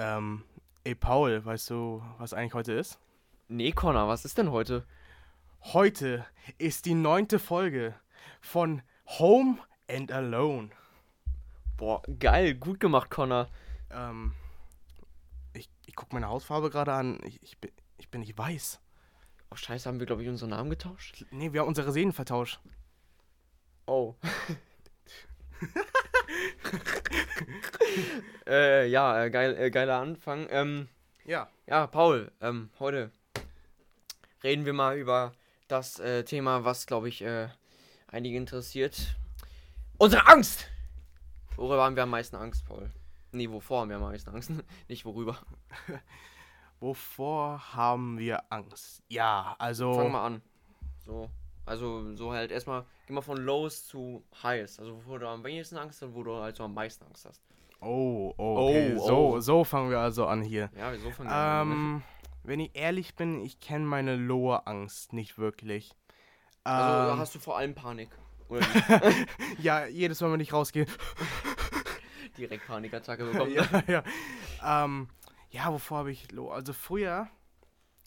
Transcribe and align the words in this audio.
Ähm, 0.00 0.44
ey 0.84 0.94
Paul, 0.94 1.44
weißt 1.44 1.68
du, 1.68 2.02
was 2.16 2.32
eigentlich 2.32 2.54
heute 2.54 2.72
ist? 2.72 2.98
Nee, 3.48 3.72
Connor, 3.72 4.08
was 4.08 4.24
ist 4.24 4.38
denn 4.38 4.50
heute? 4.50 4.86
Heute 5.60 6.24
ist 6.56 6.86
die 6.86 6.94
neunte 6.94 7.38
Folge 7.38 7.94
von 8.40 8.80
Home 9.18 9.58
and 9.90 10.10
Alone. 10.10 10.70
Boah, 11.76 12.00
geil, 12.18 12.54
gut 12.54 12.80
gemacht, 12.80 13.10
Connor. 13.10 13.50
Ähm, 13.90 14.32
ich, 15.52 15.68
ich 15.84 15.94
guck 15.94 16.14
meine 16.14 16.28
Hautfarbe 16.28 16.70
gerade 16.70 16.94
an. 16.94 17.18
Ich, 17.26 17.42
ich, 17.42 17.58
bin, 17.58 17.70
ich 17.98 18.08
bin 18.08 18.22
nicht 18.22 18.38
weiß. 18.38 18.80
Oh, 19.50 19.56
scheiße, 19.56 19.86
haben 19.86 19.98
wir, 19.98 20.06
glaube 20.06 20.22
ich, 20.22 20.30
unseren 20.30 20.50
Namen 20.50 20.70
getauscht? 20.70 21.26
Nee, 21.30 21.52
wir 21.52 21.60
haben 21.60 21.68
unsere 21.68 21.92
Seelen 21.92 22.14
vertauscht. 22.14 22.58
Oh. 23.84 24.14
äh, 28.46 28.86
ja, 28.88 29.24
äh, 29.24 29.30
geil, 29.30 29.56
äh, 29.58 29.70
geiler 29.70 29.98
Anfang. 30.00 30.46
Ähm, 30.50 30.88
Ja. 31.24 31.48
ja, 31.66 31.86
Paul, 31.86 32.30
ähm, 32.40 32.70
heute 32.78 33.10
reden 34.42 34.64
wir 34.64 34.72
mal 34.72 34.96
über 34.98 35.32
das 35.68 35.98
äh, 35.98 36.24
Thema, 36.24 36.64
was, 36.64 36.86
glaube 36.86 37.08
ich, 37.08 37.22
äh, 37.22 37.48
einige 38.08 38.36
interessiert. 38.36 39.16
Unsere 39.98 40.26
Angst! 40.26 40.66
Worüber 41.56 41.84
haben 41.84 41.96
wir 41.96 42.04
am 42.04 42.10
meisten 42.10 42.36
Angst, 42.36 42.64
Paul? 42.66 42.90
Nee, 43.32 43.50
wovor 43.50 43.82
haben 43.82 43.90
wir 43.90 43.96
am 43.96 44.02
meisten 44.02 44.30
Angst? 44.30 44.50
Nicht 44.88 45.04
worüber. 45.04 45.36
Wovor 46.80 47.74
haben 47.74 48.18
wir 48.18 48.42
Angst? 48.50 49.02
Ja, 49.08 49.54
also. 49.58 49.92
Fang 49.92 50.12
mal 50.12 50.24
an. 50.24 50.42
So. 51.04 51.28
Also, 51.66 52.16
so 52.16 52.32
halt 52.32 52.50
erstmal, 52.50 52.86
geh 53.10 53.14
mal 53.14 53.22
von 53.22 53.38
Lows 53.38 53.86
zu 53.86 54.24
Highs. 54.42 54.78
Also, 54.78 54.96
wovor 54.96 55.18
du 55.18 55.28
am 55.28 55.42
wenigsten 55.42 55.76
Angst 55.76 56.00
hast 56.00 56.08
und 56.08 56.14
wo 56.14 56.22
du 56.22 56.36
halt 56.36 56.54
so 56.56 56.62
am 56.64 56.74
meisten 56.74 57.04
Angst 57.04 57.26
hast. 57.26 57.42
Oh, 57.80 58.32
oh, 58.36 58.68
okay. 58.68 58.94
Oh, 58.96 59.06
so, 59.06 59.16
oh. 59.16 59.40
so 59.40 59.64
fangen 59.64 59.90
wir 59.90 59.98
also 59.98 60.26
an 60.26 60.42
hier. 60.42 60.70
Ja, 60.76 60.92
wieso 60.92 61.10
von 61.10 61.26
der 61.26 61.62
Ähm, 61.62 62.02
wenn 62.44 62.60
ich 62.60 62.70
ehrlich 62.74 63.16
bin, 63.16 63.40
ich 63.40 63.58
kenne 63.58 63.84
meine 63.84 64.14
Lower 64.14 64.68
Angst 64.68 65.12
nicht 65.12 65.38
wirklich. 65.38 65.90
Also, 66.62 67.12
Ähm, 67.12 67.18
hast 67.18 67.34
du 67.34 67.40
vor 67.40 67.58
allem 67.58 67.74
Panik. 67.74 68.10
Ja, 69.58 69.86
jedes 69.86 70.20
Mal, 70.20 70.32
wenn 70.32 70.40
ich 70.40 70.52
rausgehe. 70.52 70.86
direkt 72.38 72.66
Panikattacke 72.66 73.24
bekommen. 73.32 73.52
ja, 73.52 73.66
ja. 73.88 74.04
Ähm, 74.64 75.08
ja, 75.50 75.72
wovor 75.72 75.98
habe 75.98 76.12
ich 76.12 76.30
Low? 76.30 76.50
Also 76.50 76.72
früher 76.72 77.28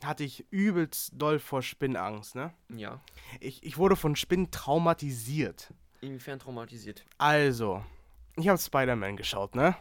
hatte 0.05 0.23
ich 0.23 0.45
übelst 0.51 1.11
doll 1.15 1.39
vor 1.39 1.61
Spinnangst, 1.61 2.35
ne? 2.35 2.53
ja. 2.69 2.99
Ich, 3.39 3.63
ich 3.63 3.77
wurde 3.77 3.95
von 3.95 4.15
Spinnen 4.15 4.51
traumatisiert. 4.51 5.73
Inwiefern 6.01 6.39
traumatisiert? 6.39 7.05
Also, 7.17 7.83
ich 8.35 8.47
habe 8.47 8.57
Spider-Man 8.59 9.15
geschaut, 9.17 9.55
ne? 9.55 9.75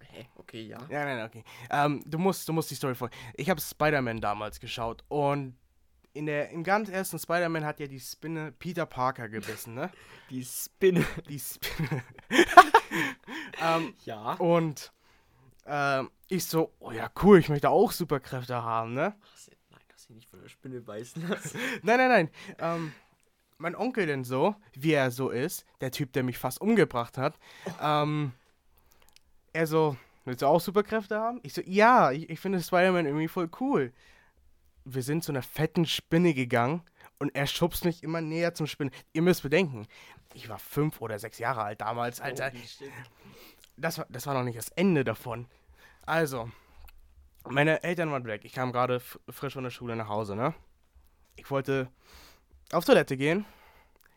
Hä? 0.00 0.26
Okay, 0.36 0.62
ja. 0.66 0.78
Ja, 0.88 1.04
nein, 1.04 1.26
okay. 1.26 1.44
Ähm, 1.70 2.02
du 2.06 2.18
musst, 2.18 2.48
du 2.48 2.52
musst 2.52 2.70
die 2.70 2.74
Story 2.76 2.94
folgen. 2.94 3.14
Ich 3.34 3.50
habe 3.50 3.60
Spider-Man 3.60 4.20
damals 4.20 4.60
geschaut 4.60 5.02
und 5.08 5.56
in 6.12 6.26
der, 6.26 6.50
im 6.50 6.62
ganz 6.62 6.88
ersten 6.88 7.18
Spider-Man 7.18 7.64
hat 7.64 7.80
ja 7.80 7.88
die 7.88 7.98
Spinne 7.98 8.52
Peter 8.52 8.86
Parker 8.86 9.28
gebissen, 9.28 9.74
ne? 9.74 9.90
Die 10.30 10.44
Spinne. 10.44 11.04
Die 11.28 11.38
Spinne. 11.40 12.02
ähm, 13.60 13.94
Ja. 14.04 14.34
und 14.34 14.92
ähm, 15.66 16.10
ich 16.28 16.44
so, 16.44 16.72
oh 16.78 16.92
ja, 16.92 17.10
cool, 17.22 17.38
ich 17.38 17.48
möchte 17.48 17.68
auch 17.70 17.90
Superkräfte 17.92 18.62
haben, 18.62 18.94
ne? 18.94 19.14
Hast 19.32 19.50
du 20.08 20.14
nicht 20.14 20.28
von 20.28 20.40
der 20.40 20.48
Spinne 20.48 20.80
beißen 20.80 21.28
lassen. 21.28 21.58
Nein, 21.82 21.98
nein, 21.98 22.08
nein. 22.08 22.30
Ähm, 22.58 22.92
mein 23.58 23.76
Onkel 23.76 24.06
denn 24.06 24.24
so, 24.24 24.56
wie 24.74 24.92
er 24.92 25.10
so 25.10 25.30
ist, 25.30 25.64
der 25.80 25.90
Typ, 25.90 26.12
der 26.12 26.22
mich 26.22 26.38
fast 26.38 26.60
umgebracht 26.60 27.18
hat, 27.18 27.38
ähm, 27.80 28.32
er 29.52 29.66
so, 29.66 29.96
willst 30.24 30.42
du 30.42 30.46
auch 30.46 30.60
Superkräfte 30.60 31.18
haben? 31.18 31.40
Ich 31.42 31.54
so, 31.54 31.62
ja, 31.64 32.10
ich, 32.10 32.28
ich 32.28 32.40
finde 32.40 32.60
Spider-Man 32.60 33.06
irgendwie 33.06 33.28
voll 33.28 33.48
cool. 33.60 33.92
Wir 34.84 35.02
sind 35.02 35.24
zu 35.24 35.32
einer 35.32 35.42
fetten 35.42 35.86
Spinne 35.86 36.34
gegangen 36.34 36.82
und 37.18 37.34
er 37.34 37.46
schubst 37.46 37.84
mich 37.84 38.02
immer 38.02 38.20
näher 38.20 38.54
zum 38.54 38.66
Spinnen. 38.66 38.92
Ihr 39.12 39.22
müsst 39.22 39.42
bedenken, 39.42 39.86
ich 40.34 40.48
war 40.48 40.58
fünf 40.58 41.00
oder 41.00 41.18
sechs 41.18 41.38
Jahre 41.38 41.62
alt 41.62 41.80
damals, 41.80 42.20
Alter. 42.20 42.50
Shit. 42.50 42.90
Das 43.76 43.98
war, 43.98 44.06
das 44.08 44.26
war 44.26 44.34
noch 44.34 44.44
nicht 44.44 44.58
das 44.58 44.68
Ende 44.70 45.04
davon. 45.04 45.46
Also, 46.06 46.50
meine 47.48 47.82
Eltern 47.82 48.10
waren 48.10 48.24
weg. 48.24 48.44
Ich 48.44 48.52
kam 48.52 48.72
gerade 48.72 49.00
frisch 49.00 49.54
von 49.54 49.64
der 49.64 49.70
Schule 49.70 49.96
nach 49.96 50.08
Hause, 50.08 50.34
ne? 50.36 50.54
Ich 51.36 51.50
wollte 51.50 51.88
auf 52.72 52.84
Toilette 52.84 53.16
gehen. 53.16 53.44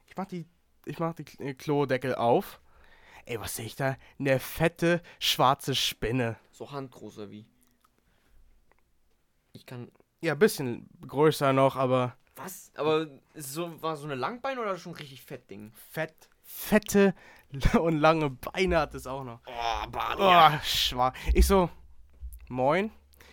Ich 0.07 0.15
mach 0.15 0.25
die, 0.25 0.45
ich 0.85 0.99
mach 0.99 1.13
die 1.13 1.25
äh, 1.39 1.53
Klodeckel 1.53 2.15
auf. 2.15 2.59
Ey, 3.25 3.39
was 3.39 3.55
sehe 3.55 3.65
ich 3.65 3.75
da? 3.75 3.97
Eine 4.19 4.39
fette, 4.39 5.01
schwarze 5.19 5.75
Spinne. 5.75 6.37
So 6.51 6.71
handgroß 6.71 7.17
oder 7.17 7.29
wie? 7.31 7.45
Ich 9.53 9.65
kann. 9.65 9.91
Ja, 10.21 10.33
ein 10.33 10.39
bisschen 10.39 10.89
größer 11.05 11.53
noch, 11.53 11.75
aber 11.75 12.15
Was? 12.35 12.71
Aber 12.75 13.07
so, 13.35 13.81
war 13.81 13.97
so 13.97 14.05
eine 14.05 14.15
Langbein 14.15 14.57
oder 14.59 14.77
schon 14.77 14.93
richtig 14.93 15.21
fett 15.23 15.49
Ding? 15.49 15.71
fett, 15.91 16.29
fette 16.43 17.13
und 17.79 17.99
lange 17.99 18.29
Beine 18.29 18.79
hat 18.79 18.93
es 18.95 19.05
auch 19.07 19.23
noch. 19.23 19.41
Oh, 19.45 19.87
Bart. 19.89 20.17
Oh, 20.19 20.59
schwach. 20.65 21.13
Ich 21.33 21.45
so, 21.45 21.69
moin. 22.49 22.91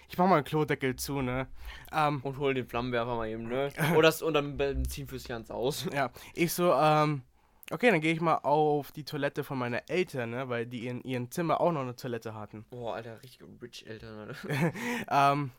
Ich 0.08 0.18
mach 0.18 0.26
mal 0.26 0.40
den 0.42 0.44
Klodeckel 0.44 0.96
zu, 0.96 1.22
ne? 1.22 1.46
Ähm, 1.92 2.20
Und 2.22 2.38
hol 2.38 2.54
den 2.54 2.66
Flammenwerfer 2.66 3.14
mal 3.16 3.28
eben, 3.28 3.48
ne? 3.48 3.70
Oder 3.96 4.08
das, 4.08 4.22
und 4.22 4.34
dann 4.34 4.56
Benzin 4.56 5.06
fürs 5.08 5.24
ganz 5.24 5.50
aus. 5.50 5.86
Ja, 5.92 6.10
ich 6.34 6.52
so, 6.52 6.72
ähm, 6.72 7.22
okay, 7.70 7.90
dann 7.90 8.00
gehe 8.00 8.12
ich 8.12 8.20
mal 8.20 8.36
auf 8.38 8.92
die 8.92 9.04
Toilette 9.04 9.44
von 9.44 9.58
meinen 9.58 9.80
Eltern, 9.88 10.30
ne, 10.30 10.48
weil 10.48 10.66
die 10.66 10.86
in 10.86 11.02
ihrem 11.02 11.30
Zimmer 11.30 11.60
auch 11.60 11.72
noch 11.72 11.82
eine 11.82 11.96
Toilette 11.96 12.34
hatten. 12.34 12.64
Boah, 12.70 12.94
Alter, 12.96 13.22
richtig 13.22 13.46
rich 13.60 13.86
Eltern, 13.86 14.18
Alter. 14.18 14.36
Ähm, 15.10 15.50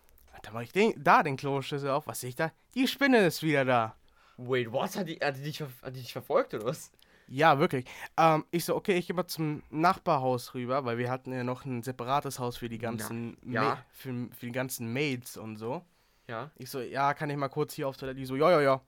dann 0.44 0.54
mache 0.54 0.64
ich 0.64 0.72
den, 0.72 0.94
da 0.98 1.24
den 1.24 1.38
Kloschlüssel 1.38 1.90
auf. 1.90 2.08
Was 2.08 2.20
sehe 2.20 2.30
ich 2.30 2.36
da? 2.36 2.52
Die 2.76 2.88
Spinne 2.88 3.26
ist 3.26 3.42
wieder 3.42 3.66
da. 3.66 3.96
Wait, 4.38 4.72
what? 4.72 4.96
Hat 4.96 5.08
die, 5.08 5.16
hat 5.16 5.38
die, 5.38 5.44
dich, 5.44 5.62
hat 5.62 5.96
die 5.96 6.02
dich 6.02 6.12
verfolgt 6.12 6.54
oder 6.54 6.66
was? 6.66 6.92
Ja, 7.28 7.58
wirklich. 7.60 7.86
Ähm, 8.18 8.46
ich 8.52 8.66
so, 8.66 8.76
okay, 8.76 8.98
ich 8.98 9.08
gehe 9.08 9.16
mal 9.16 9.28
zum 9.28 9.64
Nachbarhaus 9.72 10.54
rüber, 10.54 10.86
weil 10.86 10.98
wir 10.98 11.10
hatten 11.10 11.34
ja 11.34 11.44
noch 11.44 11.66
ein 11.66 11.82
separates 11.82 12.38
Haus 12.40 12.58
für 12.58 12.70
die 12.70 12.78
ganzen, 12.78 13.38
ja. 13.46 13.64
Ma- 13.64 13.86
für, 13.92 14.30
für 14.38 14.46
die 14.46 14.52
ganzen 14.52 14.94
Maids 14.94 15.36
und 15.38 15.58
so. 15.58 15.84
Ja. 16.28 16.52
Ich 16.58 16.70
so, 16.70 16.80
ja, 16.82 17.14
kann 17.14 17.30
ich 17.30 17.38
mal 17.38 17.50
kurz 17.50 17.74
hier 17.74 17.88
auf 17.88 17.98
Toilette? 17.98 18.20
Die 18.20 18.26
so, 18.26 18.36
ja, 18.36 18.52
ja, 18.52 18.62
ja. 18.62 18.82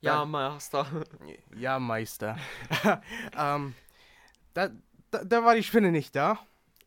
Ja. 0.00 0.24
Master. 0.24 0.86
Ja, 1.56 1.78
Meister. 1.78 2.36
ähm, 3.38 3.74
da, 4.54 4.70
da, 5.10 5.22
da 5.24 5.44
war 5.44 5.54
die 5.54 5.62
Spinne 5.62 5.92
nicht 5.92 6.16
da. 6.16 6.38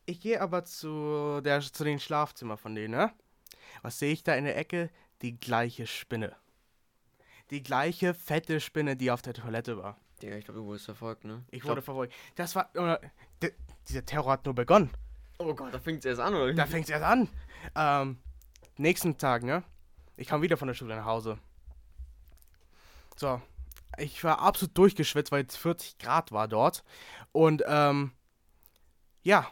Ich 0.04 0.20
gehe 0.20 0.40
aber 0.40 0.64
zu, 0.64 1.40
der, 1.42 1.60
zu 1.60 1.82
den 1.84 1.98
Schlafzimmer 1.98 2.56
von 2.56 2.74
denen, 2.74 2.92
ne? 2.94 3.12
Was 3.82 3.98
sehe 3.98 4.12
ich 4.12 4.22
da 4.22 4.34
in 4.34 4.44
der 4.44 4.56
Ecke? 4.56 4.90
Die 5.22 5.38
gleiche 5.38 5.86
Spinne. 5.86 6.34
Die 7.50 7.62
gleiche 7.62 8.14
fette 8.14 8.60
Spinne, 8.60 8.96
die 8.96 9.10
auf 9.10 9.22
der 9.22 9.34
Toilette 9.34 9.78
war. 9.78 9.96
Digga, 10.22 10.36
ich 10.36 10.44
glaube, 10.44 10.60
du 10.60 10.66
wurdest 10.66 10.86
verfolgt, 10.86 11.24
ne? 11.24 11.44
Ich 11.50 11.60
glaub- 11.60 11.72
wurde 11.72 11.82
verfolgt. 11.82 12.14
Das 12.36 12.54
war. 12.54 12.70
D- 13.42 13.52
dieser 13.88 14.04
Terror 14.04 14.32
hat 14.32 14.44
nur 14.44 14.54
begonnen. 14.54 14.90
Oh 15.38 15.54
Gott, 15.54 15.74
da 15.74 15.78
fängt 15.78 15.98
es 16.00 16.04
erst 16.06 16.20
an, 16.20 16.34
oder? 16.34 16.52
Da 16.54 16.66
fängt 16.66 16.84
es 16.84 16.90
erst 16.90 17.04
an. 17.04 17.28
Ähm, 17.74 18.18
nächsten 18.78 19.18
Tag, 19.18 19.42
ne? 19.42 19.62
Ich 20.16 20.28
kam 20.28 20.40
wieder 20.40 20.56
von 20.56 20.68
der 20.68 20.74
Schule 20.74 20.96
nach 20.96 21.04
Hause. 21.04 21.38
So. 23.16 23.40
Ich 23.98 24.22
war 24.24 24.40
absolut 24.40 24.76
durchgeschwitzt, 24.76 25.32
weil 25.32 25.44
es 25.46 25.56
40 25.56 25.98
Grad 25.98 26.32
war 26.32 26.48
dort. 26.48 26.84
Und, 27.32 27.62
ähm, 27.66 28.12
ja. 29.22 29.46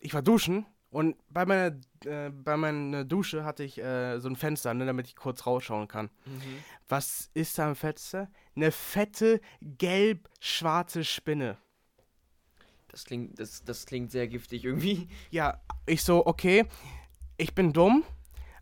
Ich 0.00 0.12
war 0.14 0.22
duschen. 0.22 0.66
Und 0.94 1.16
bei 1.28 1.44
meiner, 1.44 1.76
äh, 2.04 2.30
bei 2.30 2.56
meiner 2.56 3.04
Dusche 3.04 3.44
hatte 3.44 3.64
ich 3.64 3.82
äh, 3.82 4.20
so 4.20 4.28
ein 4.28 4.36
Fenster, 4.36 4.72
ne, 4.74 4.86
damit 4.86 5.08
ich 5.08 5.16
kurz 5.16 5.44
rausschauen 5.44 5.88
kann. 5.88 6.08
Mhm. 6.24 6.62
Was 6.88 7.30
ist 7.34 7.58
da 7.58 7.66
am 7.66 7.74
Fenster? 7.74 8.30
Eine 8.54 8.70
fette, 8.70 9.40
gelb-schwarze 9.60 11.02
Spinne. 11.02 11.58
Das 12.86 13.06
klingt, 13.06 13.40
das, 13.40 13.64
das 13.64 13.86
klingt 13.86 14.12
sehr 14.12 14.28
giftig 14.28 14.64
irgendwie. 14.64 15.08
Ja, 15.32 15.60
ich 15.84 16.04
so, 16.04 16.24
okay, 16.26 16.64
ich 17.38 17.56
bin 17.56 17.72
dumm, 17.72 18.04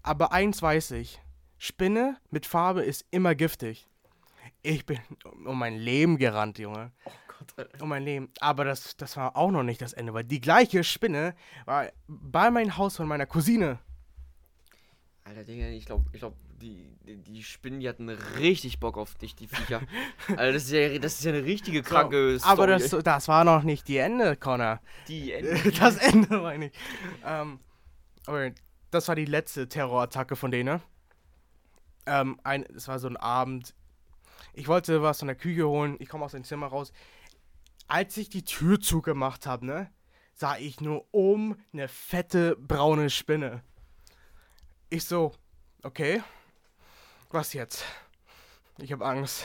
aber 0.03 0.33
eins 0.33 0.63
weiß 0.63 0.93
ich. 0.93 1.21
Spinne 1.59 2.17
mit 2.31 2.47
Farbe 2.47 2.83
ist 2.83 3.05
immer 3.11 3.35
giftig. 3.35 3.87
Ich 4.63 4.87
bin 4.87 5.01
um 5.45 5.59
mein 5.59 5.77
Leben 5.77 6.17
gerannt, 6.17 6.59
Junge. 6.59 6.93
Oh 7.43 7.55
Gott, 7.57 7.73
Alter. 7.73 7.83
Um 7.83 7.89
mein 7.89 8.05
Leben. 8.05 8.31
Aber 8.41 8.65
das, 8.65 8.97
das 8.97 9.17
war 9.17 9.37
auch 9.37 9.51
noch 9.51 9.63
nicht 9.63 9.81
das 9.83 9.93
Ende, 9.93 10.15
weil 10.15 10.25
die 10.25 10.41
gleiche 10.41 10.85
Spinne 10.85 11.35
war 11.65 11.89
bei 12.07 12.51
meinem 12.51 12.77
Haus 12.77 12.97
von 12.97 13.07
meiner 13.07 13.27
Cousine. 13.27 13.79
Alter, 15.25 15.45
Digga, 15.45 15.69
ich 15.69 15.87
glaube, 15.87 16.05
ich 16.13 16.19
glaube, 16.19 16.37
die, 16.61 16.97
die, 17.07 17.17
die 17.17 17.43
Spinnen, 17.43 17.81
die 17.81 17.89
hatten 17.89 18.09
richtig 18.09 18.81
Bock 18.81 18.97
auf 18.97 19.15
dich, 19.15 19.35
die 19.35 19.49
Viecher. 19.49 19.83
Alter, 20.29 20.53
das 20.53 20.65
ist 20.65 20.73
ja, 20.73 20.99
das 20.99 21.15
ist 21.15 21.25
ja 21.25 21.33
eine 21.33 21.45
richtige 21.45 21.83
kranke 21.83 22.39
So, 22.39 22.47
aber 22.47 22.67
das, 22.67 22.91
das 22.91 23.29
war 23.29 23.45
noch 23.45 23.63
nicht 23.63 23.89
die 23.89 23.99
Ende, 23.99 24.37
Connor. 24.37 24.81
die 25.09 25.33
Das 25.79 25.97
Ende 25.97 26.39
meine 26.39 26.67
ich. 26.67 26.73
Ähm, 27.25 27.61
aber 28.27 28.51
das 28.91 29.09
war 29.09 29.15
die 29.15 29.25
letzte 29.25 29.69
Terrorattacke 29.69 30.37
von 30.37 30.51
denen. 30.51 30.81
Ähm, 32.07 32.39
ein, 32.45 32.65
es 32.75 32.89
war 32.89 32.99
so 32.99 33.09
ein 33.09 33.17
Abend. 33.17 33.75
Ich 34.55 34.69
wollte 34.69 35.03
was 35.03 35.21
von 35.21 35.29
der 35.29 35.37
Küche 35.37 35.67
holen. 35.67 35.97
Ich 35.99 36.09
komme 36.09 36.25
aus 36.25 36.33
dem 36.33 36.45
Zimmer 36.45 36.67
raus. 36.67 36.93
Als 37.89 38.17
ich 38.17 38.29
die 38.29 38.45
Tür 38.45 38.81
zugemacht 38.81 39.47
habe, 39.47 39.67
ne? 39.67 39.91
sah 40.35 40.57
ich 40.57 40.81
nur 40.81 41.07
um 41.13 41.57
eine 41.73 41.89
fette 41.89 42.57
braune 42.57 43.11
Spinne. 43.11 43.63
Ich 44.91 45.05
so, 45.05 45.33
okay, 45.83 46.23
was 47.31 47.53
jetzt? 47.53 47.85
Ich 48.79 48.93
habe 48.93 49.07
Angst. 49.07 49.45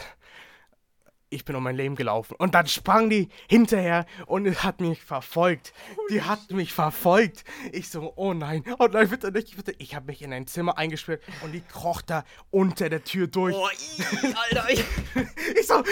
Ich 1.29 1.43
bin 1.43 1.55
um 1.57 1.63
mein 1.63 1.75
Leben 1.75 1.95
gelaufen. 1.95 2.35
Und 2.37 2.55
dann 2.55 2.67
sprang 2.67 3.09
die 3.09 3.27
hinterher 3.49 4.05
und 4.27 4.63
hat 4.63 4.79
mich 4.79 5.03
verfolgt. 5.03 5.73
Die 6.09 6.21
hat 6.21 6.51
mich 6.51 6.73
verfolgt. 6.73 7.43
Ich 7.73 7.89
so, 7.89 8.13
oh 8.15 8.33
nein, 8.33 8.63
oh 8.79 8.87
nein, 8.89 9.09
bitte 9.09 9.31
nicht, 9.31 9.55
bitte. 9.57 9.73
Ich 9.77 9.93
habe 9.93 10.05
mich 10.05 10.21
in 10.21 10.31
ein 10.31 10.47
Zimmer 10.47 10.77
eingesperrt 10.77 11.21
und 11.43 11.51
die 11.51 11.61
kroch 11.61 12.01
da 12.01 12.23
unter 12.49 12.89
der 12.89 13.03
Tür 13.03 13.27
durch. 13.27 13.53
Boah, 13.55 13.71
ii, 13.71 14.35
Alter. 14.35 14.69
Ich, 14.69 14.85
Ich 15.59 15.67
so, 15.67 15.83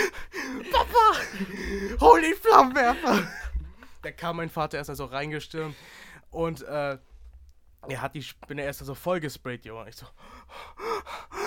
Papa, 0.72 1.20
hol 2.00 2.22
den 2.22 2.36
Flammenwerfer. 2.36 3.28
Da 4.02 4.12
kam 4.12 4.38
mein 4.38 4.50
Vater 4.50 4.78
erst 4.78 4.96
so 4.96 5.06
reingestürmt 5.06 5.76
und 6.32 6.62
äh, 6.64 6.98
er 7.88 8.02
hat 8.02 8.16
die 8.16 8.24
Spinne 8.24 8.64
erst 8.64 8.80
so 8.80 8.96
voll 8.96 9.20
gesprayt, 9.20 9.66
Junge. 9.66 9.90
Ich 9.90 9.96
so, 9.96 10.06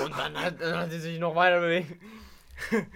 und 0.04 0.16
dann 0.16 0.36
hat, 0.36 0.60
dann 0.60 0.78
hat 0.78 0.90
sie 0.90 1.00
sich 1.00 1.18
noch 1.18 1.34
weiter 1.34 1.60
bewegt. 1.60 2.00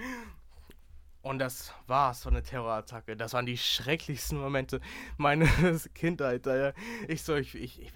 und 1.22 1.38
das 1.38 1.72
war's, 1.86 2.22
so 2.22 2.30
eine 2.30 2.42
Terrorattacke. 2.42 3.16
Das 3.16 3.32
waren 3.32 3.46
die 3.46 3.58
schrecklichsten 3.58 4.38
Momente 4.38 4.80
meiner 5.16 5.46
Kindheit. 5.94 6.46
Ich 7.08 7.22
so, 7.22 7.36
ich, 7.36 7.54
ich, 7.54 7.80
ich, 7.80 7.92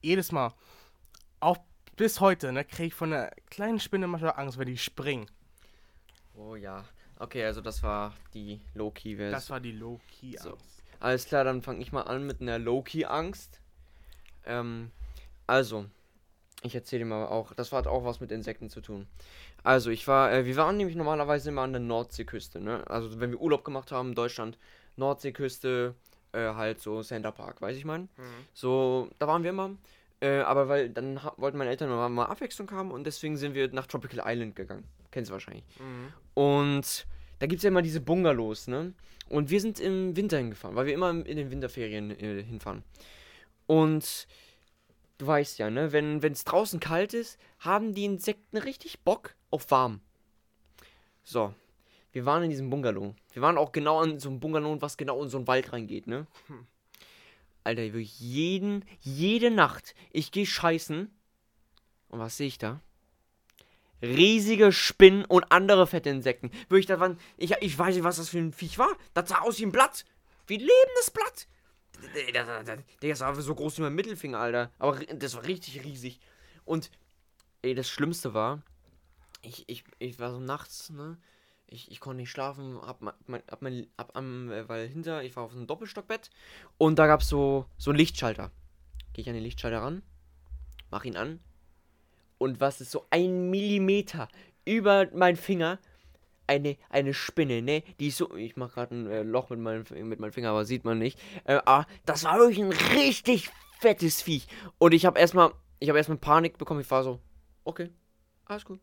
jedes 0.00 0.32
Mal, 0.32 0.52
auch 1.40 1.58
bis 1.96 2.20
heute, 2.20 2.52
ne, 2.52 2.64
kriege 2.64 2.88
ich 2.88 2.94
von 2.94 3.12
einer 3.12 3.30
kleinen 3.50 3.80
Spinne 3.80 4.06
manchmal 4.06 4.34
Angst, 4.36 4.58
wenn 4.58 4.66
die 4.66 4.78
springen. 4.78 5.26
Oh 6.34 6.54
ja. 6.54 6.84
Okay, 7.18 7.44
also 7.44 7.60
das 7.60 7.82
war 7.82 8.14
die 8.32 8.60
Low-Key-Version. 8.74 9.32
Das 9.32 9.50
war 9.50 9.60
die 9.60 9.72
Low-Key-Angst. 9.72 10.42
So. 10.42 10.56
Alles 11.00 11.26
klar, 11.26 11.44
dann 11.44 11.60
fange 11.60 11.80
ich 11.82 11.92
mal 11.92 12.02
an 12.02 12.26
mit 12.26 12.40
einer 12.40 12.58
Low-Key-Angst. 12.58 13.60
Ähm, 14.46 14.90
also, 15.46 15.86
ich 16.62 16.74
erzähle 16.74 17.00
dir 17.00 17.10
mal 17.10 17.26
auch, 17.26 17.52
das 17.52 17.72
hat 17.72 17.86
auch 17.86 18.04
was 18.04 18.20
mit 18.20 18.32
Insekten 18.32 18.70
zu 18.70 18.80
tun. 18.80 19.06
Also, 19.62 19.90
ich 19.90 20.06
war, 20.08 20.32
äh, 20.32 20.44
wir 20.44 20.56
waren 20.56 20.76
nämlich 20.76 20.96
normalerweise 20.96 21.50
immer 21.50 21.62
an 21.62 21.72
der 21.72 21.80
Nordseeküste, 21.80 22.60
ne? 22.60 22.82
Also, 22.88 23.20
wenn 23.20 23.30
wir 23.30 23.40
Urlaub 23.40 23.64
gemacht 23.64 23.92
haben 23.92 24.10
in 24.10 24.14
Deutschland, 24.14 24.58
Nordseeküste, 24.96 25.94
äh, 26.32 26.38
halt 26.38 26.80
so 26.80 27.02
Center 27.02 27.32
Park, 27.32 27.60
weiß 27.60 27.76
ich 27.76 27.84
mein. 27.84 28.08
So, 28.54 29.10
da 29.18 29.26
waren 29.26 29.42
wir 29.42 29.50
immer. 29.50 29.76
Äh, 30.20 30.40
aber 30.40 30.68
weil 30.68 30.90
dann 30.90 31.18
wollten 31.36 31.56
meine 31.56 31.70
Eltern 31.70 31.88
mal 32.12 32.26
Abwechslung 32.26 32.70
haben 32.72 32.90
und 32.90 33.04
deswegen 33.04 33.38
sind 33.38 33.54
wir 33.54 33.72
nach 33.72 33.86
Tropical 33.86 34.22
Island 34.24 34.54
gegangen. 34.54 34.84
Kennst 35.10 35.30
du 35.30 35.32
wahrscheinlich. 35.32 35.64
Mhm. 35.78 36.12
Und 36.34 37.06
da 37.38 37.46
gibt 37.46 37.58
es 37.58 37.62
ja 37.62 37.68
immer 37.68 37.82
diese 37.82 38.00
Bungalows, 38.00 38.68
ne? 38.68 38.92
Und 39.28 39.48
wir 39.48 39.60
sind 39.60 39.80
im 39.80 40.16
Winter 40.16 40.38
hingefahren, 40.38 40.76
weil 40.76 40.86
wir 40.86 40.94
immer 40.94 41.10
in 41.10 41.36
den 41.36 41.50
Winterferien 41.50 42.10
äh, 42.10 42.42
hinfahren. 42.42 42.84
Und 43.66 44.26
du 45.18 45.26
weißt 45.26 45.58
ja, 45.58 45.70
ne? 45.70 45.92
Wenn 45.92 46.22
es 46.22 46.44
draußen 46.44 46.80
kalt 46.80 47.14
ist, 47.14 47.38
haben 47.60 47.94
die 47.94 48.04
Insekten 48.04 48.58
richtig 48.58 49.00
Bock 49.00 49.34
auf 49.50 49.70
warm. 49.70 50.00
So. 51.24 51.54
Wir 52.12 52.26
waren 52.26 52.42
in 52.42 52.50
diesem 52.50 52.70
Bungalow. 52.70 53.14
Wir 53.32 53.42
waren 53.42 53.56
auch 53.56 53.70
genau 53.70 54.00
an 54.00 54.18
so 54.18 54.28
einem 54.28 54.40
Bungalow, 54.40 54.82
was 54.82 54.96
genau 54.96 55.22
in 55.22 55.28
so 55.28 55.36
einen 55.38 55.46
Wald 55.46 55.72
reingeht, 55.72 56.08
ne? 56.08 56.26
Alter, 57.62 57.82
wirklich 57.82 58.18
jeden, 58.18 58.84
jede 59.00 59.50
Nacht, 59.50 59.94
ich 60.10 60.32
gehe 60.32 60.46
scheißen. 60.46 61.08
Und 62.08 62.18
was 62.18 62.36
sehe 62.36 62.48
ich 62.48 62.58
da? 62.58 62.80
riesige 64.02 64.72
Spinnen 64.72 65.24
und 65.24 65.50
andere 65.50 65.86
fette 65.86 66.10
Insekten. 66.10 66.50
Wirklich, 66.68 66.86
das 66.86 67.00
waren, 67.00 67.18
ich, 67.36 67.52
ich 67.60 67.78
weiß 67.78 67.94
nicht, 67.94 68.04
was 68.04 68.16
das 68.16 68.30
für 68.30 68.38
ein 68.38 68.52
Viech 68.52 68.78
war. 68.78 68.96
Das 69.14 69.28
sah 69.28 69.40
aus 69.40 69.58
wie 69.58 69.66
ein 69.66 69.72
Blatt. 69.72 70.04
Wie 70.46 70.54
ein 70.54 70.60
lebendes 70.60 71.10
Blatt. 71.12 71.46
Das, 72.32 72.78
das 73.00 73.20
war 73.20 73.34
so 73.40 73.54
groß 73.54 73.78
wie 73.78 73.82
mein 73.82 73.94
Mittelfinger, 73.94 74.38
Alter. 74.38 74.70
Aber 74.78 74.98
das 75.04 75.34
war 75.34 75.44
richtig 75.44 75.84
riesig. 75.84 76.18
Und, 76.64 76.90
ey, 77.62 77.74
das 77.74 77.88
Schlimmste 77.88 78.32
war, 78.32 78.62
ich, 79.42 79.68
ich, 79.68 79.84
ich 79.98 80.18
war 80.18 80.32
so 80.32 80.40
nachts, 80.40 80.90
ne? 80.90 81.18
Ich, 81.66 81.90
ich 81.90 82.00
konnte 82.00 82.16
nicht 82.16 82.30
schlafen, 82.30 82.80
hab 82.82 83.00
mein, 83.00 83.42
hab 83.48 83.62
mein, 83.62 83.86
hab 83.96 84.16
am, 84.16 84.50
äh, 84.50 84.68
weil 84.68 84.88
hinter, 84.88 85.22
ich 85.22 85.36
war 85.36 85.44
auf 85.44 85.52
einem 85.52 85.68
Doppelstockbett 85.68 86.30
und 86.78 86.98
da 86.98 87.06
gab's 87.06 87.28
so, 87.28 87.66
so 87.78 87.90
einen 87.90 87.98
Lichtschalter. 87.98 88.50
Gehe 89.12 89.22
ich 89.22 89.28
an 89.28 89.34
den 89.34 89.44
Lichtschalter 89.44 89.80
ran, 89.80 90.02
mach 90.90 91.04
ihn 91.04 91.16
an 91.16 91.38
und 92.38 92.60
was 92.60 92.80
ist 92.80 92.90
so 92.90 93.06
ein 93.10 93.50
Millimeter 93.50 94.28
über 94.64 95.08
mein 95.12 95.36
Finger 95.36 95.78
eine, 96.50 96.76
eine 96.88 97.14
Spinne, 97.14 97.62
ne? 97.62 97.84
Die 98.00 98.08
ist 98.08 98.16
so. 98.16 98.34
Ich 98.34 98.56
mach 98.56 98.74
gerade 98.74 98.94
ein 98.94 99.06
äh, 99.06 99.22
Loch 99.22 99.50
mit 99.50 99.60
meinem, 99.60 99.84
mit 100.08 100.18
meinem 100.18 100.32
Finger, 100.32 100.50
aber 100.50 100.64
sieht 100.64 100.84
man 100.84 100.98
nicht. 100.98 101.18
Äh, 101.44 101.60
ah, 101.64 101.86
das 102.06 102.24
war 102.24 102.38
wirklich 102.38 102.58
ein 102.58 102.72
richtig 102.72 103.50
fettes 103.78 104.20
Viech. 104.20 104.48
Und 104.78 104.92
ich 104.92 105.06
habe 105.06 105.18
erstmal. 105.18 105.52
Ich 105.78 105.88
habe 105.88 105.98
erstmal 105.98 106.18
Panik 106.18 106.58
bekommen. 106.58 106.80
Ich 106.80 106.90
war 106.90 107.04
so, 107.04 107.20
okay, 107.64 107.90
alles 108.46 108.64
gut. 108.64 108.80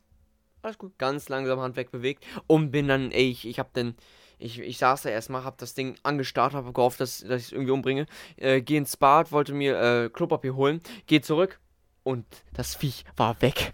Alles 0.62 0.78
gut. 0.78 0.98
Ganz 0.98 1.30
langsam 1.30 1.60
Hand 1.60 1.76
wegbewegt. 1.76 2.26
Und 2.48 2.72
bin 2.72 2.88
dann, 2.88 3.12
ey, 3.12 3.30
ich, 3.30 3.48
ich 3.48 3.60
hab 3.60 3.74
dann. 3.74 3.96
Ich, 4.40 4.60
ich 4.60 4.78
saß 4.78 5.02
da 5.02 5.10
erstmal, 5.10 5.44
hab 5.44 5.58
das 5.58 5.74
Ding 5.74 5.96
angestarrt, 6.04 6.54
hab 6.54 6.72
gehofft, 6.72 7.00
dass, 7.00 7.22
dass 7.22 7.42
ich 7.42 7.48
es 7.48 7.52
irgendwie 7.52 7.72
umbringe. 7.72 8.06
Äh, 8.36 8.62
geh 8.62 8.78
ins 8.78 8.96
Bad, 8.96 9.32
wollte 9.32 9.52
mir 9.54 9.82
äh, 9.82 10.10
Klopapier 10.10 10.56
holen, 10.56 10.80
geh 11.08 11.22
zurück 11.22 11.60
und 12.04 12.26
das 12.54 12.76
Viech 12.76 13.04
war 13.16 13.42
weg. 13.42 13.74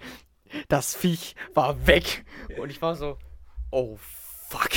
Das 0.69 0.95
Viech 0.95 1.35
war 1.53 1.85
weg. 1.85 2.25
Und 2.57 2.69
ich 2.69 2.81
war 2.81 2.95
so, 2.95 3.19
oh 3.71 3.97
fuck. 3.97 4.71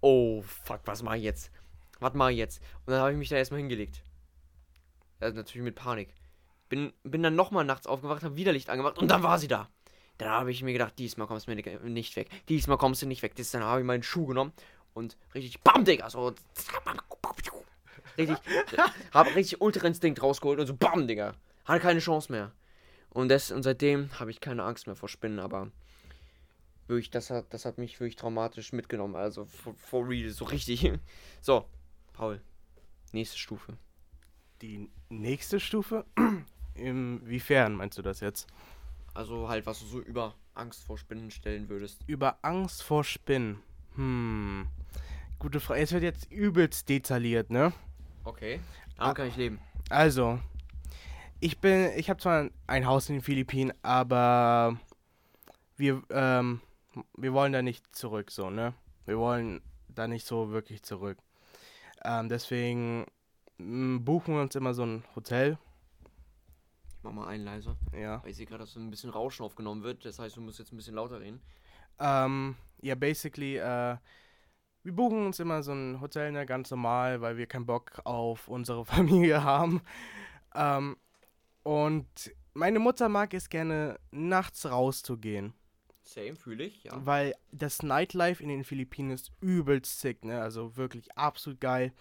Oh 0.00 0.42
fuck, 0.42 0.80
was 0.84 1.02
mach 1.02 1.14
ich 1.14 1.22
jetzt? 1.24 1.50
Was 2.00 2.14
mach 2.14 2.30
ich 2.30 2.38
jetzt? 2.38 2.62
Und 2.84 2.92
dann 2.92 3.00
habe 3.00 3.12
ich 3.12 3.18
mich 3.18 3.28
da 3.28 3.36
erstmal 3.36 3.60
hingelegt. 3.60 4.02
Also 5.20 5.36
natürlich 5.36 5.64
mit 5.64 5.74
Panik. 5.74 6.14
Bin, 6.68 6.92
bin 7.02 7.22
dann 7.22 7.34
nochmal 7.34 7.64
nachts 7.64 7.86
aufgewacht, 7.86 8.22
habe 8.22 8.36
wieder 8.36 8.52
Licht 8.52 8.70
angemacht 8.70 8.98
und 8.98 9.10
dann 9.10 9.22
war 9.22 9.38
sie 9.38 9.48
da. 9.48 9.68
Dann 10.18 10.30
habe 10.30 10.50
ich 10.50 10.62
mir 10.62 10.72
gedacht, 10.72 10.94
diesmal 10.98 11.26
kommst 11.26 11.46
du 11.46 11.54
mir 11.54 11.56
ni- 11.62 11.90
nicht 11.90 12.16
weg. 12.16 12.28
Diesmal 12.48 12.78
kommst 12.78 13.02
du 13.02 13.06
nicht 13.06 13.22
weg. 13.22 13.34
Dann 13.52 13.62
habe 13.64 13.80
ich 13.80 13.86
meinen 13.86 14.02
Schuh 14.02 14.26
genommen 14.26 14.52
und 14.94 15.16
richtig 15.34 15.60
BAM, 15.60 15.84
Digga. 15.84 16.08
So. 16.10 16.34
Richtig. 18.16 18.38
hab 19.12 19.26
richtig 19.34 19.60
Ultra-Instinkt 19.60 20.22
rausgeholt 20.22 20.58
und 20.58 20.66
so 20.66 20.74
BAM, 20.74 21.06
Digga. 21.06 21.34
Hatte 21.66 21.80
keine 21.80 22.00
Chance 22.00 22.32
mehr. 22.32 22.52
Und, 23.10 23.28
das, 23.28 23.50
und 23.50 23.62
seitdem 23.62 24.08
habe 24.18 24.30
ich 24.30 24.40
keine 24.40 24.62
Angst 24.62 24.86
mehr 24.86 24.96
vor 24.96 25.08
Spinnen, 25.08 25.38
aber 25.38 25.70
wirklich, 26.86 27.10
das 27.10 27.30
hat, 27.30 27.46
das 27.52 27.64
hat 27.64 27.78
mich 27.78 27.98
wirklich 28.00 28.16
traumatisch 28.16 28.72
mitgenommen. 28.72 29.16
Also 29.16 29.44
for, 29.44 29.74
for 29.74 30.08
real, 30.08 30.30
so 30.30 30.44
richtig. 30.46 30.92
So, 31.42 31.66
Paul. 32.12 32.40
Nächste 33.12 33.38
Stufe. 33.38 33.76
Die 34.62 34.90
nächste 35.08 35.60
Stufe? 35.60 36.04
Inwiefern 36.74 37.74
meinst 37.74 37.98
du 37.98 38.02
das 38.02 38.20
jetzt? 38.20 38.46
Also 39.16 39.48
halt, 39.48 39.64
was 39.64 39.80
du 39.80 39.86
so 39.86 40.00
über 40.00 40.34
Angst 40.54 40.84
vor 40.84 40.98
Spinnen 40.98 41.30
stellen 41.30 41.70
würdest. 41.70 42.02
Über 42.06 42.36
Angst 42.42 42.82
vor 42.82 43.02
Spinnen. 43.02 43.62
Hm. 43.94 44.66
Gute 45.38 45.58
Frage. 45.58 45.80
Es 45.80 45.92
wird 45.92 46.02
jetzt 46.02 46.30
übelst 46.30 46.86
detailliert, 46.90 47.48
ne? 47.50 47.72
Okay. 48.24 48.60
Damit 48.98 49.16
kann 49.16 49.28
ich 49.28 49.36
leben. 49.36 49.58
Also, 49.88 50.38
ich 51.40 51.58
bin, 51.58 51.92
ich 51.96 52.10
habe 52.10 52.20
zwar 52.20 52.50
ein 52.66 52.86
Haus 52.86 53.08
in 53.08 53.16
den 53.16 53.22
Philippinen, 53.22 53.72
aber 53.82 54.78
wir, 55.78 56.02
ähm, 56.10 56.60
wir 57.16 57.32
wollen 57.32 57.54
da 57.54 57.62
nicht 57.62 57.96
zurück, 57.96 58.30
so, 58.30 58.50
ne? 58.50 58.74
Wir 59.06 59.18
wollen 59.18 59.62
da 59.88 60.08
nicht 60.08 60.26
so 60.26 60.50
wirklich 60.50 60.82
zurück. 60.82 61.16
Ähm, 62.04 62.28
deswegen 62.28 63.06
m, 63.58 64.04
buchen 64.04 64.34
wir 64.34 64.42
uns 64.42 64.54
immer 64.56 64.74
so 64.74 64.84
ein 64.84 65.04
Hotel, 65.14 65.56
mach 67.06 67.12
mal 67.12 67.28
einen 67.28 67.44
leiser. 67.44 67.76
ja. 67.92 68.22
Weil 68.22 68.30
ich 68.30 68.36
sehe 68.36 68.46
gerade, 68.46 68.64
dass 68.64 68.76
ein 68.76 68.90
bisschen 68.90 69.10
Rauschen 69.10 69.44
aufgenommen 69.44 69.82
wird. 69.82 70.04
Das 70.04 70.18
heißt, 70.18 70.36
du 70.36 70.40
musst 70.40 70.58
jetzt 70.58 70.72
ein 70.72 70.76
bisschen 70.76 70.94
lauter 70.94 71.20
reden. 71.20 71.40
Ähm, 71.98 72.56
ja, 72.82 72.94
basically, 72.94 73.56
äh, 73.56 73.96
wir 74.82 74.92
buchen 74.92 75.26
uns 75.26 75.40
immer 75.40 75.62
so 75.62 75.72
ein 75.72 76.00
Hotel, 76.00 76.32
ne, 76.32 76.46
ganz 76.46 76.70
normal, 76.70 77.20
weil 77.20 77.36
wir 77.36 77.46
keinen 77.46 77.66
Bock 77.66 78.00
auf 78.04 78.48
unsere 78.48 78.84
Familie 78.84 79.42
haben. 79.42 79.80
Ähm, 80.54 80.96
und 81.62 82.06
meine 82.54 82.78
Mutter 82.78 83.08
mag 83.08 83.34
es 83.34 83.48
gerne, 83.48 83.98
nachts 84.10 84.66
rauszugehen, 84.66 85.54
Same, 86.02 86.36
fühle 86.36 86.64
ich, 86.64 86.84
ja. 86.84 86.92
weil 87.04 87.34
das 87.50 87.82
Nightlife 87.82 88.40
in 88.40 88.48
den 88.48 88.62
Philippinen 88.62 89.10
ist 89.10 89.32
übelst 89.40 90.00
sick, 90.00 90.24
ne, 90.24 90.40
also 90.40 90.76
wirklich 90.76 91.16
absolut 91.18 91.60
geil. 91.60 91.92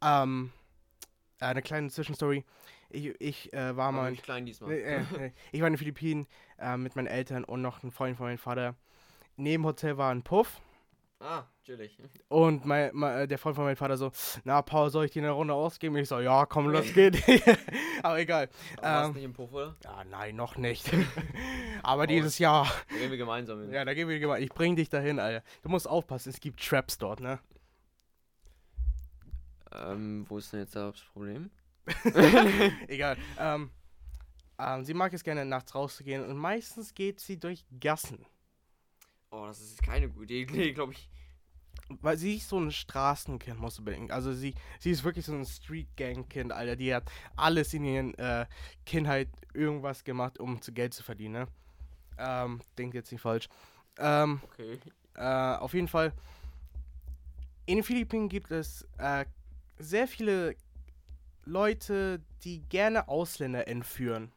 Ähm, 0.00 0.52
eine 1.40 1.62
kleine 1.62 1.90
Zwischenstory. 1.90 2.44
Ich, 2.92 3.20
ich 3.20 3.52
äh, 3.52 3.76
war 3.76 3.90
mal... 3.92 4.10
nicht 4.10 4.22
klein 4.22 4.46
diesmal. 4.46 4.72
Äh. 4.72 5.00
Ich 5.52 5.60
war 5.60 5.68
in 5.68 5.74
den 5.74 5.78
Philippinen 5.78 6.26
äh, 6.58 6.76
mit 6.76 6.96
meinen 6.96 7.06
Eltern 7.06 7.44
und 7.44 7.62
noch 7.62 7.82
ein 7.82 7.90
Freund 7.90 8.16
von 8.16 8.26
meinem 8.26 8.38
Vater. 8.38 8.74
Neben 9.36 9.62
dem 9.62 9.66
Hotel 9.66 9.96
war 9.96 10.12
ein 10.12 10.22
Puff. 10.22 10.60
Ah, 11.24 11.44
chillig. 11.62 11.96
Und 12.28 12.64
mein, 12.64 12.90
mein, 12.94 13.28
der 13.28 13.38
Freund 13.38 13.54
von 13.54 13.64
meinem 13.64 13.76
Vater 13.76 13.96
so, 13.96 14.10
na 14.42 14.60
Paul, 14.60 14.90
soll 14.90 15.04
ich 15.04 15.12
dir 15.12 15.22
eine 15.22 15.30
Runde 15.30 15.54
ausgeben? 15.54 15.96
Ich 15.96 16.08
so, 16.08 16.18
ja, 16.18 16.46
komm, 16.46 16.68
los 16.68 16.92
geht. 16.92 17.22
Aber 18.02 18.18
egal. 18.18 18.48
Aber 18.78 18.86
warst 18.86 19.08
Ähm, 19.08 19.14
nicht 19.14 19.24
im 19.24 19.32
Puff, 19.32 19.52
oder? 19.52 19.76
Ja, 19.84 20.02
nein, 20.04 20.34
noch 20.34 20.56
nicht. 20.56 20.90
Aber 21.84 22.08
dieses 22.08 22.38
Jahr. 22.40 22.66
Da 22.88 22.96
gehen 22.96 23.10
wir 23.10 23.18
gemeinsam 23.18 23.60
hin. 23.60 23.72
Ja, 23.72 23.84
da 23.84 23.94
gehen 23.94 24.08
wir 24.08 24.18
gemeinsam. 24.18 24.42
Ich 24.42 24.52
bring 24.52 24.74
dich 24.74 24.88
dahin, 24.88 25.20
Alter. 25.20 25.44
Du 25.62 25.68
musst 25.68 25.88
aufpassen, 25.88 26.30
es 26.30 26.40
gibt 26.40 26.60
Traps 26.60 26.98
dort, 26.98 27.20
ne? 27.20 27.38
Ähm, 29.72 30.26
wo 30.28 30.38
ist 30.38 30.52
denn 30.52 30.60
jetzt 30.60 30.74
das 30.74 31.00
Problem? 31.12 31.50
Egal. 32.88 33.16
Ähm, 33.38 33.70
ähm, 34.58 34.84
sie 34.84 34.94
mag 34.94 35.12
es 35.12 35.24
gerne 35.24 35.44
nachts 35.44 35.74
rauszugehen 35.74 36.24
und 36.24 36.36
meistens 36.36 36.94
geht 36.94 37.20
sie 37.20 37.38
durch 37.38 37.64
Gassen. 37.80 38.24
Oh, 39.30 39.46
das 39.46 39.60
ist 39.60 39.82
keine 39.82 40.08
gute 40.08 40.34
Idee, 40.34 40.72
glaube 40.74 40.92
ich. 40.92 41.08
Weil 42.00 42.16
sie 42.16 42.36
ist 42.36 42.48
so 42.48 42.58
ein 42.58 42.70
Straßenkind, 42.70 43.58
musst 43.58 43.78
du 43.78 43.84
bedenken. 43.84 44.12
Also 44.12 44.32
sie, 44.32 44.54
sie 44.78 44.90
ist 44.90 45.04
wirklich 45.04 45.26
so 45.26 45.32
ein 45.34 45.44
Street-Gang-Kind, 45.44 46.52
Alter. 46.52 46.76
Die 46.76 46.94
hat 46.94 47.10
alles 47.36 47.74
in 47.74 47.84
ihren 47.84 48.14
äh, 48.14 48.46
Kindheit 48.86 49.28
irgendwas 49.52 50.04
gemacht, 50.04 50.38
um 50.38 50.60
zu 50.62 50.72
Geld 50.72 50.94
zu 50.94 51.02
verdienen, 51.02 51.32
ne? 51.32 51.48
Ähm, 52.18 52.60
denkt 52.78 52.94
jetzt 52.94 53.10
nicht 53.12 53.20
falsch. 53.20 53.48
Ähm, 53.98 54.40
Okay. 54.44 54.78
äh, 55.16 55.56
auf 55.56 55.74
jeden 55.74 55.88
Fall. 55.88 56.12
In 57.66 57.76
den 57.78 57.84
Philippinen 57.84 58.28
gibt 58.28 58.50
es 58.50 58.86
äh, 58.98 59.24
sehr 59.78 60.06
viele 60.08 60.56
Leute, 61.44 62.20
die 62.44 62.60
gerne 62.68 63.08
Ausländer 63.08 63.68
entführen. 63.68 64.32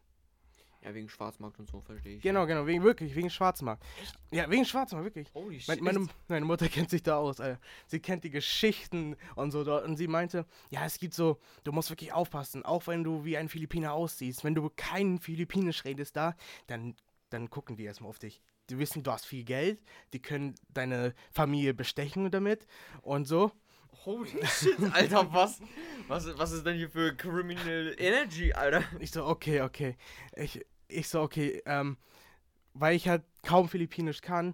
Ja, 0.86 0.94
wegen 0.94 1.10
Schwarzmarkt 1.10 1.60
und 1.60 1.68
so, 1.68 1.82
verstehe 1.82 2.18
ich. 2.18 2.22
Genau, 2.22 2.46
genau, 2.46 2.68
wegen 2.68 2.84
wirklich, 2.84 3.16
wegen 3.16 3.32
Schwarzmarkt. 3.32 3.84
Ja, 4.30 4.48
wegen 4.52 4.66
Schwarzmarkt, 4.66 5.06
wirklich. 5.06 5.34
Holy 5.34 5.60
shit. 5.60 5.82
meine, 5.82 6.08
meine 6.28 6.46
Mutter 6.46 6.70
kennt 6.70 6.92
sich 6.92 7.02
da 7.02 7.18
aus, 7.18 7.40
Alter. 7.40 7.60
Sie 7.88 8.00
kennt 8.00 8.24
die 8.24 8.30
Geschichten 8.30 9.16
und 9.36 9.50
so 9.50 9.64
dort. 9.64 9.84
Und 9.86 9.98
sie 9.98 10.08
meinte, 10.08 10.46
ja, 10.70 10.86
es 10.86 11.00
gibt 11.00 11.16
so, 11.16 11.40
du 11.64 11.72
musst 11.72 11.90
wirklich 11.90 12.14
aufpassen, 12.14 12.64
auch 12.64 12.86
wenn 12.86 13.04
du 13.04 13.26
wie 13.26 13.36
ein 13.36 13.50
Philippiner 13.50 13.94
aussiehst. 13.94 14.44
Wenn 14.44 14.54
du 14.54 14.70
kein 14.76 15.18
Philippinisch 15.18 15.86
redest 15.86 16.16
da, 16.18 16.36
dann, 16.68 16.96
dann 17.32 17.50
gucken 17.50 17.78
die 17.78 17.84
erstmal 17.86 18.10
auf 18.10 18.20
dich. 18.20 18.44
Die 18.70 18.78
wissen, 18.78 19.02
du 19.02 19.12
hast 19.12 19.26
viel 19.26 19.44
Geld, 19.44 19.82
die 20.14 20.22
können 20.22 20.54
deine 20.70 21.16
Familie 21.32 21.74
bestechen 21.74 22.30
damit 22.30 22.68
und 23.02 23.26
so. 23.26 23.52
Holy 24.06 24.30
shit, 24.46 24.80
Alter, 24.94 25.34
was? 25.34 25.60
Was, 26.08 26.38
was 26.38 26.52
ist 26.52 26.66
denn 26.66 26.76
hier 26.78 26.90
für 26.90 27.16
Criminal 27.16 27.96
Energy, 27.98 28.54
Alter? 28.54 28.84
Ich 29.00 29.10
so, 29.10 29.26
okay, 29.26 29.62
okay. 29.62 29.98
Ich, 30.36 30.64
ich 30.88 31.10
so, 31.10 31.22
okay, 31.22 31.64
ähm, 31.66 31.98
weil 32.76 32.96
ich 32.96 33.08
halt 33.08 33.24
kaum 33.42 33.68
Philippinisch 33.68 34.22
kann, 34.22 34.54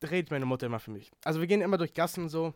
redet 0.00 0.30
meine 0.30 0.46
Mutter 0.46 0.66
immer 0.66 0.78
für 0.78 0.92
mich. 0.92 1.10
Also 1.24 1.40
wir 1.40 1.48
gehen 1.48 1.60
immer 1.60 1.78
durch 1.78 1.92
Gassen 1.92 2.28
so 2.28 2.54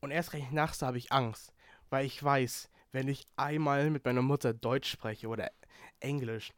und 0.00 0.12
erst 0.12 0.32
recht 0.32 0.52
nachts 0.52 0.80
habe 0.82 0.98
ich 0.98 1.10
Angst, 1.10 1.52
weil 1.90 2.06
ich 2.06 2.22
weiß, 2.22 2.70
wenn 2.92 3.08
ich 3.08 3.26
einmal 3.36 3.90
mit 3.90 4.04
meiner 4.04 4.22
Mutter 4.22 4.54
Deutsch 4.54 4.90
spreche 4.90 5.26
oder 5.26 5.50
Englisch, 5.98 6.52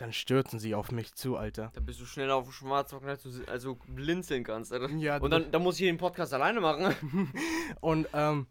dann 0.00 0.14
stürzen 0.14 0.58
sie 0.58 0.74
auf 0.74 0.90
mich 0.92 1.14
zu, 1.14 1.36
Alter. 1.36 1.70
Da 1.74 1.80
bist 1.80 2.00
du 2.00 2.06
schneller 2.06 2.36
auf 2.36 2.44
dem 2.44 2.52
Schwarzmarkt, 2.52 3.06
als 3.06 3.22
du 3.22 3.30
also 3.46 3.78
blinzeln 3.86 4.44
kannst, 4.44 4.72
Alter. 4.72 4.88
Ja, 4.96 5.18
Und 5.18 5.30
dann, 5.30 5.50
dann 5.52 5.62
muss 5.62 5.78
ich 5.78 5.86
den 5.86 5.98
Podcast 5.98 6.32
alleine 6.32 6.60
machen. 6.60 6.94
Und 7.80 8.08
ähm, 8.14 8.46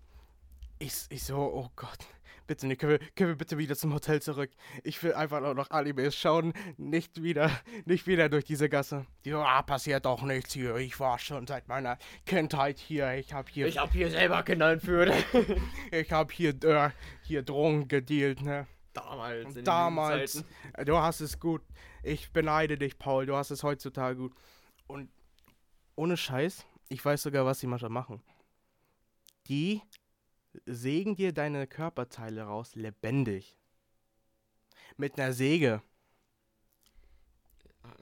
ich, 0.78 0.94
ich 1.10 1.24
so, 1.24 1.38
oh 1.38 1.70
Gott, 1.76 2.06
bitte 2.46 2.68
nicht, 2.68 2.80
können 2.80 3.00
wir, 3.00 3.00
können 3.16 3.32
wir 3.32 3.36
bitte 3.36 3.58
wieder 3.58 3.76
zum 3.76 3.96
Hotel 3.96 4.22
zurück? 4.22 4.52
Ich 4.84 5.02
will 5.02 5.14
einfach 5.14 5.42
nur 5.42 5.56
noch 5.56 5.72
Animes 5.72 6.16
schauen, 6.16 6.54
nicht 6.78 7.24
wieder, 7.24 7.50
nicht 7.86 8.06
wieder 8.06 8.30
durch 8.30 8.46
diese 8.46 8.70
Gasse. 8.70 9.08
Die 9.26 9.32
so, 9.32 9.40
ah, 9.40 9.64
passiert 9.64 10.06
doch 10.06 10.22
nichts 10.22 10.54
hier, 10.54 10.76
ich 10.76 11.00
war 11.00 11.18
schon 11.18 11.48
seit 11.48 11.68
meiner 11.68 11.98
Kindheit 12.28 12.78
hier, 12.78 13.16
ich 13.16 13.34
hab 13.34 13.50
hier, 13.50 13.66
Ich 13.66 13.80
hab 13.80 13.92
hier 13.92 14.12
selber 14.12 14.44
Kinder 14.44 14.72
entführt. 14.72 15.12
ich 15.92 16.12
hab 16.12 16.32
hier, 16.32 16.52
äh, 16.64 16.92
hier 17.24 17.42
Drogen 17.42 17.88
gedealt, 17.88 18.44
ne? 18.44 18.68
Damals. 18.94 19.56
in 19.56 19.66
Damals, 19.66 20.34
Zeiten. 20.34 20.86
du 20.86 20.98
hast 20.98 21.22
es 21.22 21.40
gut. 21.40 21.62
Ich 22.04 22.32
beneide 22.32 22.78
dich, 22.78 22.98
Paul, 22.98 23.26
du 23.26 23.36
hast 23.36 23.52
es 23.52 23.64
heutzutage 23.64 24.16
gut. 24.16 24.34
Und 24.88 25.10
ohne 25.96 26.18
Scheiß, 26.18 26.66
ich 26.90 27.04
weiß 27.04 27.22
sogar, 27.22 27.46
was 27.46 27.60
sie 27.60 27.68
manchmal 27.68 27.92
machen. 27.92 28.22
Die 29.48 29.82
sägen 30.66 31.16
dir 31.16 31.34
deine 31.34 31.68
Körperteile 31.68 32.44
raus, 32.44 32.76
lebendig. 32.76 33.58
Mit 34.98 35.20
einer 35.20 35.34
Säge. 35.34 35.82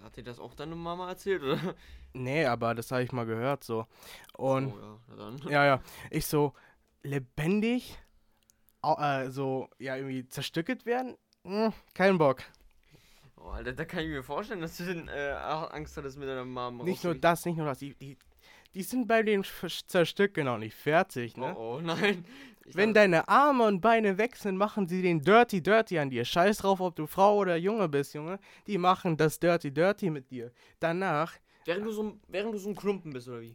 Hat 0.02 0.16
dir 0.16 0.24
das 0.24 0.40
auch 0.40 0.54
deine 0.54 0.76
Mama 0.76 1.10
erzählt, 1.10 1.44
oder? 1.44 1.76
Nee, 2.14 2.46
aber 2.46 2.74
das 2.74 2.92
habe 2.92 3.04
ich 3.04 3.12
mal 3.12 3.26
gehört 3.26 3.64
so. 3.64 3.86
Und 4.38 4.74
oh, 4.74 5.00
ja, 5.10 5.16
dann. 5.16 5.38
ja, 5.50 5.66
ja, 5.66 5.82
ich 6.10 6.26
so 6.26 6.54
lebendig, 7.04 8.00
äh, 9.00 9.30
so, 9.32 9.70
ja, 9.80 9.96
irgendwie 9.96 10.28
zerstückelt 10.28 10.86
werden? 10.86 11.16
Hm, 11.44 11.74
kein 11.94 12.18
Bock. 12.18 12.44
Oh, 13.38 13.50
Alter, 13.50 13.74
da 13.74 13.86
kann 13.86 14.00
ich 14.02 14.10
mir 14.10 14.24
vorstellen, 14.24 14.62
dass 14.62 14.78
du 14.78 14.86
denn, 14.86 15.08
äh, 15.08 15.32
Angst 15.72 15.96
hattest 15.98 16.18
mit 16.18 16.28
deiner 16.28 16.46
Mama. 16.46 16.84
Nicht 16.84 17.04
nur 17.04 17.16
das, 17.16 17.46
nicht 17.46 17.58
nur 17.58 17.66
das. 17.68 17.80
Die, 17.80 17.94
die, 17.96 18.18
die 18.74 18.84
sind 18.84 19.08
bei 19.08 19.24
dem 19.24 19.42
Sch- 19.44 19.88
Zerstücken 19.88 20.46
noch 20.46 20.58
nicht 20.58 20.76
fertig, 20.76 21.38
ne? 21.38 21.56
Oh, 21.56 21.78
oh, 21.78 21.82
nein. 21.84 22.26
Ich 22.66 22.76
Wenn 22.76 22.94
deine 22.94 23.30
Arme 23.30 23.64
und 23.66 23.80
Beine 23.80 24.18
weg 24.18 24.36
sind, 24.36 24.58
machen 24.58 24.88
sie 24.88 25.02
den 25.02 25.22
Dirty 25.22 25.62
Dirty 25.62 26.00
an 26.00 26.10
dir. 26.10 26.26
Scheiß 26.26 26.58
drauf, 26.58 26.82
ob 26.82 26.96
du 26.98 27.08
Frau 27.08 27.38
oder 27.38 27.56
Junge 27.56 27.88
bist, 27.88 28.14
Junge. 28.14 28.40
Die 28.66 28.78
machen 28.78 29.16
das 29.16 29.40
Dirty 29.40 29.72
Dirty 29.72 30.10
mit 30.10 30.30
dir. 30.32 30.52
Danach 30.80 31.34
Während 31.64 31.86
du 31.86 31.92
so, 31.92 32.04
ein- 32.04 32.20
während 32.28 32.54
du 32.54 32.58
so 32.58 32.70
ein 32.70 32.76
Klumpen 32.76 33.14
bist, 33.14 33.28
oder 33.30 33.42
wie? 33.42 33.54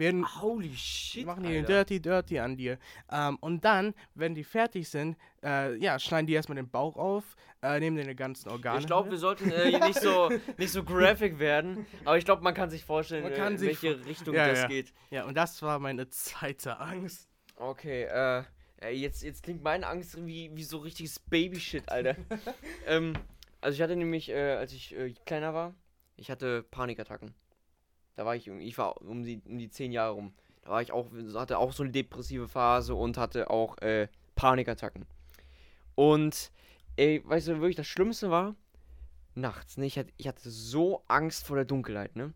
Werden 0.00 0.26
Holy 0.42 0.74
shit, 0.74 1.24
machen 1.24 1.44
die 1.44 1.50
den. 1.50 1.66
Dirty 1.66 2.00
Dirty 2.00 2.40
an 2.40 2.56
dir. 2.56 2.78
Ähm, 3.12 3.38
und 3.40 3.64
dann, 3.64 3.94
wenn 4.14 4.34
die 4.34 4.42
fertig 4.42 4.88
sind, 4.88 5.16
äh, 5.44 5.76
ja, 5.76 6.00
schneiden 6.00 6.26
die 6.26 6.32
erstmal 6.32 6.56
den 6.56 6.68
Bauch 6.68 6.96
auf, 6.96 7.36
äh, 7.62 7.78
nehmen 7.78 7.96
deine 7.96 8.16
ganzen 8.16 8.48
Organe. 8.48 8.80
Ich 8.80 8.86
glaube, 8.86 9.06
wir 9.06 9.12
mit. 9.12 9.20
sollten 9.20 9.52
äh, 9.52 9.68
hier 9.68 9.86
nicht 9.86 10.00
so 10.00 10.28
nicht 10.58 10.72
so 10.72 10.82
graphic 10.82 11.38
werden, 11.38 11.86
aber 12.04 12.18
ich 12.18 12.24
glaube, 12.24 12.42
man 12.42 12.54
kann 12.54 12.70
sich 12.70 12.84
vorstellen, 12.84 13.24
äh, 13.24 13.36
kann 13.36 13.52
in 13.52 13.58
sich 13.58 13.82
welche 13.82 14.04
Richtung 14.04 14.34
Ja, 14.34 14.48
das 14.48 14.62
ja. 14.62 14.66
geht. 14.66 14.92
ja, 15.10 15.24
und 15.24 15.36
das 15.36 15.62
war 15.62 15.78
meine 15.78 16.08
Zeit 16.08 16.64
der 16.64 16.80
Angst. 16.80 17.28
Okay, 17.56 18.04
äh, 18.04 18.42
äh, 18.82 18.90
jetzt, 18.90 19.22
jetzt 19.22 19.42
klingt 19.42 19.62
meine 19.62 19.86
Angst 19.86 20.16
wie, 20.26 20.50
wie 20.54 20.62
so 20.62 20.78
richtiges 20.78 21.18
Babyshit, 21.18 21.88
Alter. 21.90 22.16
ähm, 22.86 23.12
also 23.60 23.76
ich 23.76 23.82
hatte 23.82 23.96
nämlich, 23.96 24.30
äh, 24.30 24.54
als 24.54 24.72
ich 24.72 24.96
äh, 24.96 25.12
kleiner 25.26 25.52
war, 25.52 25.74
ich 26.16 26.30
hatte 26.30 26.62
Panikattacken. 26.62 27.34
Da 28.16 28.24
war 28.26 28.36
ich, 28.36 28.48
ich 28.48 28.78
war 28.78 29.00
um 29.02 29.22
die, 29.22 29.40
um 29.46 29.58
die 29.58 29.70
10 29.70 29.92
Jahre 29.92 30.14
rum. 30.14 30.32
Da 30.62 30.70
war 30.70 30.82
ich 30.82 30.92
auch, 30.92 31.06
hatte 31.34 31.58
auch 31.58 31.72
so 31.72 31.82
eine 31.82 31.92
depressive 31.92 32.48
Phase 32.48 32.94
und 32.94 33.16
hatte 33.16 33.50
auch 33.50 33.78
äh, 33.78 34.08
Panikattacken. 34.36 35.06
Und, 35.94 36.50
ey, 36.96 37.22
weißt 37.24 37.48
du, 37.48 37.52
wirklich 37.60 37.76
das 37.76 37.86
Schlimmste 37.86 38.30
war? 38.30 38.54
Nachts, 39.34 39.76
ne? 39.76 39.86
Ich 39.86 39.98
hatte, 39.98 40.12
ich 40.16 40.28
hatte 40.28 40.50
so 40.50 41.02
Angst 41.08 41.46
vor 41.46 41.56
der 41.56 41.64
Dunkelheit, 41.64 42.16
ne? 42.16 42.32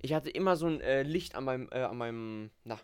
Ich 0.00 0.12
hatte 0.12 0.30
immer 0.30 0.56
so 0.56 0.66
ein 0.66 0.80
äh, 0.80 1.02
Licht 1.02 1.34
an 1.34 1.44
meinem, 1.44 1.68
äh, 1.72 1.82
an 1.82 1.96
meinem, 1.96 2.50
na, 2.64 2.78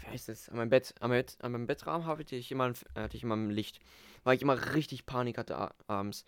wie 0.00 0.06
heißt 0.06 0.28
das? 0.28 0.48
An 0.48 0.56
meinem 0.56 0.70
Bett, 0.70 0.94
an 1.00 1.10
meinem, 1.10 1.18
Bett, 1.18 1.36
an 1.40 1.52
meinem 1.52 1.66
Bettrahmen 1.66 2.06
hatte 2.06 2.36
ich 2.36 2.50
immer 2.50 2.64
ein, 2.64 2.74
hatte 2.94 3.16
ich 3.16 3.22
immer 3.22 3.36
ein 3.36 3.50
Licht, 3.50 3.80
weil 4.24 4.36
ich 4.36 4.42
immer 4.42 4.74
richtig 4.74 5.06
Panik 5.06 5.38
hatte 5.38 5.72
abends. 5.86 6.24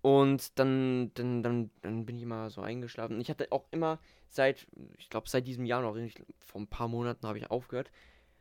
Und 0.00 0.58
dann, 0.58 1.10
dann, 1.14 1.42
dann, 1.42 1.70
dann 1.82 2.06
bin 2.06 2.16
ich 2.16 2.22
immer 2.22 2.50
so 2.50 2.60
eingeschlafen. 2.60 3.16
Und 3.16 3.20
ich 3.20 3.30
hatte 3.30 3.50
auch 3.50 3.64
immer 3.70 3.98
seit, 4.28 4.66
ich 4.96 5.10
glaube 5.10 5.28
seit 5.28 5.46
diesem 5.46 5.64
Jahr 5.64 5.82
noch, 5.82 5.96
vor 6.38 6.60
ein 6.60 6.68
paar 6.68 6.88
Monaten 6.88 7.26
habe 7.26 7.38
ich 7.38 7.50
aufgehört, 7.50 7.90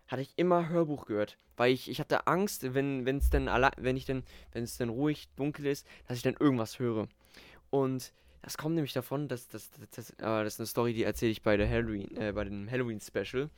hatte 0.07 0.21
ich 0.21 0.33
immer 0.37 0.69
Hörbuch 0.69 1.05
gehört, 1.05 1.37
weil 1.57 1.73
ich, 1.73 1.89
ich 1.89 1.99
hatte 1.99 2.27
Angst, 2.27 2.73
wenn 2.73 3.05
wenn 3.05 3.17
es 3.17 3.29
denn 3.29 3.47
wenn 3.47 3.97
ich 3.97 4.05
denn, 4.05 4.23
wenn 4.51 4.63
es 4.63 4.77
denn 4.77 4.89
ruhig 4.89 5.27
dunkel 5.35 5.65
ist, 5.65 5.85
dass 6.07 6.17
ich 6.17 6.23
dann 6.23 6.35
irgendwas 6.39 6.79
höre. 6.79 7.07
Und 7.69 8.13
das 8.41 8.57
kommt 8.57 8.75
nämlich 8.75 8.93
davon, 8.93 9.27
dass 9.27 9.47
das, 9.47 9.71
das, 9.71 9.89
das, 9.89 10.09
äh, 10.11 10.43
das 10.43 10.53
ist 10.53 10.59
eine 10.59 10.67
Story, 10.67 10.93
die 10.93 11.03
erzähle 11.03 11.31
ich 11.31 11.41
bei 11.41 11.57
der 11.57 11.69
Halloween, 11.69 12.15
äh, 12.15 12.31
bei 12.33 12.45
dem 12.45 12.69
Halloween 12.69 13.01
Special. 13.01 13.49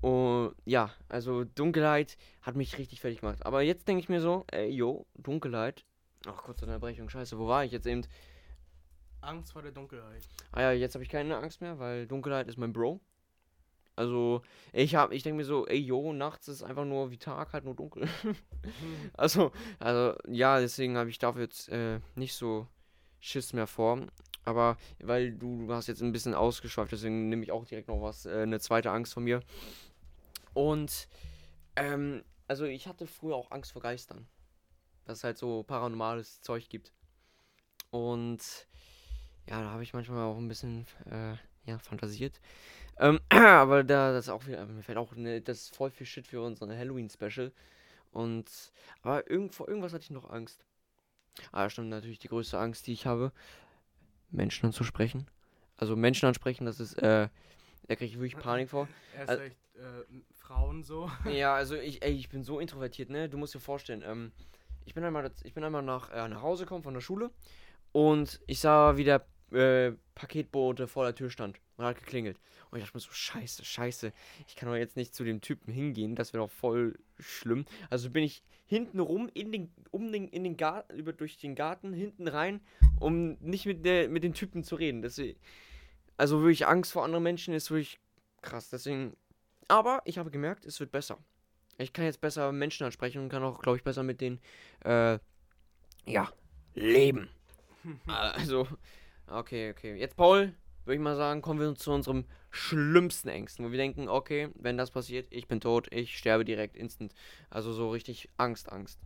Und 0.00 0.54
ja, 0.64 0.92
also 1.08 1.44
Dunkelheit 1.44 2.16
hat 2.42 2.56
mich 2.56 2.78
richtig 2.78 3.00
fertig 3.00 3.20
gemacht. 3.20 3.44
Aber 3.44 3.62
jetzt 3.62 3.88
denke 3.88 4.00
ich 4.00 4.08
mir 4.08 4.20
so, 4.20 4.44
ey, 4.50 4.68
yo, 4.70 5.06
Dunkelheit. 5.14 5.84
Ach, 6.26 6.42
kurze 6.42 6.64
Unterbrechung, 6.64 7.08
scheiße, 7.08 7.38
wo 7.38 7.46
war 7.46 7.64
ich 7.64 7.72
jetzt 7.72 7.86
eben? 7.86 8.02
Angst 9.20 9.52
vor 9.52 9.62
der 9.62 9.72
Dunkelheit. 9.72 10.22
Ah 10.52 10.62
ja, 10.62 10.72
jetzt 10.72 10.94
habe 10.94 11.02
ich 11.02 11.10
keine 11.10 11.36
Angst 11.36 11.60
mehr, 11.60 11.78
weil 11.78 12.06
Dunkelheit 12.06 12.48
ist 12.48 12.58
mein 12.58 12.72
Bro. 12.72 13.00
Also, 13.96 14.42
ich 14.72 14.96
hab, 14.96 15.12
ich 15.12 15.22
denke 15.22 15.36
mir 15.36 15.44
so, 15.44 15.66
ey, 15.66 15.78
yo, 15.78 16.12
nachts 16.12 16.48
ist 16.48 16.62
einfach 16.62 16.84
nur 16.84 17.10
wie 17.10 17.16
Tag, 17.16 17.52
halt 17.52 17.64
nur 17.64 17.76
dunkel. 17.76 18.08
also, 19.14 19.52
also, 19.78 20.18
ja, 20.26 20.58
deswegen 20.58 20.96
habe 20.96 21.10
ich 21.10 21.18
dafür 21.18 21.42
jetzt 21.42 21.68
äh, 21.68 22.00
nicht 22.16 22.34
so 22.34 22.66
Schiss 23.20 23.52
mehr 23.52 23.68
vor. 23.68 24.06
Aber, 24.44 24.76
weil 24.98 25.32
du, 25.32 25.66
du 25.66 25.72
hast 25.72 25.86
jetzt 25.86 26.02
ein 26.02 26.12
bisschen 26.12 26.34
ausgeschweift, 26.34 26.92
deswegen 26.92 27.28
nehme 27.28 27.44
ich 27.44 27.52
auch 27.52 27.64
direkt 27.64 27.88
noch 27.88 28.02
was, 28.02 28.26
äh, 28.26 28.42
eine 28.42 28.60
zweite 28.60 28.90
Angst 28.90 29.14
von 29.14 29.24
mir. 29.24 29.40
Und, 30.54 31.08
ähm, 31.76 32.24
also 32.48 32.64
ich 32.64 32.86
hatte 32.88 33.06
früher 33.06 33.36
auch 33.36 33.50
Angst 33.52 33.72
vor 33.72 33.80
Geistern. 33.80 34.26
Dass 35.04 35.18
es 35.18 35.24
halt 35.24 35.38
so 35.38 35.62
paranormales 35.62 36.40
Zeug 36.40 36.68
gibt. 36.68 36.92
Und 37.90 38.40
ja, 39.48 39.60
da 39.60 39.70
habe 39.70 39.82
ich 39.82 39.92
manchmal 39.92 40.24
auch 40.24 40.38
ein 40.38 40.48
bisschen 40.48 40.86
äh, 41.10 41.34
ja, 41.66 41.78
fantasiert. 41.78 42.40
Ähm, 42.98 43.20
aber 43.30 43.84
da 43.84 44.12
das 44.12 44.26
ist 44.26 44.30
auch 44.30 44.46
wieder, 44.46 44.64
mir 44.66 44.82
fällt 44.82 44.98
auch 44.98 45.14
ne, 45.14 45.40
das 45.40 45.62
ist 45.62 45.76
voll 45.76 45.90
viel 45.90 46.06
Shit 46.06 46.26
für 46.26 46.40
unsere 46.42 46.76
Halloween-Special. 46.76 47.52
Und 48.12 48.72
aber 49.02 49.28
irgend, 49.30 49.54
vor 49.54 49.68
irgendwas 49.68 49.92
hatte 49.92 50.04
ich 50.04 50.10
noch 50.10 50.30
Angst. 50.30 50.64
Ah, 51.50 51.68
stimmt 51.68 51.88
natürlich 51.90 52.20
die 52.20 52.28
größte 52.28 52.58
Angst, 52.58 52.86
die 52.86 52.92
ich 52.92 53.06
habe, 53.06 53.32
Menschen 54.30 54.66
anzusprechen. 54.66 55.26
Also 55.76 55.96
Menschen 55.96 56.26
ansprechen, 56.26 56.64
das 56.64 56.78
ist, 56.78 56.94
äh, 56.94 57.28
Da 57.88 57.96
kriege 57.96 58.04
ich 58.04 58.14
wirklich 58.18 58.36
Panik 58.36 58.70
vor. 58.70 58.88
Erst 59.16 59.30
Also- 59.30 59.42
recht 59.42 59.56
äh, 59.74 60.04
Frauen 60.36 60.84
so. 60.84 61.10
Ja, 61.24 61.54
also 61.56 61.74
ich, 61.74 62.02
ey, 62.02 62.12
ich 62.12 62.28
bin 62.28 62.44
so 62.44 62.60
introvertiert, 62.60 63.10
ne? 63.10 63.28
Du 63.28 63.36
musst 63.36 63.54
dir 63.54 63.60
vorstellen, 63.60 64.02
ähm, 64.06 64.30
ich 64.84 64.94
bin 64.94 65.04
einmal, 65.04 65.30
ich 65.42 65.54
bin 65.54 65.64
einmal 65.64 65.82
nach, 65.82 66.10
äh, 66.10 66.28
nach 66.28 66.42
Hause 66.42 66.64
gekommen 66.64 66.82
von 66.82 66.94
der 66.94 67.00
Schule 67.00 67.30
und 67.92 68.40
ich 68.46 68.60
sah, 68.60 68.96
wie 68.96 69.04
der 69.04 69.26
äh, 69.52 69.92
Paketbote 70.14 70.88
vor 70.88 71.04
der 71.04 71.14
Tür 71.14 71.30
stand 71.30 71.60
und 71.76 71.84
hat 71.84 71.98
geklingelt. 71.98 72.38
Und 72.70 72.78
ich 72.78 72.84
dachte 72.84 72.96
mir 72.96 73.00
so, 73.00 73.12
scheiße, 73.12 73.64
scheiße, 73.64 74.12
ich 74.48 74.56
kann 74.56 74.68
doch 74.68 74.76
jetzt 74.76 74.96
nicht 74.96 75.14
zu 75.14 75.24
dem 75.24 75.40
Typen 75.40 75.72
hingehen, 75.72 76.16
das 76.16 76.32
wäre 76.32 76.44
doch 76.44 76.50
voll 76.50 76.98
schlimm. 77.18 77.64
Also 77.90 78.10
bin 78.10 78.24
ich 78.24 78.42
hinten 78.66 79.00
rum 79.00 79.30
in 79.34 79.52
den, 79.52 79.72
um 79.90 80.10
den, 80.10 80.28
in 80.28 80.42
den 80.44 80.56
Garten, 80.56 80.96
über 80.96 81.12
durch 81.12 81.36
den 81.36 81.54
Garten, 81.54 81.92
hinten 81.92 82.26
rein, 82.26 82.60
um 82.98 83.36
nicht 83.40 83.66
mit, 83.66 83.84
der, 83.84 84.08
mit 84.08 84.24
den 84.24 84.34
Typen 84.34 84.64
zu 84.64 84.74
reden. 84.74 85.02
Das, 85.02 85.20
also 86.16 86.40
wirklich 86.40 86.66
Angst 86.66 86.92
vor 86.92 87.04
anderen 87.04 87.22
Menschen 87.22 87.54
ist 87.54 87.70
wirklich 87.70 88.00
krass. 88.42 88.70
Deswegen 88.70 89.16
aber 89.68 90.02
ich 90.04 90.18
habe 90.18 90.30
gemerkt, 90.30 90.66
es 90.66 90.80
wird 90.80 90.92
besser. 90.92 91.18
Ich 91.78 91.92
kann 91.92 92.04
jetzt 92.04 92.20
besser 92.20 92.52
Menschen 92.52 92.84
ansprechen 92.84 93.22
und 93.22 93.28
kann 93.28 93.42
auch, 93.42 93.60
glaube 93.60 93.78
ich, 93.78 93.84
besser 93.84 94.02
mit 94.02 94.20
denen, 94.20 94.40
äh, 94.84 95.18
ja, 96.06 96.30
leben. 96.74 97.28
also, 98.06 98.66
okay, 99.26 99.70
okay. 99.70 99.96
Jetzt, 99.96 100.16
Paul, 100.16 100.54
würde 100.84 100.94
ich 100.94 101.00
mal 101.00 101.16
sagen, 101.16 101.42
kommen 101.42 101.60
wir 101.60 101.74
zu 101.74 101.92
unserem 101.92 102.24
schlimmsten 102.50 103.28
Ängsten, 103.28 103.64
wo 103.64 103.70
wir 103.70 103.78
denken, 103.78 104.08
okay, 104.08 104.50
wenn 104.54 104.76
das 104.76 104.90
passiert, 104.90 105.26
ich 105.30 105.48
bin 105.48 105.60
tot, 105.60 105.88
ich 105.92 106.16
sterbe 106.16 106.44
direkt 106.44 106.76
instant. 106.76 107.12
Also 107.50 107.72
so 107.72 107.90
richtig 107.90 108.28
Angst, 108.36 108.70
Angst. 108.70 109.00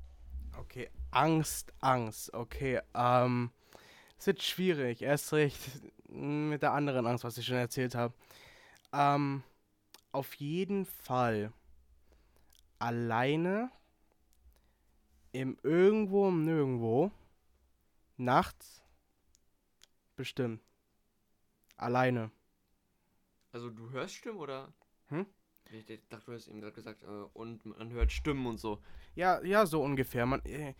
Okay, 0.59 0.91
Angst, 1.11 1.73
Angst. 1.81 2.35
Okay, 2.35 2.81
ähm, 2.95 3.51
es 4.19 4.27
wird 4.27 4.43
schwierig. 4.43 5.03
Erst 5.03 5.33
recht 5.33 5.59
mit 6.09 6.63
der 6.63 6.73
anderen 6.73 7.07
Angst, 7.07 7.25
was 7.25 7.39
ich 7.39 7.47
schon 7.47 7.57
erzählt 7.57 7.95
habe. 7.95 8.13
Ähm, 8.93 9.43
auf 10.13 10.35
jeden 10.35 10.85
Fall 10.85 11.53
alleine 12.78 13.70
im 15.32 15.58
Irgendwo 15.62 16.28
im 16.28 16.44
Nirgendwo 16.44 17.11
nachts 18.16 18.82
bestimmt. 20.16 20.61
Alleine. 21.76 22.30
Also 23.52 23.70
du 23.70 23.90
hörst 23.90 24.14
Stimmen 24.14 24.38
oder? 24.38 24.73
Hm? 25.08 25.26
Ich 25.70 25.87
dachte, 26.08 26.26
du 26.26 26.32
hast 26.32 26.49
eben 26.49 26.61
gerade 26.61 26.73
gesagt, 26.75 27.02
äh, 27.02 27.06
und 27.06 27.64
man 27.66 27.90
hört 27.90 28.11
Stimmen 28.11 28.47
und 28.47 28.58
so. 28.58 28.82
Ja, 29.14 29.42
ja, 29.42 29.66
so 29.66 29.82
ungefähr. 29.82 30.26
Man, 30.26 30.44
äh, 30.44 30.75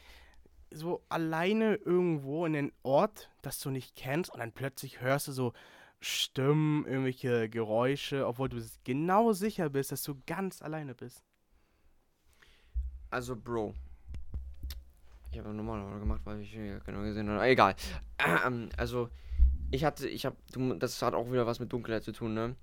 so 0.71 1.05
alleine 1.09 1.77
irgendwo 1.77 2.47
in 2.47 2.55
den 2.55 2.73
Ort, 2.83 3.31
das 3.43 3.61
du 3.61 3.71
nicht 3.71 3.97
kennst, 3.97 4.33
und 4.33 4.41
dann 4.41 4.53
plötzlich 4.53 5.01
hörst 5.01 5.29
du 5.29 5.33
so 5.33 5.53
Stimmen, 6.01 6.87
irgendwelche 6.87 7.49
Geräusche, 7.49 8.27
obwohl 8.27 8.49
du 8.49 8.65
genau 8.85 9.33
sicher 9.33 9.69
bist, 9.69 9.93
dass 9.93 10.03
du 10.03 10.21
ganz 10.27 10.63
alleine 10.63 10.95
bist. 10.95 11.25
Also, 13.11 13.37
Bro. 13.37 13.75
Ich 15.31 15.39
habe 15.39 15.51
normal 15.51 15.99
gemacht, 15.99 16.21
weil 16.25 16.41
ich 16.41 16.53
genau 16.53 17.03
gesehen 17.03 17.29
habe. 17.31 17.47
Egal. 17.47 17.75
Ähm, 18.19 18.71
Also, 18.77 19.11
ich 19.71 19.85
hatte, 19.85 20.09
ich 20.09 20.25
habe, 20.27 20.37
das 20.79 21.01
hat 21.03 21.15
auch 21.15 21.31
wieder 21.31 21.47
was 21.47 21.61
mit 21.61 21.73
Dunkelheit 21.73 22.05
zu 22.05 22.13
tun, 22.13 22.35
ne? 22.35 22.57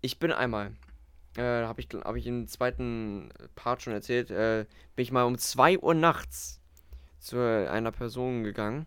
Ich 0.00 0.18
bin 0.18 0.32
einmal, 0.32 0.72
äh, 1.36 1.42
habe 1.42 1.80
ich, 1.80 1.88
habe 1.92 2.18
ich 2.18 2.26
im 2.26 2.46
zweiten 2.46 3.30
Part 3.54 3.82
schon 3.82 3.92
erzählt, 3.92 4.30
äh, 4.30 4.64
bin 4.96 5.02
ich 5.02 5.12
mal 5.12 5.24
um 5.24 5.36
2 5.36 5.78
Uhr 5.78 5.94
nachts 5.94 6.60
zu 7.18 7.38
einer 7.38 7.92
Person 7.92 8.44
gegangen. 8.44 8.86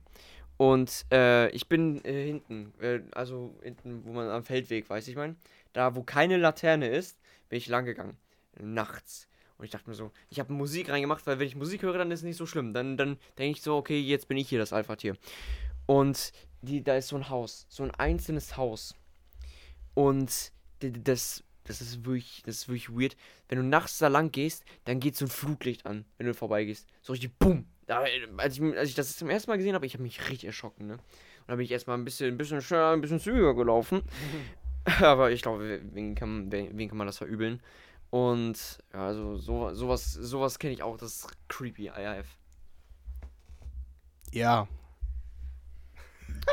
Und 0.58 1.05
äh, 1.12 1.50
ich 1.50 1.67
bin 1.67 2.03
äh, 2.05 2.25
hinten, 2.25 2.74
äh, 2.79 3.01
also 3.13 3.55
hinten, 3.63 4.05
wo 4.05 4.13
man 4.13 4.29
am 4.29 4.43
Feldweg, 4.43 4.89
weiß 4.89 5.08
ich 5.08 5.15
mein, 5.15 5.36
da 5.74 5.96
wo 5.96 6.03
keine 6.03 6.38
Laterne 6.38 6.88
ist, 6.88 7.20
bin 7.50 7.58
ich 7.58 7.67
lang 7.67 7.86
gegangen. 7.86 8.17
Nachts. 8.60 9.27
Und 9.62 9.65
ich 9.65 9.72
dachte 9.72 9.88
mir 9.88 9.96
so, 9.96 10.10
ich 10.32 10.39
habe 10.39 10.51
Musik 10.51 10.89
reingemacht, 10.89 11.27
weil 11.27 11.38
wenn 11.38 11.46
ich 11.46 11.56
Musik 11.56 11.84
höre, 11.84 12.00
dann 12.00 12.10
ist 12.10 12.22
es 12.22 12.25
nicht 12.25 12.38
so 12.38 12.48
schlimm. 12.48 12.74
Dann, 12.74 12.98
dann 12.98 13.20
denke 13.38 13.60
ich 13.60 13.62
so, 13.62 13.75
okay, 13.75 14.00
jetzt 14.00 14.27
bin 14.27 14.36
ich 14.38 14.50
hier 14.50 14.58
das 14.58 14.74
Alpha-Tier. 14.74 15.15
Und 15.86 16.32
die, 16.63 16.84
da 16.84 16.96
ist 16.96 17.10
so 17.10 17.15
ein 17.15 17.30
Haus, 17.30 17.67
so 17.69 17.84
ein 17.84 17.91
einzelnes 17.91 18.58
Haus. 18.58 18.95
Und 19.93 20.52
das, 20.80 21.43
das 21.65 21.80
ist 21.80 22.06
wirklich, 22.06 22.41
das 22.43 22.56
ist 22.56 22.69
wirklich 22.69 22.89
weird. 22.89 23.15
Wenn 23.50 23.60
du 23.60 23.63
nachts 23.63 24.00
da 24.00 24.08
lang 24.08 24.32
gehst, 24.32 24.65
dann 24.86 25.00
geht 25.00 25.15
so 25.15 25.26
ein 25.26 25.30
Flutlicht 25.30 25.86
an, 25.86 26.06
wenn 26.17 26.26
du 26.26 26.34
vorbeigehst. 26.34 26.88
So 27.04 27.13
richtig 27.13 27.38
bumm. 27.38 27.67
Da, 27.86 28.04
als, 28.38 28.58
ich, 28.58 28.63
als 28.63 28.89
ich 28.89 28.95
das 28.95 29.15
zum 29.15 29.30
ersten 29.30 29.52
Mal 29.52 29.58
gesehen 29.58 29.76
habe, 29.76 29.86
ich 29.86 29.93
habe 29.93 30.02
mich 30.02 30.28
richtig 30.28 30.45
erschrocken, 30.45 30.88
ne? 30.88 30.93
Und 30.93 31.50
da 31.50 31.56
bin 31.56 31.65
ich 31.65 31.71
erstmal 31.71 32.00
ein 32.00 32.04
bisschen, 32.06 32.34
ein 32.34 32.38
bisschen 32.38 32.63
schneller, 32.63 32.93
ein 32.93 33.02
bisschen 33.02 33.19
zügiger 33.19 33.54
gelaufen. 33.54 34.02
Aber 35.02 35.30
ich 35.30 35.43
glaube, 35.43 35.82
wen 35.91 36.15
kann, 36.15 36.52
wen 36.52 36.88
kann 36.88 36.97
man 36.97 37.06
das 37.06 37.19
verübeln? 37.19 37.62
Und 38.12 38.78
ja, 38.93 39.08
also 39.08 39.38
so, 39.38 39.74
sowas, 39.74 40.12
sowas 40.13 40.60
kenne 40.60 40.74
ich 40.74 40.84
auch, 40.84 40.97
das 40.97 41.15
ist 41.15 41.47
creepy, 41.47 41.88
IF. 41.88 42.28
Ja. 44.32 44.67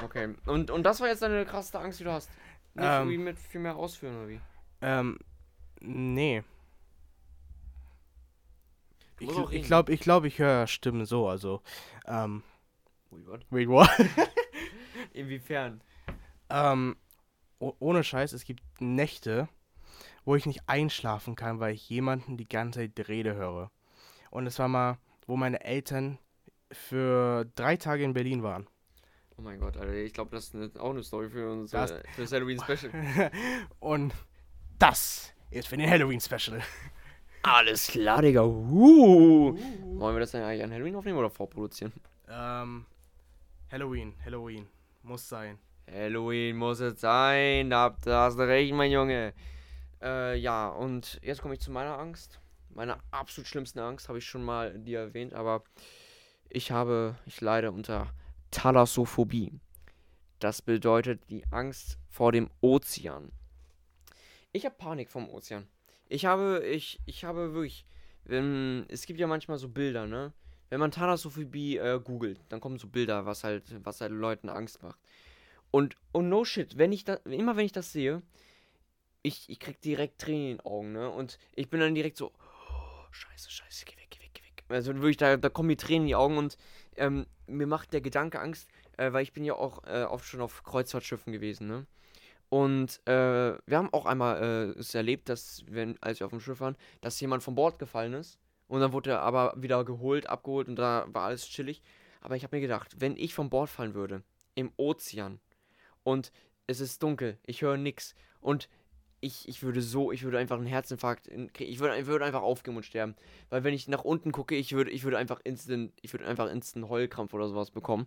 Okay. 0.03 0.35
Und, 0.47 0.71
und 0.71 0.83
das 0.85 1.01
war 1.01 1.09
jetzt 1.09 1.23
deine 1.23 1.45
krasseste 1.45 1.81
Angst, 1.81 2.01
die 2.01 2.05
du 2.05 2.13
hast. 2.13 2.31
Nicht 2.75 2.87
Ähm. 2.87 2.93
irgendwie 3.09 3.19
mit 3.19 3.39
viel 3.39 3.61
mehr 3.61 3.77
ausführen, 3.77 4.17
oder 4.17 4.29
wie? 4.29 4.41
Ähm, 4.81 5.19
nee. 5.81 6.45
Ich, 9.19 9.29
ich 9.51 9.65
glaube, 9.65 9.93
ich, 9.93 10.01
glaub, 10.01 10.25
ich 10.25 10.39
höre 10.39 10.69
Stimmen 10.69 11.05
so, 11.05 11.29
also, 11.29 11.61
ähm, 12.07 12.45
Ui, 13.11 13.27
what? 13.27 13.45
wait, 13.51 13.69
what? 13.69 13.91
Inwiefern? 15.13 15.81
ähm, 16.51 16.97
oh, 17.59 17.75
ohne 17.81 18.05
Scheiß, 18.05 18.33
es 18.33 18.45
gibt 18.45 18.63
Nächte, 18.81 19.49
wo 20.29 20.37
ich 20.37 20.45
nicht 20.45 20.61
einschlafen 20.67 21.37
kann, 21.37 21.59
weil 21.59 21.73
ich 21.73 21.89
jemanden 21.89 22.37
die 22.37 22.47
ganze 22.47 22.81
Zeit 22.81 23.09
Rede 23.09 23.35
höre. 23.35 23.71
Und 24.31 24.47
es 24.47 24.59
war 24.59 24.69
mal, 24.69 24.99
wo 25.27 25.37
meine 25.39 25.65
Eltern 25.65 26.19
für 26.71 27.47
drei 27.55 27.79
Tage 27.79 28.05
in 28.05 28.13
Berlin 28.13 28.43
waren. 28.43 28.67
Oh 29.39 29.41
mein 29.41 29.59
Gott, 29.59 29.79
Alter, 29.79 29.95
ich 29.95 30.13
glaube, 30.13 30.33
das 30.33 30.49
ist 30.49 30.55
eine, 30.55 30.71
auch 30.83 30.91
eine 30.91 31.03
Story 31.03 31.31
für 31.31 31.51
uns, 31.51 31.71
Das- 31.71 31.93
für 32.15 32.21
das 32.21 32.33
Halloween 32.33 32.61
Special. 32.61 32.93
Und 33.81 34.13
das 34.79 35.33
ist 35.51 35.67
für 35.67 35.79
den 35.79 35.89
Halloween-Special. 35.89 36.61
Alles 37.43 37.87
klar, 37.87 38.21
Digga. 38.21 38.43
Uh. 38.45 39.57
Wollen 39.99 40.15
wir 40.15 40.21
das 40.21 40.33
dann 40.33 40.43
eigentlich 40.43 40.63
an 40.63 40.73
Halloween 40.73 40.97
aufnehmen 40.97 41.19
oder 41.19 41.31
vorproduzieren? 41.31 41.95
Ähm, 42.29 42.85
Halloween, 43.73 44.13
Halloween. 44.23 44.67
Muss 45.05 45.27
sein. 45.27 45.59
Halloween 45.91 46.55
muss 46.55 46.81
es 46.81 47.01
sein, 47.01 47.71
da 47.71 47.97
hast 48.05 48.39
du 48.39 48.47
recht, 48.47 48.75
mein 48.75 48.91
Junge. 48.93 49.33
Äh, 50.03 50.37
ja, 50.39 50.69
und 50.69 51.19
jetzt 51.23 51.43
komme 51.43 51.55
ich 51.55 51.61
zu 51.61 51.71
meiner 51.71 51.99
Angst. 51.99 52.41
Meiner 52.71 52.99
absolut 53.11 53.49
schlimmsten 53.49 53.79
Angst 53.81 54.09
habe 54.09 54.19
ich 54.19 54.27
schon 54.27 54.45
mal 54.45 54.79
dir 54.79 55.01
erwähnt, 55.01 55.35
aber 55.35 55.65
ich 56.49 56.71
habe, 56.71 57.17
ich 57.27 57.41
leide 57.41 57.73
unter 57.73 58.13
Thalassophobie. 58.51 59.53
Das 60.39 60.63
bedeutet 60.63 61.21
die 61.31 61.45
Angst 61.51 61.99
vor 62.09 62.33
dem 62.33 62.51
Ozean. 62.61 63.33
Ich 64.53 64.65
habe 64.65 64.77
Panik 64.77 65.11
vom 65.11 65.29
Ozean. 65.29 65.67
Ich 66.09 66.25
habe, 66.25 66.65
ich, 66.65 67.01
ich 67.07 67.25
habe 67.25 67.53
wirklich, 67.53 67.85
wenn, 68.25 68.87
es 68.89 69.05
gibt 69.07 69.19
ja 69.19 69.27
manchmal 69.27 69.59
so 69.59 69.69
Bilder, 69.69 70.07
ne? 70.07 70.33
Wenn 70.71 70.81
man 70.81 70.91
Thalassophobie 70.91 71.79
äh, 71.79 71.99
googelt, 71.99 72.41
dann 72.51 72.61
kommen 72.61 72.79
so 72.79 72.89
Bilder, 72.89 73.27
was 73.27 73.43
halt, 73.43 73.65
was 73.85 74.01
halt 74.01 74.13
Leuten 74.13 74.49
Angst 74.49 74.83
macht. 74.83 74.99
Und, 75.71 75.97
und 76.13 76.29
no 76.29 76.45
shit, 76.45 76.79
wenn 76.79 76.93
ich 76.93 77.05
da, 77.05 77.15
immer 77.25 77.57
wenn 77.57 77.67
ich 77.67 77.73
das 77.73 77.93
sehe, 77.93 78.23
ich, 79.29 79.49
ich 79.49 79.61
krieg 79.61 79.81
direkt 79.81 80.21
Tränen 80.21 80.51
in 80.51 80.57
den 80.57 80.67
Augen, 80.67 80.93
ne? 80.93 81.11
Und 81.11 81.39
ich 81.55 81.69
bin 81.71 81.81
dann 81.81 81.95
direkt 81.95 82.17
so, 82.17 82.33
oh, 82.33 83.13
scheiße, 83.13 83.51
scheiße, 83.51 83.85
geh 83.85 83.97
weg, 83.97 84.09
geh 84.11 84.21
weg, 84.21 84.31
geh 84.35 84.43
weg. 84.43 84.65
Also 84.69 84.95
wirklich, 84.95 85.17
da, 85.17 85.37
da 85.37 85.49
kommen 85.49 85.69
mir 85.69 85.77
Tränen 85.77 86.03
in 86.03 86.09
die 86.09 86.15
Augen 86.17 86.37
und 86.37 86.57
ähm, 86.97 87.27
mir 87.47 87.67
macht 87.67 87.93
der 87.93 88.01
Gedanke 88.01 88.41
Angst, 88.41 88.69
äh, 88.97 89.13
weil 89.13 89.23
ich 89.23 89.33
bin 89.33 89.45
ja 89.45 89.55
auch 89.55 89.85
äh, 89.85 90.03
oft 90.05 90.25
schon 90.25 90.41
auf 90.41 90.65
Kreuzfahrtschiffen 90.65 91.33
gewesen, 91.33 91.69
ne? 91.69 91.87
Und 92.51 93.07
äh, 93.07 93.59
wir 93.67 93.77
haben 93.77 93.93
auch 93.93 94.07
einmal 94.07 94.75
äh, 94.75 94.81
es 94.81 94.95
erlebt, 94.95 95.29
dass, 95.29 95.65
wenn, 95.69 96.01
als 96.01 96.21
wir 96.21 96.27
auf 96.27 96.33
dem 96.33 96.41
Schiff 96.41 96.61
waren, 96.61 96.77
dass 97.03 97.21
jemand 97.21 97.43
von 97.43 97.55
Bord 97.55 97.79
gefallen 97.79 98.15
ist. 98.15 98.39
Und 98.69 98.81
dann 98.81 98.93
wurde 98.93 99.11
er 99.11 99.21
aber 99.21 99.55
wieder 99.57 99.85
geholt, 99.85 100.27
abgeholt 100.27 100.69
und 100.69 100.77
da 100.77 101.07
war 101.09 101.25
alles 101.25 101.47
chillig. 101.47 101.83
Aber 102.23 102.37
ich 102.37 102.45
habe 102.45 102.57
mir 102.57 102.63
gedacht, 102.63 103.01
wenn 103.01 103.17
ich 103.17 103.35
von 103.35 103.51
Bord 103.51 103.69
fallen 103.69 103.95
würde, 103.95 104.23
im 104.55 104.73
Ozean, 104.77 105.41
und 106.05 106.33
es 106.67 106.81
ist 106.81 107.03
dunkel, 107.03 107.39
ich 107.47 107.63
höre 107.63 107.77
nix, 107.77 108.15
und 108.41 108.69
ich, 109.21 109.49
ich 109.49 109.63
würde 109.63 109.83
so, 109.83 110.13
ich 110.13 110.23
würde 110.23 110.39
einfach 110.39 110.57
einen 110.57 110.67
Herzinfarkt 110.67 111.27
in- 111.27 111.53
kriegen. 111.53 111.71
Ich 111.73 111.81
würde, 111.81 111.99
ich 111.99 112.07
würde 112.07 112.25
einfach 112.25 112.43
aufgeben 112.43 112.77
und 112.77 112.85
sterben. 112.85 113.15
Weil 113.51 113.65
wenn 113.65 113.75
ich 113.75 113.89
nach 113.89 114.05
unten 114.05 114.33
gucke, 114.33 114.55
ich 114.55 114.73
würde, 114.73 114.91
ich 114.91 115.05
würde 115.05 115.19
einfach 115.19 115.41
instant, 115.45 115.93
ich 116.03 116.13
würde 116.13 116.27
einfach 116.27 116.51
instant 116.51 116.89
Heulkrampf 116.89 117.35
oder 117.35 117.49
sowas 117.49 117.71
bekommen. 117.71 118.07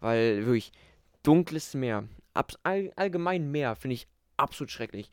Weil 0.00 0.44
wirklich, 0.46 0.72
dunkles 1.22 1.74
Meer, 1.74 2.08
abs 2.34 2.58
all, 2.62 2.92
allgemein 2.96 3.50
Meer, 3.50 3.76
finde 3.76 3.94
ich 3.94 4.08
absolut 4.36 4.70
schrecklich. 4.70 5.10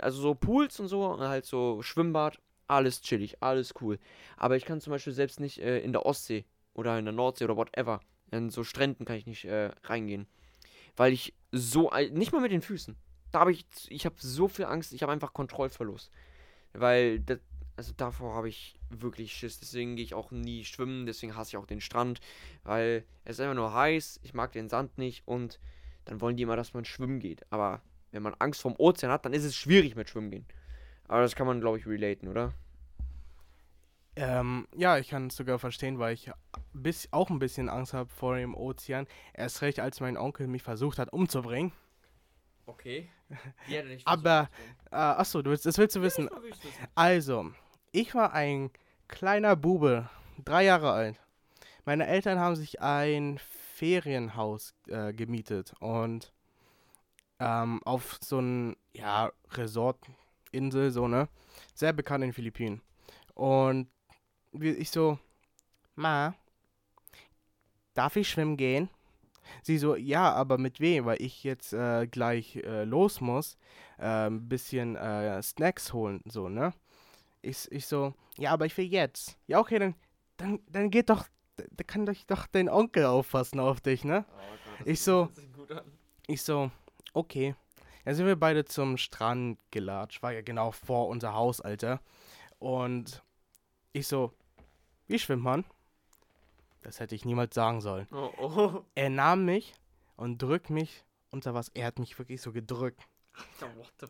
Also 0.00 0.20
so 0.20 0.34
Pools 0.34 0.80
und 0.80 0.88
so, 0.88 1.06
und 1.06 1.20
halt 1.20 1.44
so 1.44 1.82
Schwimmbad, 1.82 2.40
alles 2.66 3.02
chillig, 3.02 3.42
alles 3.42 3.74
cool. 3.80 3.98
Aber 4.36 4.56
ich 4.56 4.64
kann 4.64 4.80
zum 4.80 4.90
Beispiel 4.92 5.12
selbst 5.12 5.40
nicht 5.40 5.58
äh, 5.58 5.78
in 5.80 5.92
der 5.92 6.06
Ostsee 6.06 6.44
oder 6.74 6.98
in 6.98 7.04
der 7.04 7.14
Nordsee 7.14 7.44
oder 7.44 7.56
whatever, 7.56 8.00
in 8.32 8.50
so 8.50 8.64
Stränden 8.64 9.04
kann 9.04 9.16
ich 9.16 9.26
nicht 9.26 9.44
äh, 9.44 9.70
reingehen. 9.84 10.26
Weil 10.96 11.12
ich 11.12 11.34
so, 11.52 11.92
ei- 11.92 12.10
nicht 12.12 12.32
mal 12.32 12.40
mit 12.40 12.52
den 12.52 12.62
Füßen. 12.62 12.96
Da 13.32 13.40
habe 13.40 13.52
ich, 13.52 13.66
ich 13.88 14.04
habe 14.06 14.16
so 14.18 14.48
viel 14.48 14.64
Angst, 14.64 14.92
ich 14.92 15.02
habe 15.02 15.12
einfach 15.12 15.32
Kontrollverlust. 15.32 16.10
Weil, 16.72 17.20
das, 17.20 17.38
also 17.76 17.92
davor 17.96 18.34
habe 18.34 18.48
ich 18.48 18.78
wirklich 18.90 19.32
Schiss. 19.32 19.58
Deswegen 19.60 19.96
gehe 19.96 20.04
ich 20.04 20.14
auch 20.14 20.30
nie 20.30 20.64
schwimmen, 20.64 21.06
deswegen 21.06 21.36
hasse 21.36 21.50
ich 21.50 21.56
auch 21.56 21.66
den 21.66 21.80
Strand. 21.80 22.20
Weil 22.64 23.04
es 23.24 23.36
ist 23.36 23.40
einfach 23.40 23.54
nur 23.54 23.74
heiß, 23.74 24.20
ich 24.22 24.34
mag 24.34 24.52
den 24.52 24.68
Sand 24.68 24.98
nicht 24.98 25.26
und 25.26 25.58
dann 26.04 26.20
wollen 26.20 26.36
die 26.36 26.42
immer, 26.42 26.56
dass 26.56 26.74
man 26.74 26.84
schwimmen 26.84 27.20
geht. 27.20 27.44
Aber 27.50 27.82
wenn 28.12 28.22
man 28.22 28.34
Angst 28.38 28.60
vorm 28.60 28.74
Ozean 28.78 29.12
hat, 29.12 29.24
dann 29.24 29.32
ist 29.32 29.44
es 29.44 29.56
schwierig 29.56 29.96
mit 29.96 30.08
Schwimmen 30.08 30.30
gehen. 30.30 30.46
Aber 31.08 31.22
das 31.22 31.34
kann 31.34 31.46
man, 31.46 31.60
glaube 31.60 31.78
ich, 31.78 31.86
relaten, 31.86 32.28
oder? 32.28 32.52
Ähm, 34.16 34.66
ja, 34.76 34.98
ich 34.98 35.08
kann 35.08 35.28
es 35.28 35.36
sogar 35.36 35.58
verstehen, 35.58 35.98
weil 35.98 36.14
ich 36.14 36.30
bis, 36.72 37.08
auch 37.12 37.30
ein 37.30 37.38
bisschen 37.38 37.68
Angst 37.68 37.94
habe 37.94 38.10
vor 38.10 38.36
dem 38.36 38.54
Ozean. 38.54 39.06
Erst 39.32 39.62
recht, 39.62 39.80
als 39.80 40.00
mein 40.00 40.16
Onkel 40.16 40.46
mich 40.46 40.62
versucht 40.62 40.98
hat 40.98 41.12
umzubringen. 41.12 41.72
Okay. 42.66 43.08
Er 43.68 43.82
dich 43.84 44.06
Aber, 44.06 44.48
Äh, 44.90 44.96
achso, 44.96 45.40
du 45.42 45.50
willst, 45.50 45.66
das 45.66 45.78
willst 45.78 45.94
du 45.96 46.02
wissen. 46.02 46.28
Ja, 46.30 46.38
ich 46.42 46.64
wissen. 46.64 46.88
Also, 46.94 47.52
ich 47.92 48.14
war 48.14 48.32
ein 48.32 48.70
kleiner 49.08 49.54
Bube, 49.54 50.08
drei 50.44 50.64
Jahre 50.64 50.92
alt. 50.92 51.16
Meine 51.84 52.06
Eltern 52.06 52.40
haben 52.40 52.56
sich 52.56 52.80
ein 52.80 53.38
Ferienhaus 53.38 54.74
äh, 54.88 55.12
gemietet 55.12 55.74
und 55.80 56.32
ähm, 57.38 57.80
auf 57.84 58.18
so 58.20 58.40
ein, 58.40 58.76
ja, 58.92 59.32
Resort-Insel, 59.52 60.90
so, 60.90 61.08
ne? 61.08 61.28
Sehr 61.74 61.92
bekannt 61.92 62.22
in 62.24 62.30
den 62.30 62.34
Philippinen. 62.34 62.82
Und 63.34 63.88
wie 64.52 64.70
ich 64.70 64.90
so, 64.90 65.18
Ma, 65.94 66.34
darf 67.94 68.16
ich 68.16 68.28
schwimmen 68.28 68.56
gehen? 68.56 68.90
Sie 69.62 69.78
so, 69.78 69.96
ja, 69.96 70.32
aber 70.32 70.58
mit 70.58 70.80
wem? 70.80 71.04
Weil 71.04 71.20
ich 71.20 71.44
jetzt 71.44 71.72
äh, 71.72 72.06
gleich 72.06 72.56
äh, 72.56 72.84
los 72.84 73.20
muss, 73.20 73.56
ein 73.98 74.48
bisschen 74.48 74.96
äh, 74.96 75.42
Snacks 75.42 75.92
holen, 75.92 76.22
so, 76.24 76.48
ne? 76.48 76.72
Ich, 77.42 77.70
ich 77.70 77.86
so, 77.86 78.14
ja, 78.38 78.50
aber 78.52 78.64
ich 78.64 78.76
will 78.78 78.86
jetzt. 78.86 79.36
Ja, 79.46 79.60
okay, 79.60 79.78
dann, 79.78 79.94
dann, 80.38 80.60
dann 80.70 80.90
geht 80.90 81.10
doch, 81.10 81.26
da 81.56 81.84
kann 81.84 82.06
doch, 82.06 82.14
doch 82.26 82.46
dein 82.46 82.70
Onkel 82.70 83.04
aufpassen 83.04 83.60
auf 83.60 83.80
dich, 83.82 84.04
ne? 84.04 84.24
Oh 84.28 84.32
Gott, 84.78 84.86
Ich 84.86 85.02
so-. 85.02 85.28
Ich 86.26 86.42
so, 86.42 86.70
okay. 87.12 87.54
Dann 88.04 88.14
sind 88.14 88.26
wir 88.26 88.36
beide 88.36 88.64
zum 88.64 88.96
Strand 88.96 89.58
gelatscht. 89.70 90.22
War 90.22 90.32
ja 90.32 90.42
genau 90.42 90.70
vor 90.70 91.08
unser 91.08 91.34
Haus, 91.34 91.60
Alter. 91.60 92.00
Und 92.58 93.22
ich 93.92 94.06
so, 94.06 94.32
wie 95.08 95.18
schwimmt 95.18 95.42
man? 95.42 95.64
Das 96.82 97.00
hätte 97.00 97.14
ich 97.14 97.24
niemals 97.24 97.54
sagen 97.54 97.80
sollen. 97.80 98.06
Oh, 98.12 98.30
oh. 98.38 98.84
Er 98.94 99.10
nahm 99.10 99.44
mich 99.44 99.74
und 100.16 100.40
drückt 100.40 100.70
mich 100.70 101.04
unter 101.30 101.54
was. 101.54 101.68
Er 101.68 101.86
hat 101.86 101.98
mich 101.98 102.18
wirklich 102.18 102.40
so 102.40 102.52
gedrückt. 102.52 103.06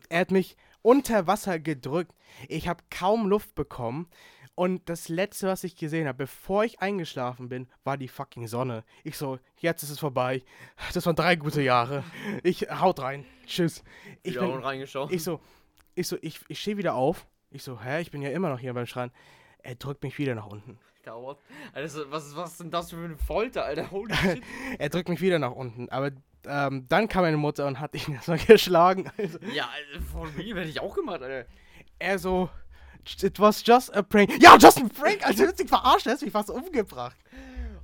Er 0.09 0.21
hat 0.21 0.31
mich 0.31 0.57
unter 0.81 1.27
Wasser 1.27 1.59
gedrückt. 1.59 2.13
Ich 2.47 2.67
habe 2.67 2.83
kaum 2.89 3.27
Luft 3.27 3.55
bekommen. 3.55 4.09
Und 4.55 4.89
das 4.89 5.07
letzte, 5.07 5.47
was 5.47 5.63
ich 5.63 5.75
gesehen 5.75 6.07
habe, 6.07 6.17
bevor 6.17 6.65
ich 6.65 6.81
eingeschlafen 6.81 7.47
bin, 7.49 7.67
war 7.83 7.97
die 7.97 8.09
fucking 8.09 8.47
Sonne. 8.47 8.83
Ich 9.03 9.17
so, 9.17 9.39
jetzt 9.57 9.81
ist 9.83 9.91
es 9.91 9.99
vorbei. 9.99 10.43
Das 10.93 11.05
waren 11.05 11.15
drei 11.15 11.35
gute 11.35 11.61
Jahre. 11.61 12.03
Ich 12.43 12.69
haut 12.69 12.99
rein. 12.99 13.25
Tschüss. 13.45 13.83
Ich, 14.23 14.37
bin, 14.37 14.49
reingeschaut. 14.49 15.11
ich 15.11 15.23
so, 15.23 15.39
ich 15.95 16.07
so, 16.07 16.17
ich, 16.21 16.41
ich 16.47 16.59
stehe 16.59 16.77
wieder 16.77 16.95
auf. 16.95 17.27
Ich 17.49 17.63
so, 17.63 17.81
hä, 17.81 18.01
ich 18.01 18.11
bin 18.11 18.21
ja 18.21 18.29
immer 18.29 18.49
noch 18.49 18.59
hier 18.59 18.73
beim 18.73 18.85
Strand. 18.85 19.13
Er 19.59 19.75
drückt 19.75 20.03
mich 20.03 20.17
wieder 20.17 20.35
nach 20.35 20.47
unten. 20.47 20.79
What? 21.05 21.37
Also, 21.73 22.09
was, 22.11 22.35
was 22.35 22.51
ist 22.51 22.59
denn 22.59 22.71
das 22.71 22.89
für 22.91 22.97
eine 22.97 23.17
Folter, 23.17 23.65
Alter? 23.65 23.89
Holy 23.91 24.13
shit. 24.21 24.41
Er 24.77 24.89
drückt 24.89 25.09
mich 25.09 25.21
wieder 25.21 25.39
nach 25.39 25.51
unten. 25.51 25.89
Aber 25.89 26.11
ähm, 26.45 26.85
dann 26.87 27.07
kam 27.07 27.23
meine 27.23 27.37
Mutter 27.37 27.67
und 27.67 27.79
hat 27.79 27.95
ihn 27.95 28.13
erstmal 28.15 28.37
geschlagen. 28.39 29.11
Also, 29.17 29.39
ja, 29.53 29.69
also, 29.93 30.05
von 30.05 30.35
mir 30.35 30.55
hätte 30.55 30.69
ich 30.69 30.79
auch 30.79 30.95
gemacht, 30.95 31.21
Alter. 31.21 31.45
er 31.99 32.19
so, 32.19 32.49
it 33.21 33.39
was 33.39 33.63
just 33.65 33.93
a 33.95 34.01
prank. 34.01 34.31
Ja, 34.41 34.57
just 34.57 34.79
a 34.79 34.87
prank, 34.87 35.25
also 35.25 35.45
du 35.45 35.53
dich 35.53 35.67
verarscht, 35.67 36.07
er 36.07 36.13
hat 36.13 36.21
mich 36.21 36.31
fast 36.31 36.49
umgebracht. 36.49 37.17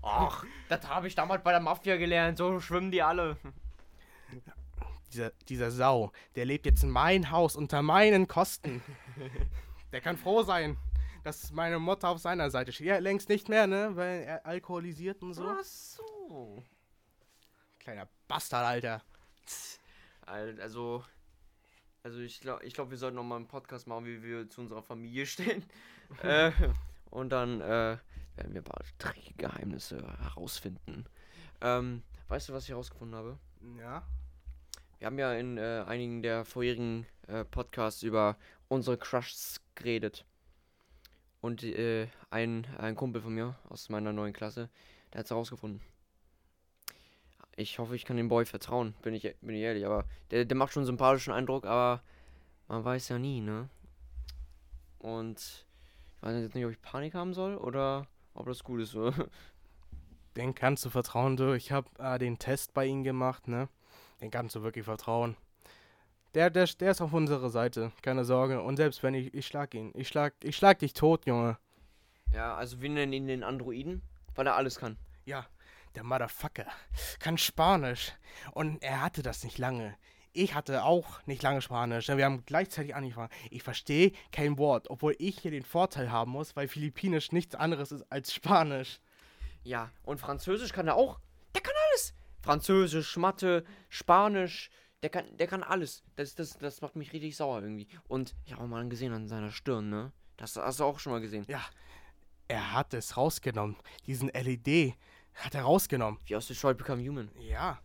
Ach, 0.01 0.45
das 0.69 0.87
habe 0.87 1.07
ich 1.07 1.15
damals 1.15 1.43
bei 1.43 1.51
der 1.51 1.59
Mafia 1.59 1.97
gelernt. 1.97 2.37
So 2.37 2.59
schwimmen 2.59 2.91
die 2.91 3.01
alle. 3.01 3.37
Dieser, 5.11 5.31
dieser 5.49 5.71
Sau, 5.71 6.11
der 6.35 6.45
lebt 6.45 6.65
jetzt 6.65 6.83
in 6.83 6.89
mein 6.89 7.31
Haus 7.31 7.55
unter 7.55 7.81
meinen 7.81 8.27
Kosten. 8.27 8.81
Der 9.93 10.01
kann 10.01 10.17
froh 10.17 10.43
sein, 10.43 10.75
dass 11.27 11.51
meine 11.51 11.77
Mutter 11.77 12.07
auf 12.07 12.19
seiner 12.19 12.49
Seite 12.49 12.71
steht. 12.71 12.87
Ja, 12.87 12.99
längst 12.99 13.27
nicht 13.27 13.49
mehr, 13.49 13.67
ne? 13.67 13.91
Weil 13.95 14.21
er 14.23 14.45
alkoholisiert 14.45 15.21
und 15.21 15.33
so. 15.33 15.43
Ach 15.45 15.61
so. 15.61 16.63
Kleiner 17.79 18.07
Bastard, 18.29 18.65
Alter. 18.65 19.03
Al- 20.25 20.57
Also, 20.61 21.03
also 22.03 22.19
ich 22.19 22.39
glaube, 22.39 22.63
ich 22.63 22.73
glaub, 22.73 22.91
wir 22.91 22.97
sollten 22.97 23.17
noch 23.17 23.25
mal 23.25 23.35
einen 23.35 23.47
Podcast 23.47 23.87
machen, 23.87 24.05
wie 24.05 24.23
wir 24.23 24.49
zu 24.49 24.61
unserer 24.61 24.81
Familie 24.81 25.25
stehen. 25.25 25.65
äh, 26.23 26.51
und 27.09 27.29
dann 27.29 27.59
äh, 27.59 27.97
werden 28.37 28.53
wir 28.53 28.61
ein 28.61 28.63
paar 28.63 28.83
dreckige 28.97 29.33
Geheimnisse 29.33 29.97
herausfinden. 30.21 31.05
Ähm, 31.59 32.03
weißt 32.29 32.47
du, 32.47 32.53
was 32.53 32.63
ich 32.63 32.69
herausgefunden 32.69 33.17
habe? 33.17 33.37
Ja. 33.79 34.01
Wir 34.99 35.07
haben 35.07 35.19
ja 35.19 35.33
in 35.33 35.57
äh, 35.57 35.83
einigen 35.85 36.21
der 36.23 36.45
vorherigen 36.45 37.05
äh, 37.27 37.43
Podcasts 37.43 38.01
über 38.01 38.37
unsere 38.69 38.97
Crushs 38.97 39.59
geredet. 39.75 40.23
Und 41.41 41.63
äh, 41.63 42.07
ein, 42.29 42.65
ein 42.77 42.95
Kumpel 42.95 43.21
von 43.21 43.33
mir 43.33 43.55
aus 43.69 43.89
meiner 43.89 44.13
neuen 44.13 44.33
Klasse, 44.33 44.69
der 45.13 45.19
hat 45.19 45.25
es 45.25 45.31
herausgefunden. 45.31 45.81
Ich 47.55 47.79
hoffe, 47.79 47.95
ich 47.95 48.05
kann 48.05 48.17
dem 48.17 48.27
Boy 48.27 48.45
vertrauen, 48.45 48.93
bin 49.01 49.13
ich, 49.13 49.23
bin 49.41 49.55
ich 49.55 49.61
ehrlich. 49.61 49.85
Aber 49.85 50.05
der, 50.31 50.45
der 50.45 50.57
macht 50.57 50.73
schon 50.73 50.81
einen 50.81 50.87
sympathischen 50.87 51.33
Eindruck, 51.33 51.65
aber 51.65 52.03
man 52.67 52.83
weiß 52.83 53.09
ja 53.09 53.17
nie, 53.17 53.41
ne? 53.41 53.69
Und 54.99 55.65
ich 56.17 56.23
weiß 56.23 56.41
jetzt 56.41 56.55
nicht, 56.55 56.65
ob 56.65 56.71
ich 56.71 56.81
Panik 56.81 57.13
haben 57.13 57.33
soll 57.33 57.55
oder 57.55 58.07
ob 58.33 58.45
das 58.47 58.63
gut 58.63 58.81
ist. 58.81 58.91
So. 58.91 59.11
Den 60.35 60.53
kannst 60.53 60.85
du 60.85 60.91
vertrauen, 60.91 61.35
du. 61.35 61.53
Ich 61.53 61.71
habe 61.71 61.89
äh, 61.97 62.19
den 62.19 62.37
Test 62.37 62.75
bei 62.75 62.85
ihm 62.85 63.03
gemacht, 63.03 63.47
ne? 63.47 63.69
Den 64.21 64.29
kannst 64.29 64.55
du 64.55 64.61
wirklich 64.61 64.85
vertrauen. 64.85 65.35
Der, 66.33 66.49
der, 66.49 66.65
der 66.65 66.91
ist 66.91 67.01
auf 67.01 67.13
unserer 67.13 67.49
Seite, 67.49 67.91
keine 68.01 68.25
Sorge. 68.25 68.61
Und 68.61 68.77
selbst 68.77 69.03
wenn 69.03 69.13
ich, 69.13 69.33
ich 69.33 69.47
schlag 69.47 69.73
ihn. 69.73 69.91
Ich 69.95 70.07
schlag, 70.07 70.33
ich 70.43 70.55
schlag 70.55 70.79
dich 70.79 70.93
tot, 70.93 71.25
Junge. 71.25 71.57
Ja, 72.33 72.55
also 72.55 72.81
wir 72.81 72.89
nennen 72.89 73.13
ihn 73.13 73.27
den 73.27 73.43
Androiden, 73.43 74.01
weil 74.35 74.47
er 74.47 74.55
alles 74.55 74.77
kann. 74.79 74.97
Ja, 75.25 75.45
der 75.95 76.03
Motherfucker 76.03 76.67
kann 77.19 77.37
Spanisch. 77.37 78.13
Und 78.51 78.83
er 78.83 79.01
hatte 79.01 79.23
das 79.23 79.43
nicht 79.43 79.57
lange. 79.57 79.95
Ich 80.33 80.53
hatte 80.53 80.83
auch 80.83 81.25
nicht 81.25 81.41
lange 81.41 81.61
Spanisch. 81.61 82.09
Wir 82.09 82.25
haben 82.25 82.45
gleichzeitig 82.45 82.93
angefangen. 82.93 83.31
Ich 83.49 83.63
verstehe 83.63 84.11
kein 84.31 84.59
Wort, 84.59 84.89
obwohl 84.91 85.15
ich 85.17 85.39
hier 85.39 85.49
den 85.49 85.63
Vorteil 85.63 86.11
haben 86.11 86.31
muss, 86.31 86.55
weil 86.55 86.67
Philippinisch 86.67 87.31
nichts 87.31 87.55
anderes 87.55 87.91
ist 87.91 88.05
als 88.11 88.31
Spanisch. 88.33 88.99
Ja, 89.63 89.89
und 90.03 90.19
Französisch 90.19 90.73
kann 90.73 90.87
er 90.87 90.95
auch. 90.95 91.19
Der 91.55 91.63
kann 91.63 91.73
alles. 91.89 92.13
Französisch, 92.41 93.17
Mathe, 93.17 93.65
Spanisch, 93.89 94.69
der 95.03 95.09
kann, 95.09 95.37
der 95.37 95.47
kann 95.47 95.63
alles. 95.63 96.03
Das, 96.15 96.35
das, 96.35 96.57
das 96.57 96.81
macht 96.81 96.95
mich 96.95 97.13
richtig 97.13 97.35
sauer 97.35 97.61
irgendwie. 97.61 97.87
Und 98.07 98.35
ich 98.45 98.53
habe 98.53 98.63
auch 98.63 98.67
mal 98.67 98.87
gesehen 98.89 99.13
an 99.13 99.27
seiner 99.27 99.51
Stirn, 99.51 99.89
ne? 99.89 100.11
Das 100.37 100.55
hast 100.55 100.79
du 100.79 100.83
auch 100.83 100.99
schon 100.99 101.13
mal 101.13 101.21
gesehen. 101.21 101.45
Ja, 101.47 101.61
er 102.47 102.73
hat 102.73 102.93
es 102.93 103.17
rausgenommen. 103.17 103.75
Diesen 104.05 104.29
LED 104.29 104.95
hat 105.33 105.55
er 105.55 105.63
rausgenommen. 105.63 106.19
Wie 106.25 106.35
aus 106.35 106.47
Detroit 106.47 106.77
Become 106.77 107.07
Human. 107.07 107.31
Ja. 107.39 107.79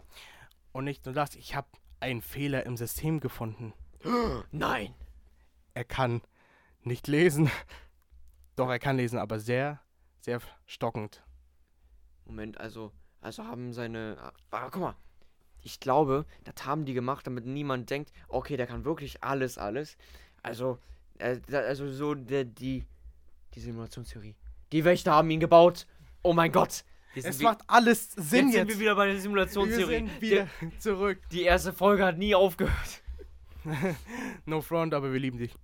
Und 0.72 0.84
nicht 0.84 1.04
nur 1.04 1.14
das, 1.14 1.34
ich 1.34 1.54
habe 1.54 1.68
einen 2.00 2.22
Fehler 2.22 2.64
im 2.66 2.76
System 2.76 3.20
gefunden. 3.20 3.72
Nein! 4.50 4.94
Er 5.74 5.84
kann 5.84 6.22
nicht 6.82 7.08
lesen. 7.08 7.50
Doch, 8.56 8.68
er 8.68 8.78
kann 8.78 8.96
lesen, 8.96 9.18
aber 9.18 9.38
sehr, 9.38 9.80
sehr 10.20 10.40
stockend. 10.66 11.22
Moment, 12.24 12.58
also, 12.58 12.92
also 13.20 13.44
haben 13.44 13.72
seine. 13.72 14.32
Ah, 14.50 14.68
guck 14.70 14.82
mal. 14.82 14.96
Ich 15.62 15.80
glaube, 15.80 16.24
das 16.44 16.66
haben 16.66 16.84
die 16.84 16.92
gemacht, 16.94 17.26
damit 17.26 17.46
niemand 17.46 17.88
denkt, 17.90 18.12
okay, 18.28 18.56
der 18.56 18.66
kann 18.66 18.84
wirklich 18.84 19.22
alles, 19.22 19.58
alles. 19.58 19.96
Also, 20.42 20.78
äh, 21.18 21.38
also 21.52 21.88
so 21.90 22.14
der, 22.14 22.44
die, 22.44 22.84
die 23.54 23.60
Simulationstheorie. 23.60 24.34
Die 24.72 24.84
Wächter 24.84 25.12
haben 25.12 25.30
ihn 25.30 25.40
gebaut. 25.40 25.86
Oh 26.22 26.32
mein 26.32 26.50
Gott. 26.52 26.84
Wir 27.14 27.24
Es 27.26 27.40
macht 27.40 27.60
alles 27.66 28.12
Sinn 28.12 28.46
jetzt 28.48 28.54
jetzt. 28.54 28.54
sind 28.54 28.68
wir 28.68 28.78
wieder 28.80 28.94
bei 28.96 29.04
der 29.06 29.14
Wir 29.14 29.20
Simulationstheorie. 29.20 29.94
sind 30.08 30.20
wieder 30.20 30.48
zurück. 30.78 31.20
Die, 31.30 31.36
die 31.38 31.42
erste 31.42 31.72
Folge 31.72 32.04
hat 32.04 32.18
nie 32.18 32.34
aufgehört. 32.34 33.02
No 34.46 34.60
front, 34.60 34.94
aber 34.94 35.12
wir 35.12 35.20
lieben 35.20 35.38
dich. 35.38 35.54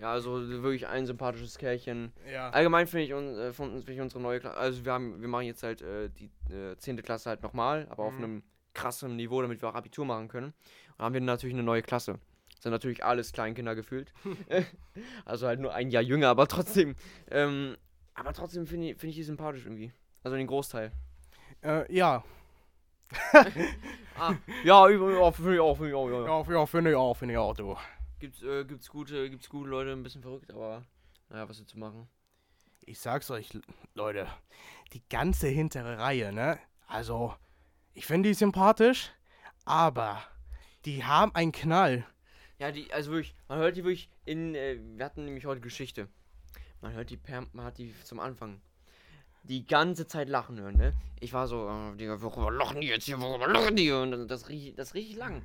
Ja, 0.00 0.12
also 0.12 0.40
wirklich 0.62 0.86
ein 0.86 1.06
sympathisches 1.06 1.58
Kerlchen. 1.58 2.12
Ja. 2.30 2.50
Allgemein 2.50 2.86
finde 2.86 3.04
ich, 3.04 3.12
un, 3.14 3.36
äh, 3.38 3.52
finde 3.52 3.92
ich 3.92 4.00
unsere 4.00 4.20
neue 4.20 4.40
Klasse. 4.40 4.56
Also 4.56 4.84
wir 4.84 4.92
haben, 4.92 5.20
wir 5.20 5.28
machen 5.28 5.44
jetzt 5.46 5.62
halt 5.62 5.82
äh, 5.82 6.08
die 6.10 6.30
äh, 6.52 6.76
10. 6.76 7.02
Klasse 7.02 7.30
halt 7.30 7.42
nochmal, 7.42 7.86
aber 7.90 8.04
auf 8.04 8.14
Mhm. 8.14 8.24
einem 8.24 8.42
krasseren 8.74 9.16
Niveau, 9.16 9.40
damit 9.40 9.62
wir 9.62 9.68
auch 9.68 9.74
Abitur 9.74 10.04
machen 10.04 10.28
können. 10.28 10.46
Und 10.46 10.98
dann 10.98 11.06
haben 11.06 11.14
wir 11.14 11.20
natürlich 11.20 11.54
eine 11.54 11.62
neue 11.62 11.82
Klasse. 11.82 12.18
Sind 12.60 12.72
natürlich 12.72 13.04
alles 13.04 13.32
Kleinkinder 13.32 13.74
gefühlt. 13.74 14.12
also 15.24 15.46
halt 15.46 15.60
nur 15.60 15.74
ein 15.74 15.90
Jahr 15.90 16.02
jünger, 16.02 16.28
aber 16.28 16.46
trotzdem. 16.46 16.94
Ähm, 17.30 17.76
aber 18.14 18.32
trotzdem 18.32 18.66
finde 18.66 18.90
ich, 18.90 18.96
finde 18.96 19.10
ich 19.10 19.16
die 19.16 19.22
sympathisch 19.22 19.64
irgendwie. 19.64 19.92
Also 20.22 20.36
den 20.36 20.46
Großteil. 20.46 20.92
Äh, 21.62 21.92
ja. 21.94 22.24
Ah, 24.16 24.32
ja, 24.62 24.86
finde 24.86 25.12
ich 25.12 25.18
auch, 25.18 25.34
finde 25.34 25.54
ich 25.54 25.60
auch, 25.60 26.08
ja. 26.08 26.24
Ja, 26.24 26.52
ja 26.52 26.66
finde 26.66 26.90
ich 26.90 26.96
auch, 26.96 27.16
finde 27.16 27.34
ich 27.34 27.38
auch, 27.38 27.52
du. 27.52 27.76
Gibt's, 28.20 28.44
äh, 28.44 28.64
gibt's 28.64 28.88
gute, 28.88 29.28
gibt's 29.28 29.48
gute 29.48 29.68
Leute, 29.68 29.90
ein 29.90 30.04
bisschen 30.04 30.22
verrückt, 30.22 30.52
aber 30.52 30.84
naja, 31.30 31.48
was 31.48 31.66
zu 31.66 31.78
machen. 31.80 32.08
Ich 32.82 33.00
sag's 33.00 33.28
euch, 33.32 33.50
Leute, 33.94 34.28
die 34.92 35.02
ganze 35.08 35.48
hintere 35.48 35.98
Reihe, 35.98 36.32
ne? 36.32 36.60
Also, 36.86 37.34
ich 37.94 38.06
finde 38.06 38.28
die 38.28 38.34
sympathisch, 38.34 39.10
aber 39.64 40.22
die 40.84 41.04
haben 41.04 41.34
einen 41.34 41.52
Knall. 41.52 42.06
Ja, 42.58 42.70
die, 42.70 42.92
also 42.92 43.10
wirklich, 43.12 43.34
man 43.48 43.58
hört 43.58 43.76
die 43.76 43.84
wirklich 43.84 44.08
in, 44.24 44.54
äh, 44.54 44.78
wir 44.80 45.04
hatten 45.04 45.24
nämlich 45.24 45.46
heute 45.46 45.60
Geschichte. 45.60 46.08
Man 46.80 46.92
hört 46.92 47.10
die 47.10 47.16
per, 47.16 47.46
man 47.52 47.64
hat 47.64 47.78
die 47.78 47.94
zum 48.04 48.20
Anfang 48.20 48.60
die 49.42 49.66
ganze 49.66 50.06
Zeit 50.06 50.28
lachen 50.28 50.58
hören, 50.60 50.76
ne? 50.76 50.92
Ich 51.20 51.32
war 51.32 51.46
so, 51.48 51.68
äh, 51.68 51.96
Digga, 51.96 52.20
worüber 52.22 52.50
lachen 52.50 52.80
die 52.80 52.86
jetzt 52.88 53.04
hier, 53.04 53.20
worüber 53.20 53.48
lachen 53.48 53.76
die? 53.76 53.90
Und 53.90 54.28
das, 54.28 54.48
riecht, 54.48 54.78
das 54.78 54.94
riecht 54.94 55.16
lang. 55.16 55.42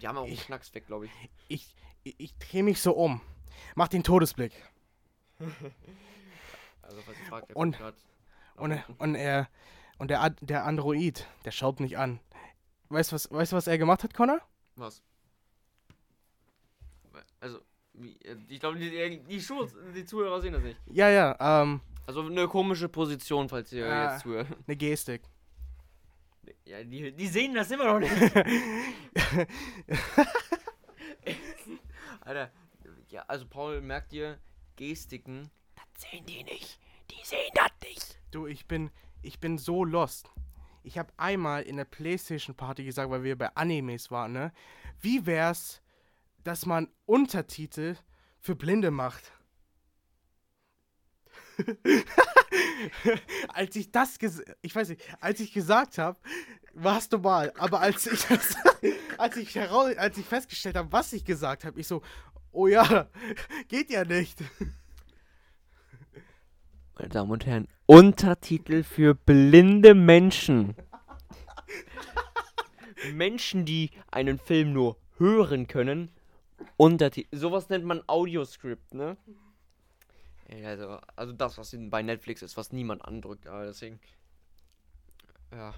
Die 0.00 0.06
haben 0.06 0.16
auch 0.16 0.24
einen 0.24 0.32
Ich- 0.32 0.46
Knacks 0.46 0.72
weg, 0.74 0.86
glaube 0.86 1.06
ich. 1.06 1.10
Ich, 1.48 1.74
ich, 2.04 2.14
ich 2.18 2.34
drehe 2.38 2.62
mich 2.62 2.80
so 2.80 2.92
um. 2.92 3.20
Mach 3.74 3.88
den 3.88 4.02
Todesblick. 4.04 4.52
Also, 6.82 7.02
falls 7.04 7.18
ihr 7.18 7.26
fragt, 7.26 7.48
der 7.50 7.56
Und- 7.56 7.78
Und, 7.80 8.72
unten. 8.72 8.92
und 8.98 9.14
er 9.14 9.48
und 9.98 10.08
der, 10.10 10.30
der 10.40 10.64
Android, 10.64 11.26
der 11.44 11.50
schaut 11.50 11.80
mich 11.80 11.98
an. 11.98 12.20
Weißt 12.88 13.10
du, 13.12 13.14
was, 13.14 13.30
weißt, 13.30 13.52
was 13.52 13.66
er 13.66 13.78
gemacht 13.78 14.02
hat, 14.04 14.14
Connor? 14.14 14.40
Was? 14.76 15.02
Also, 17.40 17.58
äh, 18.00 18.36
ich 18.48 18.60
glaube, 18.60 18.78
die, 18.78 18.90
die, 18.90 19.18
die, 19.24 19.40
Schuhe, 19.40 19.68
die 19.94 20.04
Zuhörer 20.04 20.40
sehen 20.40 20.52
das 20.54 20.62
nicht. 20.62 20.78
Ja, 20.86 21.08
ja, 21.10 21.36
ähm, 21.62 21.80
Also 22.06 22.22
eine 22.22 22.48
komische 22.48 22.88
Position, 22.88 23.48
falls 23.48 23.72
ihr 23.72 23.86
Ah. 23.86 24.12
jetzt 24.12 24.22
zuhört. 24.22 24.48
eine 24.66 24.76
Gestik. 24.76 25.22
Ja, 26.64 26.82
die, 26.82 27.12
die 27.12 27.26
sehen 27.26 27.54
das 27.54 27.70
immer 27.70 27.84
noch 27.84 27.98
nicht. 27.98 28.10
Alter, 32.20 32.50
ja, 33.10 33.24
also 33.28 33.46
Paul, 33.46 33.80
merkt 33.80 34.12
ihr, 34.12 34.38
Gestiken, 34.76 35.50
das 35.74 35.84
sehen 36.10 36.24
die 36.26 36.42
nicht. 36.44 36.78
Die 37.10 37.24
sehen 37.24 37.50
das 37.54 37.70
nicht. 37.82 38.18
Du, 38.30 38.46
ich 38.46 38.66
bin, 38.66 38.90
ich 39.22 39.40
bin 39.40 39.58
so 39.58 39.84
lost. 39.84 40.30
Ich 40.82 40.98
habe 40.98 41.12
einmal 41.16 41.62
in 41.62 41.76
der 41.76 41.84
Playstation 41.84 42.56
Party 42.56 42.84
gesagt, 42.84 43.10
weil 43.10 43.22
wir 43.22 43.36
bei 43.36 43.54
Animes 43.56 44.10
waren, 44.10 44.32
ne? 44.32 44.52
Wie 45.00 45.26
wär's, 45.26 45.82
dass 46.44 46.66
man 46.66 46.88
Untertitel 47.04 47.96
für 48.38 48.54
Blinde 48.54 48.90
macht? 48.90 49.32
als 53.48 53.74
ich 53.76 53.90
das 53.90 54.18
ich 54.62 54.74
weiß 54.74 54.90
nicht, 54.90 55.02
als 55.20 55.40
ich 55.40 55.52
gesagt 55.52 55.98
habe, 55.98 56.18
warst 56.74 57.12
du 57.12 57.18
mal, 57.18 57.52
aber 57.58 57.80
als 57.80 58.06
ich 58.06 58.22
das, 58.24 58.56
als 59.18 59.36
ich 59.36 59.54
heraus, 59.54 59.96
als 59.96 60.16
ich 60.16 60.26
festgestellt 60.26 60.76
habe, 60.76 60.92
was 60.92 61.12
ich 61.12 61.24
gesagt 61.24 61.64
habe, 61.64 61.80
ich 61.80 61.86
so, 61.86 62.02
oh 62.52 62.66
ja, 62.66 63.08
geht 63.68 63.90
ja 63.90 64.04
nicht. 64.04 64.38
Meine 66.98 67.10
Damen 67.10 67.30
und 67.30 67.46
Herren, 67.46 67.68
Untertitel 67.86 68.82
für 68.82 69.14
blinde 69.14 69.94
Menschen. 69.94 70.74
Menschen, 73.12 73.64
die 73.64 73.90
einen 74.10 74.38
Film 74.38 74.72
nur 74.72 74.96
hören 75.16 75.68
können. 75.68 76.10
Untertitel. 76.76 77.36
Sowas 77.36 77.68
nennt 77.68 77.84
man 77.84 78.02
Audioscript, 78.08 78.94
ne? 78.94 79.16
Also, 80.64 80.98
also 81.14 81.32
das, 81.32 81.56
was 81.56 81.72
in, 81.72 81.88
bei 81.88 82.02
Netflix 82.02 82.42
ist, 82.42 82.56
was 82.56 82.72
niemand 82.72 83.04
andrückt, 83.04 83.46
aber 83.46 83.66
deswegen. 83.66 84.00
Ja. 85.52 85.74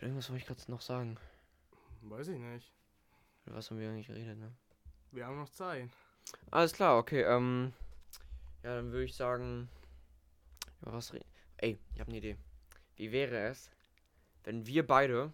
Irgendwas 0.00 0.28
wollte 0.28 0.40
ich 0.40 0.46
gerade 0.48 0.70
noch 0.72 0.80
sagen. 0.80 1.18
Weiß 2.00 2.26
ich 2.26 2.38
nicht. 2.38 2.72
Über 3.46 3.56
Was 3.56 3.70
haben 3.70 3.78
wir 3.78 3.90
eigentlich 3.90 4.08
geredet, 4.08 4.38
ne? 4.38 4.50
Wir 5.12 5.26
haben 5.26 5.38
noch 5.38 5.50
Zeit. 5.50 5.88
Alles 6.50 6.72
klar, 6.72 6.98
okay, 6.98 7.22
ähm. 7.22 7.72
Ja, 8.62 8.76
dann 8.76 8.92
würde 8.92 9.04
ich 9.04 9.14
sagen. 9.14 9.68
Über 10.80 10.92
was 10.92 11.12
reden? 11.12 11.26
Ey, 11.56 11.78
ich 11.94 12.00
habe 12.00 12.08
eine 12.08 12.18
Idee. 12.18 12.36
Wie 12.96 13.12
wäre 13.12 13.36
es, 13.48 13.70
wenn 14.44 14.66
wir 14.66 14.86
beide 14.86 15.32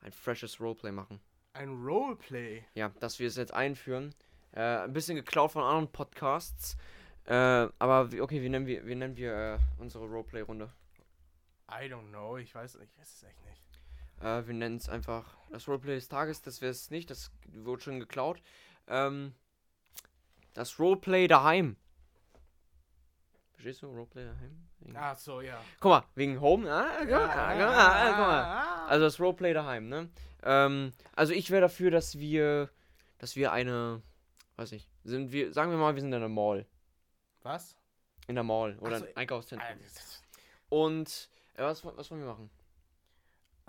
ein 0.00 0.12
freshes 0.12 0.60
Roleplay 0.60 0.92
machen? 0.92 1.20
Ein 1.52 1.70
Roleplay. 1.70 2.64
Ja, 2.74 2.90
dass 3.00 3.18
wir 3.18 3.26
es 3.26 3.36
jetzt 3.36 3.54
einführen. 3.54 4.14
Äh, 4.52 4.60
ein 4.60 4.92
bisschen 4.92 5.16
geklaut 5.16 5.52
von 5.52 5.62
anderen 5.62 5.90
Podcasts. 5.90 6.76
Äh, 7.24 7.34
aber 7.34 8.08
okay, 8.20 8.42
wie 8.42 8.48
nennen 8.48 8.66
wir, 8.66 8.86
wie 8.86 8.94
nennen 8.94 9.16
wir 9.16 9.32
äh, 9.32 9.58
unsere 9.78 10.06
Roleplay-Runde? 10.06 10.70
I 11.70 11.84
don't 11.84 12.08
know, 12.08 12.36
ich 12.36 12.54
weiß, 12.54 12.76
ich 12.76 12.98
weiß 12.98 13.14
es 13.14 13.22
echt 13.22 13.44
nicht. 13.44 13.62
Äh, 14.20 14.46
wir 14.46 14.54
nennen 14.54 14.76
es 14.76 14.88
einfach 14.88 15.36
das 15.50 15.68
Roleplay 15.68 15.94
des 15.94 16.08
Tages, 16.08 16.42
das 16.42 16.60
wäre 16.60 16.70
es 16.70 16.90
nicht, 16.90 17.10
das 17.10 17.30
wurde 17.52 17.82
schon 17.82 18.00
geklaut. 18.00 18.42
Ähm, 18.88 19.34
das 20.54 20.78
Roleplay 20.78 21.28
daheim. 21.28 21.76
Verstehst 23.60 23.82
du? 23.82 23.88
Roleplay 23.88 24.24
daheim? 24.24 24.96
Ach 24.96 25.18
so, 25.18 25.42
ja. 25.42 25.60
Guck 25.80 25.90
mal, 25.90 26.04
wegen 26.14 26.40
Home, 26.40 26.66
ah, 26.72 26.96
guck 27.00 27.10
mal, 27.10 27.28
ah, 27.28 28.06
guck 28.08 28.18
mal. 28.18 28.86
Also 28.88 29.04
das 29.04 29.20
Roleplay 29.20 29.52
daheim, 29.52 29.90
ne? 29.90 30.08
Ähm, 30.42 30.92
also 31.14 31.34
ich 31.34 31.50
wäre 31.50 31.60
dafür, 31.60 31.90
dass 31.90 32.18
wir, 32.18 32.70
dass 33.18 33.36
wir 33.36 33.52
eine, 33.52 34.00
weiß 34.56 34.72
nicht, 34.72 34.88
sind 35.04 35.30
wir, 35.32 35.52
sagen 35.52 35.70
wir 35.70 35.76
mal, 35.76 35.94
wir 35.94 36.00
sind 36.00 36.10
in 36.10 36.20
der 36.20 36.30
Mall. 36.30 36.64
Was? 37.42 37.76
In 38.28 38.34
der 38.34 38.44
Mall 38.44 38.78
oder 38.78 39.00
so, 39.00 39.04
im 39.04 39.14
Einkaufszentrum. 39.14 39.68
Ah, 39.68 40.64
Und, 40.70 41.28
äh, 41.54 41.62
was, 41.62 41.84
was 41.84 42.10
wollen 42.10 42.22
wir 42.22 42.28
machen? 42.28 42.50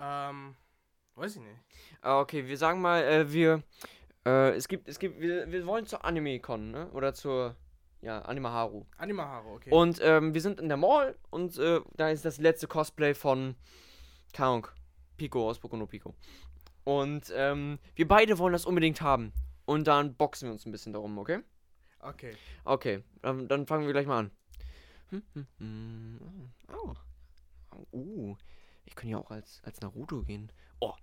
Ähm, 0.00 0.56
weiß 1.16 1.36
ich 1.36 1.42
nicht. 1.42 1.60
Ah, 2.00 2.18
okay, 2.20 2.46
wir 2.48 2.56
sagen 2.56 2.80
mal, 2.80 3.02
äh, 3.04 3.30
wir, 3.30 3.62
äh, 4.24 4.52
es 4.54 4.68
gibt, 4.68 4.88
es 4.88 4.98
gibt, 4.98 5.20
wir, 5.20 5.52
wir 5.52 5.66
wollen 5.66 5.84
zur 5.84 6.02
Anime-Con, 6.02 6.70
ne? 6.70 6.90
Oder 6.92 7.12
zur, 7.12 7.56
ja, 8.02 8.20
Anime 8.22 8.50
Haru. 8.50 8.84
Animaharo, 8.98 9.54
okay. 9.54 9.70
Und, 9.70 10.00
ähm, 10.02 10.34
wir 10.34 10.40
sind 10.40 10.60
in 10.60 10.68
der 10.68 10.76
Mall 10.76 11.16
und, 11.30 11.56
äh, 11.58 11.80
da 11.94 12.10
ist 12.10 12.24
das 12.24 12.38
letzte 12.38 12.66
Cosplay 12.66 13.14
von, 13.14 13.54
Ahnung, 14.36 14.66
Pico 15.16 15.48
aus 15.48 15.60
Boku 15.60 15.76
no 15.76 15.86
Pico. 15.86 16.14
Und, 16.84 17.32
ähm, 17.34 17.78
wir 17.94 18.08
beide 18.08 18.38
wollen 18.38 18.52
das 18.52 18.66
unbedingt 18.66 19.00
haben. 19.00 19.32
Und 19.64 19.86
dann 19.86 20.14
boxen 20.16 20.48
wir 20.48 20.52
uns 20.52 20.66
ein 20.66 20.72
bisschen 20.72 20.92
darum, 20.92 21.16
okay? 21.16 21.40
okay. 22.00 22.36
Okay, 22.64 23.04
dann, 23.22 23.46
dann 23.46 23.66
fangen 23.66 23.86
wir 23.86 23.92
gleich 23.92 24.06
mal 24.06 24.18
an. 24.18 24.30
Hm, 25.10 25.22
hm, 25.34 25.46
hm. 25.58 26.20
Oh. 26.74 26.94
Oh. 27.70 27.96
Uh. 27.96 28.36
Ich 28.84 28.96
kann 28.96 29.08
ja 29.08 29.18
auch 29.18 29.30
als, 29.30 29.62
als 29.64 29.80
Naruto 29.80 30.22
gehen. 30.22 30.50
Oh. 30.80 30.94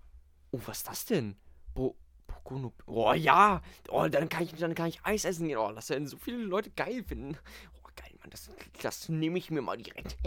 Oh, 0.52 0.60
was 0.66 0.78
ist 0.78 0.88
das 0.88 1.04
denn? 1.06 1.36
Bo 1.74 1.96
Boku 2.30 2.58
no 2.58 2.72
Oh 2.86 3.12
ja. 3.12 3.60
Oh, 3.88 4.06
dann 4.08 4.28
kann 4.28 4.42
ich 4.44 4.54
dann 4.54 4.74
kann 4.74 4.88
ich 4.88 5.04
Eis 5.04 5.24
essen 5.24 5.48
gehen. 5.48 5.58
Oh, 5.58 5.72
das 5.72 5.88
werden 5.90 6.06
so 6.06 6.16
viele 6.16 6.38
Leute 6.38 6.70
geil 6.70 7.02
finden. 7.04 7.36
Oh, 7.76 7.88
geil, 7.96 8.12
Mann. 8.20 8.30
Das, 8.30 8.48
das 8.82 9.08
nehme 9.08 9.38
ich 9.38 9.50
mir 9.50 9.62
mal 9.62 9.76
direkt. 9.76 10.16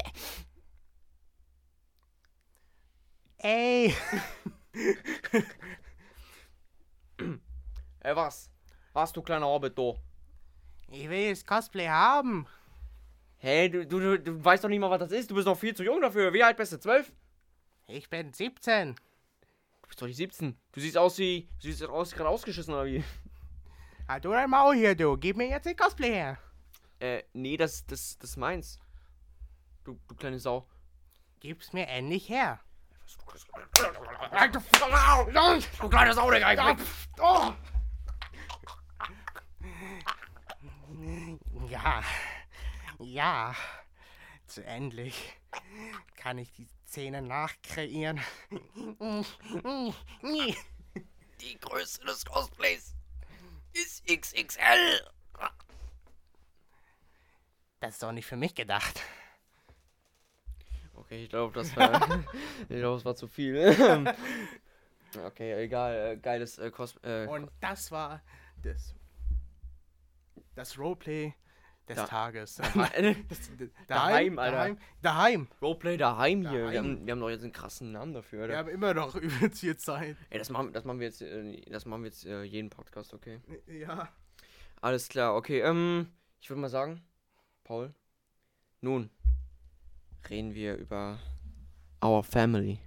Ey! 3.37 3.95
Ey, 7.99 8.15
was? 8.15 8.49
Was, 8.93 9.13
du 9.13 9.21
kleiner 9.21 9.47
Hobbit, 9.47 9.77
du? 9.77 9.97
Ich 10.89 11.09
will 11.09 11.29
das 11.29 11.45
Cosplay 11.45 11.87
haben. 11.87 12.47
Hey, 13.37 13.69
du, 13.69 13.85
du, 13.85 13.99
du, 13.99 14.19
du 14.19 14.43
weißt 14.45 14.63
doch 14.63 14.69
nicht 14.69 14.79
mal, 14.79 14.89
was 14.89 14.99
das 14.99 15.11
ist. 15.11 15.29
Du 15.31 15.35
bist 15.35 15.47
noch 15.47 15.57
viel 15.57 15.75
zu 15.75 15.83
jung 15.83 16.01
dafür. 16.01 16.31
Wie 16.33 16.43
alt 16.43 16.55
bist 16.55 16.71
du? 16.71 16.79
Zwölf? 16.79 17.11
Ich 17.87 18.09
bin 18.09 18.31
17. 18.31 18.95
Du 19.93 19.95
bist 19.95 20.01
doch 20.01 20.07
nicht 20.07 20.17
17. 20.17 20.57
Du 20.71 20.79
siehst 20.79 20.97
aus 20.97 21.19
wie. 21.19 21.47
Du 21.61 21.67
siehst 21.67 21.83
aus 21.83 22.13
gerade 22.13 22.29
ausgeschissen 22.29 22.73
oder 22.73 22.85
wie? 22.85 23.03
Halt 24.07 24.25
du 24.25 24.31
dein 24.31 24.49
Maul 24.49 24.75
hier, 24.75 24.95
du. 24.95 25.15
Gib 25.17 25.37
mir 25.37 25.47
jetzt 25.47 25.65
den 25.65 25.75
Cosplay 25.75 26.11
her. 26.11 26.39
Äh, 26.99 27.21
nee, 27.33 27.57
das, 27.57 27.85
das, 27.85 28.17
das 28.17 28.31
ist 28.31 28.37
meins. 28.37 28.79
Du, 29.83 29.99
du 30.07 30.15
kleine 30.15 30.39
Sau. 30.39 30.67
Gib's 31.39 31.73
mir 31.73 31.87
endlich 31.87 32.27
her. 32.27 32.59
Du 35.79 35.89
kleine 35.89 36.13
Sau, 36.15 36.31
Digga. 36.31 36.75
Oh. 37.21 37.53
Ja. 41.69 42.03
Ja. 42.97 43.55
Zu 44.47 44.65
endlich 44.65 45.37
kann 46.15 46.39
ich 46.39 46.51
die 46.53 46.67
Szene 46.93 47.23
nachkreieren. 47.23 48.21
Die 51.41 51.59
Größe 51.59 52.05
des 52.05 52.23
Cosplays 52.23 52.93
ist 53.73 54.05
XXL. 54.05 55.01
Das 57.79 57.93
ist 57.95 58.03
doch 58.03 58.11
nicht 58.11 58.27
für 58.27 58.35
mich 58.35 58.53
gedacht. 58.53 59.01
Okay, 60.93 61.23
ich 61.23 61.29
glaube, 61.29 61.55
das 61.55 61.75
war. 61.75 61.95
ich 62.69 62.77
glaube, 62.77 62.97
das 62.97 63.05
war 63.05 63.15
zu 63.15 63.27
viel. 63.27 63.57
okay, 65.25 65.63
egal. 65.63 66.11
Äh, 66.11 66.17
geiles 66.17 66.59
äh, 66.59 66.69
Cos 66.69 66.95
äh, 67.01 67.25
Und 67.25 67.49
das 67.59 67.89
war 67.91 68.21
das, 68.61 68.93
das 70.53 70.77
Roleplay 70.77 71.33
des 71.87 71.97
Da- 71.97 72.05
Tages. 72.05 72.55
Daheim, 72.73 73.25
Das- 73.27 73.49
Daheim, 73.87 74.39
Alter. 74.39 74.55
Daheim, 74.57 74.77
daheim. 75.01 75.47
Roleplay 75.61 75.97
daheim 75.97 76.41
hier. 76.41 76.51
Wir 76.51 76.59
Daheim. 76.65 76.77
haben, 76.77 77.05
wir 77.05 77.11
haben 77.11 77.19
doch 77.19 77.29
jetzt 77.29 77.43
einen 77.43 77.51
krassen 77.51 77.91
Namen 77.91 78.13
dafür, 78.13 78.39
Wir 78.39 78.43
Alter. 78.43 78.57
haben 78.57 78.69
immer 78.69 78.93
noch 78.93 79.15
übelst 79.17 79.59
viel 79.59 79.75
Zeit. 79.77 80.15
Ey, 80.29 80.37
das 80.39 80.49
machen, 80.49 80.71
das 80.73 80.85
machen 80.85 80.99
wir 80.99 81.07
jetzt, 81.07 81.21
äh, 81.21 81.61
das 81.69 81.85
machen 81.85 82.03
wir 82.03 82.07
jetzt 82.09 82.25
äh, 82.25 82.43
jeden 82.43 82.69
Podcast, 82.69 83.13
okay? 83.13 83.39
Ja. 83.67 84.09
Alles 84.81 85.07
klar, 85.09 85.35
okay. 85.35 85.59
Ähm, 85.61 86.07
ich 86.41 86.49
würde 86.49 86.61
mal 86.61 86.69
sagen, 86.69 87.01
Paul, 87.63 87.93
nun 88.81 89.09
reden 90.29 90.53
wir 90.53 90.75
über 90.77 91.19
our 92.03 92.23
family. 92.23 92.79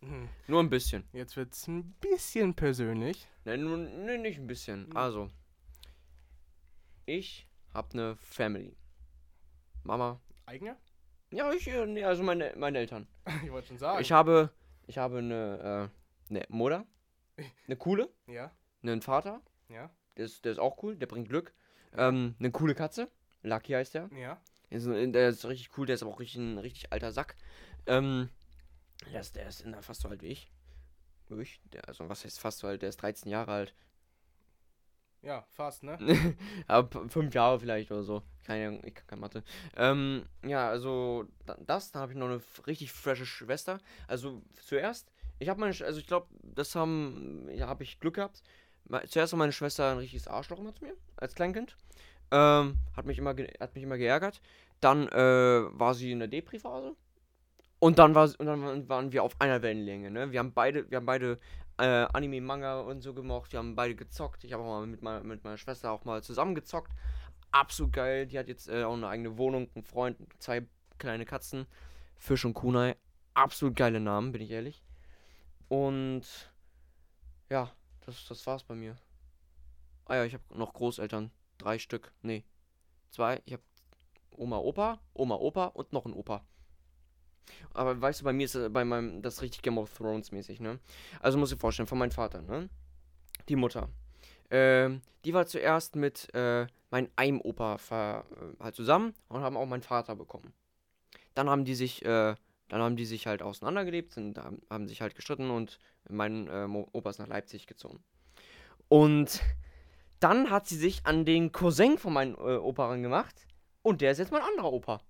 Hm, 0.00 0.28
Nur 0.46 0.62
ein 0.62 0.70
bisschen. 0.70 1.04
Jetzt 1.12 1.36
wird's 1.36 1.66
ein 1.66 1.94
bisschen 2.00 2.54
persönlich. 2.54 3.26
Nein, 3.44 3.62
nur, 3.64 3.76
nee, 3.78 4.18
nicht 4.18 4.38
ein 4.38 4.46
bisschen. 4.46 4.88
Mhm. 4.90 4.96
Also, 4.96 5.30
ich 7.06 7.48
habe 7.72 7.92
eine 7.92 8.16
Family. 8.16 8.76
Mama. 9.84 10.20
Eigene? 10.46 10.76
Ja, 11.30 11.52
ich, 11.52 11.66
äh, 11.68 11.86
nee, 11.86 12.04
also 12.04 12.22
meine, 12.22 12.52
meine 12.56 12.78
Eltern. 12.78 13.06
Ich 13.44 13.50
wollte 13.50 13.68
schon 13.68 13.78
sagen. 13.78 14.00
Ich 14.00 14.12
habe, 14.12 14.50
ich 14.86 14.98
habe 14.98 15.18
eine, 15.18 15.90
äh, 16.30 16.30
eine 16.30 16.44
Mutter, 16.48 16.86
eine 17.66 17.76
coole, 17.78 18.08
ja, 18.26 18.50
einen 18.82 19.02
Vater, 19.02 19.40
ja, 19.68 19.90
der 20.16 20.24
ist, 20.24 20.44
der 20.44 20.52
ist 20.52 20.58
auch 20.58 20.82
cool, 20.82 20.96
der 20.96 21.06
bringt 21.06 21.28
Glück. 21.28 21.52
Ähm, 21.96 22.34
eine 22.38 22.50
coole 22.50 22.74
Katze, 22.74 23.10
Lucky 23.42 23.72
heißt 23.72 23.94
der. 23.94 24.10
ja. 24.12 24.40
Der 24.70 24.78
ist, 24.78 24.86
der 25.14 25.28
ist 25.28 25.44
richtig 25.44 25.78
cool, 25.78 25.86
der 25.86 25.94
ist 25.94 26.02
aber 26.02 26.10
auch 26.10 26.18
richtig, 26.18 26.40
ein 26.40 26.58
richtig 26.58 26.92
alter 26.92 27.12
Sack. 27.12 27.36
Ähm, 27.86 28.30
der 29.12 29.20
ist, 29.20 29.36
der 29.36 29.46
ist 29.46 29.64
fast 29.82 30.00
so 30.00 30.08
alt 30.08 30.22
wie 30.22 30.26
ich. 30.26 30.50
Wie 31.28 31.40
ich? 31.40 31.60
Der, 31.72 31.86
also 31.88 32.08
was 32.08 32.24
heißt 32.24 32.40
fast 32.40 32.58
so 32.58 32.66
alt? 32.66 32.82
Der 32.82 32.88
ist 32.88 32.96
13 32.96 33.30
Jahre 33.30 33.52
alt. 33.52 33.74
Ja, 35.22 35.44
fast, 35.50 35.82
ne? 35.82 35.98
p- 36.68 37.08
fünf 37.08 37.34
Jahre 37.34 37.58
vielleicht 37.58 37.90
oder 37.90 38.02
so. 38.04 38.22
Keine 38.44 38.78
ich 38.86 38.94
kann 38.94 39.06
keine 39.08 39.20
Mathe. 39.20 39.42
Ähm, 39.76 40.24
ja, 40.44 40.68
also 40.68 41.24
da- 41.46 41.56
das, 41.66 41.90
dann 41.90 42.02
habe 42.02 42.12
ich 42.12 42.18
noch 42.18 42.26
eine 42.26 42.40
richtig 42.66 42.92
frische 42.92 43.26
Schwester. 43.26 43.78
Also 44.06 44.42
zuerst, 44.62 45.10
ich 45.40 45.48
habe 45.48 45.58
meine, 45.60 45.74
also 45.84 45.98
ich 45.98 46.06
glaube, 46.06 46.28
das 46.42 46.74
haben, 46.76 47.48
ja, 47.52 47.66
habe 47.66 47.82
ich 47.82 47.98
Glück 47.98 48.14
gehabt. 48.14 48.42
Zuerst 49.08 49.32
war 49.32 49.38
meine 49.38 49.50
Schwester 49.52 49.90
ein 49.90 49.98
richtiges 49.98 50.28
Arschloch 50.28 50.60
immer 50.60 50.72
zu 50.72 50.84
mir, 50.84 50.94
als 51.16 51.34
Kleinkind. 51.34 51.76
Ähm, 52.30 52.76
hat 52.96 53.06
mich 53.06 53.18
immer, 53.18 53.34
hat 53.60 53.74
mich 53.74 53.82
immer 53.84 53.98
geärgert. 53.98 54.40
Dann 54.80 55.08
äh, 55.08 55.18
war 55.72 55.94
sie 55.94 56.12
in 56.12 56.20
der 56.20 56.28
Depri-Phase. 56.28 56.94
Und 57.78 57.98
dann, 57.98 58.14
war, 58.14 58.24
und 58.38 58.46
dann 58.46 58.88
waren 58.88 59.12
wir 59.12 59.22
auf 59.22 59.40
einer 59.40 59.60
Wellenlänge, 59.62 60.10
ne? 60.10 60.32
Wir 60.32 60.38
haben 60.38 60.52
beide, 60.54 60.90
wir 60.90 60.96
haben 60.96 61.06
beide 61.06 61.38
äh, 61.78 62.06
Anime, 62.12 62.40
Manga 62.40 62.80
und 62.80 63.02
so 63.02 63.14
gemocht. 63.14 63.52
Wir 63.52 63.58
haben 63.58 63.76
beide 63.76 63.94
gezockt. 63.94 64.44
Ich 64.44 64.52
habe 64.52 64.62
auch 64.62 64.80
mal 64.80 64.86
mit, 64.86 65.02
meiner 65.02 65.22
mit 65.22 65.44
meiner 65.44 65.58
Schwester 65.58 65.90
auch 65.90 66.04
mal 66.04 66.22
zusammen 66.22 66.54
gezockt. 66.54 66.92
Absolut 67.50 67.92
geil. 67.92 68.26
Die 68.26 68.38
hat 68.38 68.48
jetzt 68.48 68.68
äh, 68.68 68.84
auch 68.84 68.94
eine 68.94 69.08
eigene 69.08 69.38
Wohnung, 69.38 69.68
einen 69.74 69.84
Freund, 69.84 70.18
zwei 70.38 70.66
kleine 70.98 71.24
Katzen. 71.24 71.66
Fisch 72.16 72.44
und 72.44 72.54
Kunai. 72.54 72.96
Absolut 73.34 73.76
geile 73.76 74.00
Namen, 74.00 74.32
bin 74.32 74.42
ich 74.42 74.50
ehrlich. 74.50 74.82
Und 75.68 76.24
ja, 77.50 77.70
das, 78.04 78.26
das 78.26 78.46
war's 78.46 78.64
bei 78.64 78.74
mir. 78.74 78.96
Ah 80.06 80.16
ja, 80.16 80.24
ich 80.24 80.34
habe 80.34 80.44
noch 80.54 80.72
Großeltern. 80.72 81.30
Drei 81.58 81.78
Stück. 81.78 82.12
Nee. 82.22 82.44
Zwei. 83.10 83.42
Ich 83.44 83.52
habe 83.52 83.62
Oma, 84.30 84.58
Opa, 84.58 85.00
Oma, 85.14 85.36
Opa 85.36 85.66
und 85.66 85.92
noch 85.92 86.06
ein 86.06 86.14
Opa. 86.14 86.44
Aber 87.74 88.00
weißt 88.00 88.20
du, 88.20 88.24
bei 88.24 88.32
mir 88.32 88.44
ist 88.44 88.54
äh, 88.54 88.68
bei 88.68 88.84
meinem 88.84 89.22
das 89.22 89.42
richtig 89.42 89.62
Game 89.62 89.78
of 89.78 89.92
Thrones 89.92 90.32
mäßig, 90.32 90.60
ne? 90.60 90.78
Also 91.20 91.38
muss 91.38 91.52
ich 91.52 91.58
vorstellen, 91.58 91.86
von 91.86 91.98
meinem 91.98 92.10
Vater, 92.10 92.42
ne? 92.42 92.68
Die 93.48 93.56
Mutter. 93.56 93.88
Ähm, 94.50 95.02
die 95.24 95.34
war 95.34 95.46
zuerst 95.46 95.96
mit 95.96 96.32
äh, 96.34 96.66
meinem 96.90 97.10
einem 97.16 97.40
Opa 97.40 97.78
ver, 97.78 98.24
äh, 98.30 98.62
halt 98.62 98.74
zusammen 98.74 99.14
und 99.28 99.40
haben 99.40 99.56
auch 99.56 99.66
meinen 99.66 99.82
Vater 99.82 100.14
bekommen. 100.16 100.52
Dann 101.34 101.50
haben 101.50 101.64
die 101.64 101.74
sich, 101.74 102.04
äh, 102.04 102.34
dann 102.68 102.82
haben 102.82 102.96
die 102.96 103.04
sich 103.04 103.26
halt 103.26 103.42
auseinandergelebt, 103.42 104.12
sind, 104.12 104.38
haben, 104.38 104.62
haben 104.70 104.88
sich 104.88 105.00
halt 105.00 105.14
gestritten 105.14 105.50
und 105.50 105.78
mein 106.08 106.48
äh, 106.48 106.66
Opa 106.92 107.10
ist 107.10 107.18
nach 107.18 107.26
Leipzig 107.26 107.66
gezogen. 107.66 108.02
Und 108.88 109.42
dann 110.20 110.50
hat 110.50 110.66
sie 110.66 110.76
sich 110.76 111.04
an 111.04 111.24
den 111.24 111.52
Cousin 111.52 111.98
von 111.98 112.12
meinem 112.12 112.34
äh, 112.36 112.56
Opa 112.56 112.94
gemacht 112.96 113.46
und 113.82 114.00
der 114.00 114.12
ist 114.12 114.18
jetzt 114.18 114.32
mein 114.32 114.42
anderer 114.42 114.72
Opa 114.72 115.00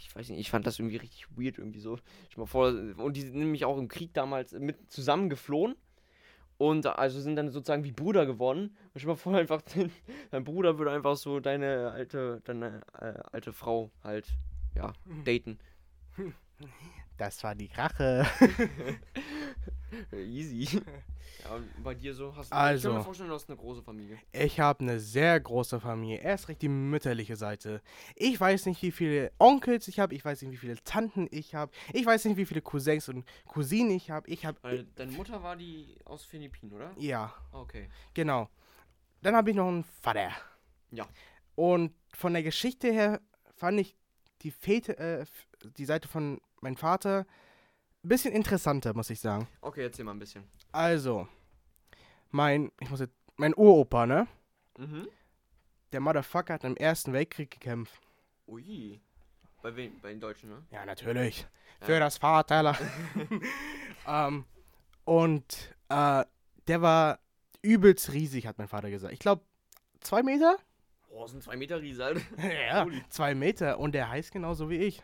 ich 0.00 0.16
weiß 0.16 0.28
nicht, 0.30 0.40
ich 0.40 0.50
fand 0.50 0.66
das 0.66 0.78
irgendwie 0.78 0.96
richtig 0.96 1.26
weird, 1.36 1.58
irgendwie 1.58 1.80
so. 1.80 1.98
Ich 2.30 2.36
mal 2.36 2.46
vor, 2.46 2.68
und 2.68 3.16
die 3.16 3.20
sind 3.20 3.36
nämlich 3.36 3.64
auch 3.64 3.78
im 3.78 3.88
Krieg 3.88 4.14
damals 4.14 4.52
mit 4.52 4.90
zusammen 4.90 5.28
geflohen. 5.28 5.76
Und 6.56 6.86
also 6.86 7.20
sind 7.20 7.36
dann 7.36 7.50
sozusagen 7.50 7.84
wie 7.84 7.92
Bruder 7.92 8.26
geworden. 8.26 8.76
Und 8.92 8.96
ich 8.96 9.06
mal 9.06 9.16
vor, 9.16 9.34
einfach, 9.36 9.62
dein, 9.62 9.90
dein 10.30 10.44
Bruder 10.44 10.78
würde 10.78 10.92
einfach 10.92 11.16
so 11.16 11.40
deine 11.40 11.90
alte, 11.90 12.40
deine 12.44 12.82
äh, 12.98 13.14
alte 13.32 13.52
Frau 13.52 13.90
halt, 14.02 14.26
ja, 14.74 14.92
daten. 15.24 15.58
Das 17.16 17.42
war 17.44 17.54
die 17.54 17.70
Rache. 17.74 18.26
Easy. 20.12 20.80
Ja, 21.44 21.54
und 21.56 21.82
bei 21.82 21.94
dir 21.94 22.14
so 22.14 22.34
hast 22.36 22.50
du. 22.50 22.54
Ich 22.54 22.60
Also. 22.60 22.88
kann 22.90 22.98
mir 22.98 23.04
vorstellen, 23.04 23.28
du 23.28 23.34
hast 23.34 23.48
eine 23.48 23.56
große 23.58 23.82
Familie. 23.82 24.18
Ich 24.32 24.60
habe 24.60 24.80
eine 24.80 25.00
sehr 25.00 25.38
große 25.40 25.80
Familie. 25.80 26.18
Erst 26.18 26.48
recht 26.48 26.62
die 26.62 26.68
mütterliche 26.68 27.36
Seite. 27.36 27.80
Ich 28.14 28.38
weiß 28.40 28.66
nicht, 28.66 28.82
wie 28.82 28.90
viele 28.92 29.32
Onkels 29.38 29.88
ich 29.88 29.98
habe. 30.00 30.14
Ich 30.14 30.24
weiß 30.24 30.42
nicht, 30.42 30.52
wie 30.52 30.56
viele 30.56 30.76
Tanten 30.84 31.28
ich 31.30 31.54
habe. 31.54 31.72
Ich 31.92 32.04
weiß 32.06 32.24
nicht, 32.26 32.36
wie 32.36 32.46
viele 32.46 32.60
Cousins 32.62 33.08
und 33.08 33.24
Cousinen 33.46 33.90
ich 33.92 34.10
habe. 34.10 34.28
Ich 34.28 34.44
habe. 34.46 34.86
Deine 34.96 35.12
Mutter 35.12 35.42
war 35.42 35.56
die 35.56 35.96
aus 36.04 36.24
Philippinen, 36.24 36.72
oder? 36.72 36.92
Ja, 36.98 37.32
Okay. 37.52 37.88
genau. 38.14 38.48
Dann 39.22 39.34
habe 39.36 39.50
ich 39.50 39.56
noch 39.56 39.68
einen 39.68 39.84
Vater. 39.84 40.30
Ja. 40.90 41.06
Und 41.54 41.92
von 42.14 42.32
der 42.32 42.42
Geschichte 42.42 42.90
her 42.92 43.20
fand 43.56 43.80
ich 43.80 43.96
die, 44.42 44.50
Väter, 44.50 44.98
äh, 45.20 45.26
die 45.76 45.84
Seite 45.84 46.08
von 46.08 46.40
meinem 46.62 46.76
Vater 46.76 47.26
ein 48.02 48.08
bisschen 48.08 48.32
interessanter, 48.32 48.94
muss 48.94 49.10
ich 49.10 49.20
sagen. 49.20 49.46
Okay, 49.60 49.82
erzähl 49.82 50.04
mal 50.04 50.12
ein 50.12 50.18
bisschen. 50.18 50.44
Also, 50.72 51.28
mein, 52.30 52.72
ich 52.80 52.90
muss 52.90 53.00
jetzt, 53.00 53.14
mein 53.36 53.54
Uropa, 53.54 54.06
ne? 54.06 54.26
Mhm. 54.78 55.08
Der 55.92 56.00
Motherfucker 56.00 56.54
hat 56.54 56.64
im 56.64 56.76
Ersten 56.76 57.12
Weltkrieg 57.12 57.50
gekämpft. 57.50 58.00
Ui. 58.46 59.00
Bei 59.62 59.74
wen? 59.76 60.00
Bei 60.00 60.10
den 60.10 60.20
Deutschen, 60.20 60.50
ne? 60.50 60.62
Ja, 60.70 60.86
natürlich. 60.86 61.40
Ja. 61.80 61.86
Für 61.86 62.00
das 62.00 62.18
Vaterland. 62.18 62.78
ähm, 64.06 64.44
und 65.04 65.74
äh, 65.88 66.24
der 66.68 66.82
war 66.82 67.18
übelst 67.62 68.12
riesig, 68.12 68.46
hat 68.46 68.58
mein 68.58 68.68
Vater 68.68 68.90
gesagt. 68.90 69.12
Ich 69.12 69.18
glaube, 69.18 69.42
zwei 70.00 70.22
Meter? 70.22 70.56
Boah, 71.08 71.28
sind 71.28 71.42
zwei 71.42 71.56
Meter 71.56 71.80
Riese, 71.80 72.04
Alter. 72.04 72.20
ja, 72.66 72.86
zwei 73.08 73.34
Meter. 73.34 73.78
Und 73.78 73.92
der 73.92 74.08
heißt 74.08 74.32
genauso 74.32 74.70
wie 74.70 74.76
ich. 74.76 75.02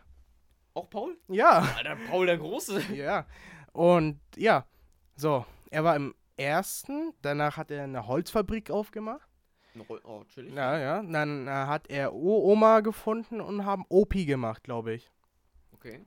Auch 0.77 0.91
Paul? 0.91 1.17
Ja, 1.27 1.67
Alter, 1.75 1.97
Paul 2.07 2.27
der 2.27 2.37
Große. 2.37 2.79
ja. 2.93 3.25
Und 3.73 4.19
ja, 4.35 4.67
so. 5.15 5.43
Er 5.71 5.83
war 5.83 5.95
im 5.95 6.13
Ersten. 6.35 7.15
Danach 7.23 7.57
hat 7.57 7.71
er 7.71 7.83
eine 7.83 8.05
Holzfabrik 8.05 8.69
aufgemacht. 8.69 9.27
Oh, 10.03 10.23
chillig. 10.25 10.53
Ja, 10.53 10.77
ja. 10.77 11.01
Dann 11.01 11.47
äh, 11.47 11.49
hat 11.49 11.89
er 11.89 12.13
Uroma 12.13 12.81
gefunden 12.81 13.41
und 13.41 13.65
haben 13.65 13.85
Opi 13.89 14.25
gemacht, 14.25 14.63
glaube 14.63 14.93
ich. 14.93 15.09
Okay. 15.73 16.05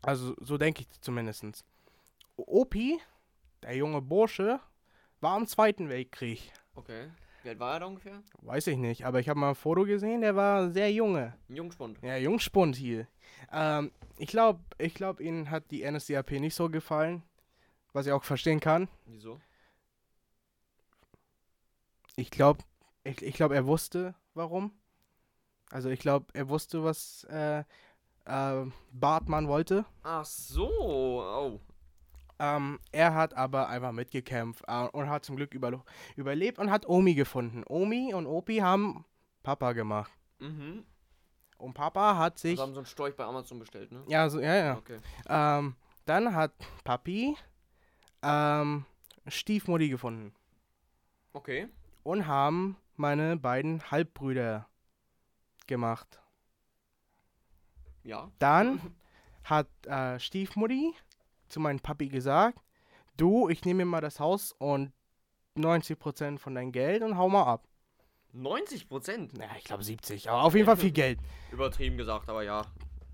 Also, 0.00 0.36
so 0.38 0.58
denke 0.58 0.82
ich 0.82 1.00
zumindest. 1.00 1.64
Opi, 2.36 3.00
der 3.64 3.74
junge 3.74 4.00
Bursche, 4.00 4.60
war 5.20 5.36
im 5.36 5.48
Zweiten 5.48 5.88
Weltkrieg. 5.88 6.52
Okay. 6.76 7.10
Wie 7.42 7.48
alt 7.48 7.58
war 7.58 7.74
er 7.74 7.80
da 7.80 7.86
ungefähr? 7.86 8.22
Weiß 8.42 8.66
ich 8.68 8.76
nicht, 8.76 9.04
aber 9.04 9.18
ich 9.18 9.28
habe 9.28 9.40
mal 9.40 9.50
ein 9.50 9.54
Foto 9.54 9.84
gesehen, 9.84 10.20
der 10.20 10.36
war 10.36 10.70
sehr 10.70 10.92
junge. 10.92 11.34
Ein 11.48 11.56
Jungspund. 11.56 11.98
Ja, 12.02 12.16
Jungspund 12.16 12.76
hier. 12.76 13.08
Ähm, 13.50 13.90
ich 14.16 14.28
glaube, 14.28 14.60
ich 14.78 14.94
glaub, 14.94 15.20
ihnen 15.20 15.50
hat 15.50 15.70
die 15.70 15.88
NSDAP 15.90 16.32
nicht 16.32 16.54
so 16.54 16.68
gefallen, 16.68 17.22
was 17.92 18.06
ich 18.06 18.12
auch 18.12 18.22
verstehen 18.22 18.60
kann. 18.60 18.88
Wieso? 19.06 19.40
Ich 22.14 22.30
glaube, 22.30 22.62
ich, 23.04 23.22
ich 23.22 23.34
glaub, 23.34 23.50
er 23.52 23.66
wusste, 23.66 24.14
warum. 24.34 24.72
Also 25.70 25.88
ich 25.88 25.98
glaube, 25.98 26.26
er 26.34 26.48
wusste, 26.48 26.84
was 26.84 27.24
äh, 27.24 27.64
äh, 28.26 28.66
Bartmann 28.92 29.48
wollte. 29.48 29.84
Ach 30.02 30.24
so. 30.24 30.68
Oh. 30.68 31.60
Ähm, 32.42 32.80
er 32.90 33.14
hat 33.14 33.34
aber 33.34 33.68
einfach 33.68 33.92
mitgekämpft 33.92 34.64
äh, 34.66 34.88
und 34.88 35.08
hat 35.08 35.24
zum 35.24 35.36
Glück 35.36 35.54
über, 35.54 35.84
überlebt 36.16 36.58
und 36.58 36.72
hat 36.72 36.88
Omi 36.88 37.14
gefunden. 37.14 37.62
Omi 37.68 38.12
und 38.14 38.26
Opi 38.26 38.56
haben 38.56 39.04
Papa 39.44 39.72
gemacht. 39.74 40.10
Mhm. 40.40 40.84
Und 41.56 41.74
Papa 41.74 42.16
hat 42.16 42.40
sich. 42.40 42.52
Also 42.52 42.62
haben 42.64 42.74
so 42.74 42.80
einen 42.80 42.86
Storch 42.86 43.14
bei 43.14 43.24
Amazon 43.24 43.60
bestellt, 43.60 43.92
ne? 43.92 44.02
ja, 44.08 44.28
so, 44.28 44.40
ja, 44.40 44.56
ja. 44.56 44.76
Okay. 44.76 44.98
Ähm, 45.28 45.76
dann 46.04 46.34
hat 46.34 46.50
Papi 46.82 47.36
ähm, 48.24 48.86
Stiefmutti 49.28 49.88
gefunden. 49.88 50.34
Okay. 51.34 51.68
Und 52.02 52.26
haben 52.26 52.76
meine 52.96 53.36
beiden 53.36 53.88
Halbbrüder 53.88 54.66
gemacht. 55.68 56.20
Ja. 58.02 58.32
Dann 58.40 58.80
hat 59.44 59.68
äh, 59.86 60.18
Stiefmutti 60.18 60.92
zu 61.52 61.60
meinem 61.60 61.80
Papi 61.80 62.08
gesagt, 62.08 62.58
du, 63.16 63.48
ich 63.48 63.64
nehme 63.64 63.84
mir 63.84 63.90
mal 63.90 64.00
das 64.00 64.18
Haus 64.18 64.52
und 64.58 64.92
90% 65.56 66.38
von 66.38 66.54
deinem 66.54 66.72
Geld 66.72 67.02
und 67.02 67.16
hau 67.16 67.28
mal 67.28 67.44
ab. 67.44 67.68
90 68.32 68.88
Prozent? 68.88 69.32
Na, 69.36 69.44
ich 69.58 69.64
glaube 69.64 69.84
70, 69.84 70.30
aber 70.30 70.42
auf 70.42 70.54
jeden 70.54 70.66
Fall 70.66 70.78
viel 70.78 70.90
Geld. 70.90 71.18
Übertrieben 71.50 71.98
gesagt, 71.98 72.28
aber 72.30 72.42
ja. 72.42 72.64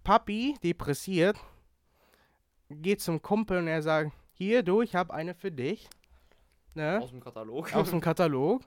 Papi, 0.04 0.56
depressiert, 0.62 1.36
geht 2.70 3.00
zum 3.00 3.20
Kumpel 3.20 3.58
und 3.58 3.66
er 3.66 3.82
sagt, 3.82 4.12
hier, 4.32 4.62
du, 4.62 4.82
ich 4.82 4.94
habe 4.94 5.12
eine 5.12 5.34
für 5.34 5.50
dich. 5.50 5.88
Ne? 6.74 7.00
Aus 7.02 7.10
dem 7.10 7.20
Katalog. 7.20 7.74
Aus 7.74 7.90
dem 7.90 8.00
Katalog. 8.00 8.62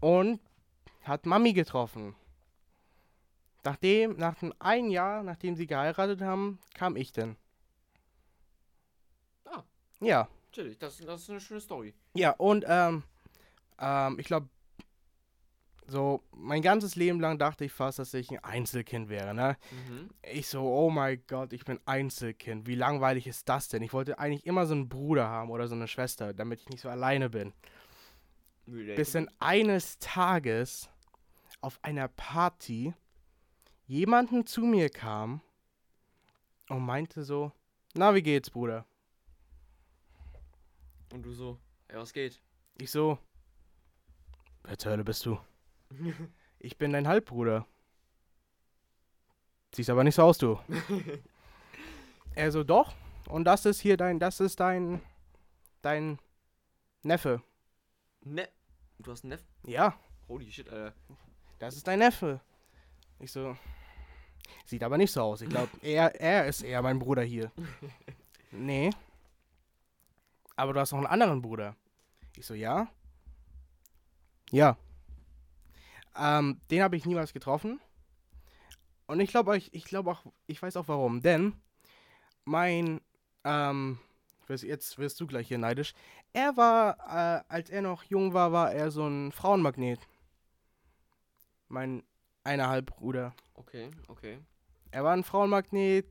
Und 0.00 0.40
hat 1.02 1.24
Mami 1.24 1.54
getroffen. 1.54 2.14
Nachdem, 3.64 4.16
nach 4.16 4.34
dem 4.34 4.52
ein 4.58 4.90
Jahr, 4.90 5.22
nachdem 5.22 5.56
sie 5.56 5.66
geheiratet 5.66 6.20
haben, 6.20 6.58
kam 6.74 6.96
ich 6.96 7.12
denn. 7.12 7.36
Ja. 10.02 10.28
Natürlich, 10.50 10.78
das, 10.78 10.98
das 10.98 11.22
ist 11.22 11.30
eine 11.30 11.40
schöne 11.40 11.60
Story. 11.60 11.94
Ja, 12.14 12.32
und 12.32 12.64
ähm, 12.68 13.02
ähm, 13.78 14.18
ich 14.18 14.26
glaube, 14.26 14.48
so 15.86 16.22
mein 16.32 16.62
ganzes 16.62 16.96
Leben 16.96 17.20
lang 17.20 17.38
dachte 17.38 17.64
ich 17.64 17.72
fast, 17.72 17.98
dass 17.98 18.14
ich 18.14 18.30
ein 18.30 18.42
Einzelkind 18.44 19.08
wäre, 19.08 19.34
ne? 19.34 19.56
Mhm. 19.70 20.10
Ich 20.32 20.48
so, 20.48 20.62
oh 20.62 20.90
mein 20.90 21.22
Gott, 21.26 21.52
ich 21.52 21.64
bin 21.64 21.80
Einzelkind. 21.86 22.66
Wie 22.66 22.74
langweilig 22.74 23.26
ist 23.26 23.48
das 23.48 23.68
denn? 23.68 23.82
Ich 23.82 23.92
wollte 23.92 24.18
eigentlich 24.18 24.46
immer 24.46 24.66
so 24.66 24.74
einen 24.74 24.88
Bruder 24.88 25.28
haben 25.28 25.50
oder 25.50 25.68
so 25.68 25.74
eine 25.74 25.88
Schwester, 25.88 26.32
damit 26.32 26.60
ich 26.60 26.68
nicht 26.68 26.80
so 26.80 26.88
alleine 26.88 27.30
bin. 27.30 27.52
Bis 28.66 29.12
dann 29.12 29.28
eines 29.38 29.98
Tages 29.98 30.88
auf 31.60 31.78
einer 31.82 32.08
Party 32.08 32.94
jemanden 33.86 34.46
zu 34.46 34.62
mir 34.62 34.88
kam 34.88 35.40
und 36.68 36.84
meinte 36.84 37.24
so, 37.24 37.52
na, 37.94 38.14
wie 38.14 38.22
geht's, 38.22 38.50
Bruder? 38.50 38.86
Und 41.12 41.22
du 41.24 41.32
so, 41.32 41.58
ja, 41.90 41.98
was 41.98 42.12
geht? 42.12 42.40
Ich 42.78 42.90
so, 42.90 43.18
wer 44.64 44.78
zur 44.78 44.92
Hölle 44.92 45.04
bist 45.04 45.24
du? 45.26 45.38
Ich 46.64 46.78
bin 46.78 46.92
dein 46.92 47.08
Halbbruder. 47.08 47.66
Siehst 49.74 49.90
aber 49.90 50.04
nicht 50.04 50.14
so 50.14 50.22
aus, 50.22 50.38
du. 50.38 50.60
er 52.36 52.52
so, 52.52 52.62
doch. 52.62 52.94
Und 53.28 53.46
das 53.46 53.66
ist 53.66 53.80
hier 53.80 53.96
dein, 53.96 54.20
das 54.20 54.38
ist 54.38 54.60
dein, 54.60 55.02
dein 55.80 56.20
Neffe. 57.02 57.42
Ne. 58.20 58.48
Du 59.00 59.10
hast 59.10 59.24
einen 59.24 59.30
Neffen? 59.30 59.48
Ja, 59.66 59.98
Holy 60.28 60.50
shit, 60.52 60.68
Alter. 60.68 60.94
das 61.58 61.76
ist 61.76 61.86
dein 61.88 61.98
Neffe. 61.98 62.40
Ich 63.18 63.32
so, 63.32 63.56
sieht 64.64 64.84
aber 64.84 64.96
nicht 64.98 65.10
so 65.10 65.22
aus. 65.22 65.42
Ich 65.42 65.48
glaube, 65.48 65.70
er, 65.82 66.18
er 66.20 66.46
ist 66.46 66.62
eher 66.62 66.80
mein 66.80 67.00
Bruder 67.00 67.22
hier. 67.22 67.50
Nee. 68.52 68.90
Aber 70.56 70.72
du 70.72 70.80
hast 70.80 70.92
noch 70.92 70.98
einen 70.98 71.06
anderen 71.06 71.42
Bruder. 71.42 71.76
Ich 72.36 72.46
so, 72.46 72.54
ja. 72.54 72.88
Ja. 74.50 74.76
Ähm, 76.16 76.60
den 76.70 76.82
habe 76.82 76.96
ich 76.96 77.06
niemals 77.06 77.32
getroffen. 77.32 77.80
Und 79.06 79.20
ich 79.20 79.30
glaube 79.30 79.56
ich, 79.56 79.72
ich 79.74 79.84
glaube 79.84 80.10
auch, 80.10 80.24
ich 80.46 80.62
weiß 80.62 80.76
auch 80.76 80.88
warum. 80.88 81.20
Denn 81.20 81.54
mein, 82.44 83.00
ähm, 83.44 83.98
jetzt 84.48 84.98
wirst 84.98 85.20
du 85.20 85.26
gleich 85.26 85.48
hier 85.48 85.58
neidisch. 85.58 85.94
Er 86.32 86.56
war, 86.56 86.98
äh, 87.08 87.44
als 87.48 87.70
er 87.70 87.82
noch 87.82 88.04
jung 88.04 88.34
war, 88.34 88.52
war 88.52 88.72
er 88.72 88.90
so 88.90 89.06
ein 89.06 89.32
Frauenmagnet. 89.32 90.00
Mein 91.68 92.02
eineinhalb 92.44 92.86
Bruder. 92.86 93.34
Okay, 93.54 93.90
okay. 94.08 94.38
Er 94.90 95.04
war 95.04 95.12
ein 95.12 95.24
Frauenmagnet. 95.24 96.06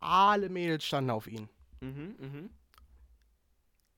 Alle 0.00 0.48
Mädels 0.48 0.84
standen 0.84 1.10
auf 1.10 1.26
ihn. 1.26 1.48
Mhm, 1.80 2.16
mhm. 2.18 2.50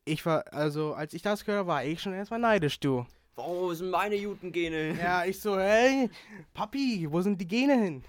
Ich 0.09 0.25
war, 0.25 0.45
also, 0.53 0.95
als 0.95 1.15
ich 1.15 1.23
das 1.23 1.45
gehört 1.45 1.59
habe, 1.59 1.69
war 1.69 1.85
ich 1.85 2.01
schon 2.01 2.15
erstmal 2.15 2.39
neidisch, 2.39 2.79
du. 2.79 3.05
Wo 3.35 3.75
sind 3.75 3.91
meine 3.91 4.15
Jutengene? 4.15 4.93
Ja, 4.95 5.25
ich 5.25 5.41
so, 5.41 5.59
hey, 5.59 6.09
Papi, 6.55 7.07
wo 7.11 7.21
sind 7.21 7.41
die 7.41 7.47
Gene 7.49 7.75
hin? 7.75 8.05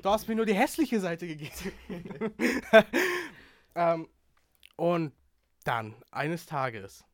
Du 0.00 0.08
hast 0.08 0.28
mir 0.28 0.36
nur 0.36 0.46
die 0.46 0.54
hässliche 0.54 1.00
Seite 1.00 1.26
gegeben. 1.26 1.52
ähm, 3.74 4.08
und 4.76 5.12
dann, 5.64 5.96
eines 6.12 6.46
Tages, 6.46 7.04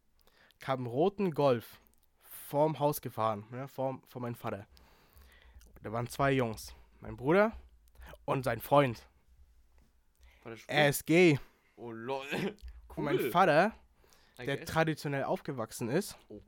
kam 0.61 0.83
ein 0.83 0.87
roten 0.87 1.31
Golf 1.33 1.81
vorm 2.21 2.79
Haus 2.79 3.01
gefahren, 3.01 3.47
ne, 3.51 3.67
vor, 3.67 3.99
vor 4.09 4.21
meinem 4.21 4.35
Vater. 4.35 4.67
Da 5.83 5.91
waren 5.91 6.07
zwei 6.07 6.33
Jungs, 6.33 6.75
mein 7.01 7.17
Bruder 7.17 7.53
und 8.27 8.45
sein 8.45 8.61
Freund. 8.61 9.03
Er 10.67 10.91
ist 10.91 11.07
gay. 11.07 11.41
Oh 11.77 11.93
lol. 11.93 12.27
Und 12.95 13.05
mein 13.05 13.17
Cool. 13.17 13.31
Vater, 13.31 13.73
I 14.41 14.47
der 14.47 14.57
guess. 14.59 14.69
traditionell 14.69 15.25
aufgewachsen 15.25 15.89
ist, 15.89 16.17
Oh. 16.29 16.41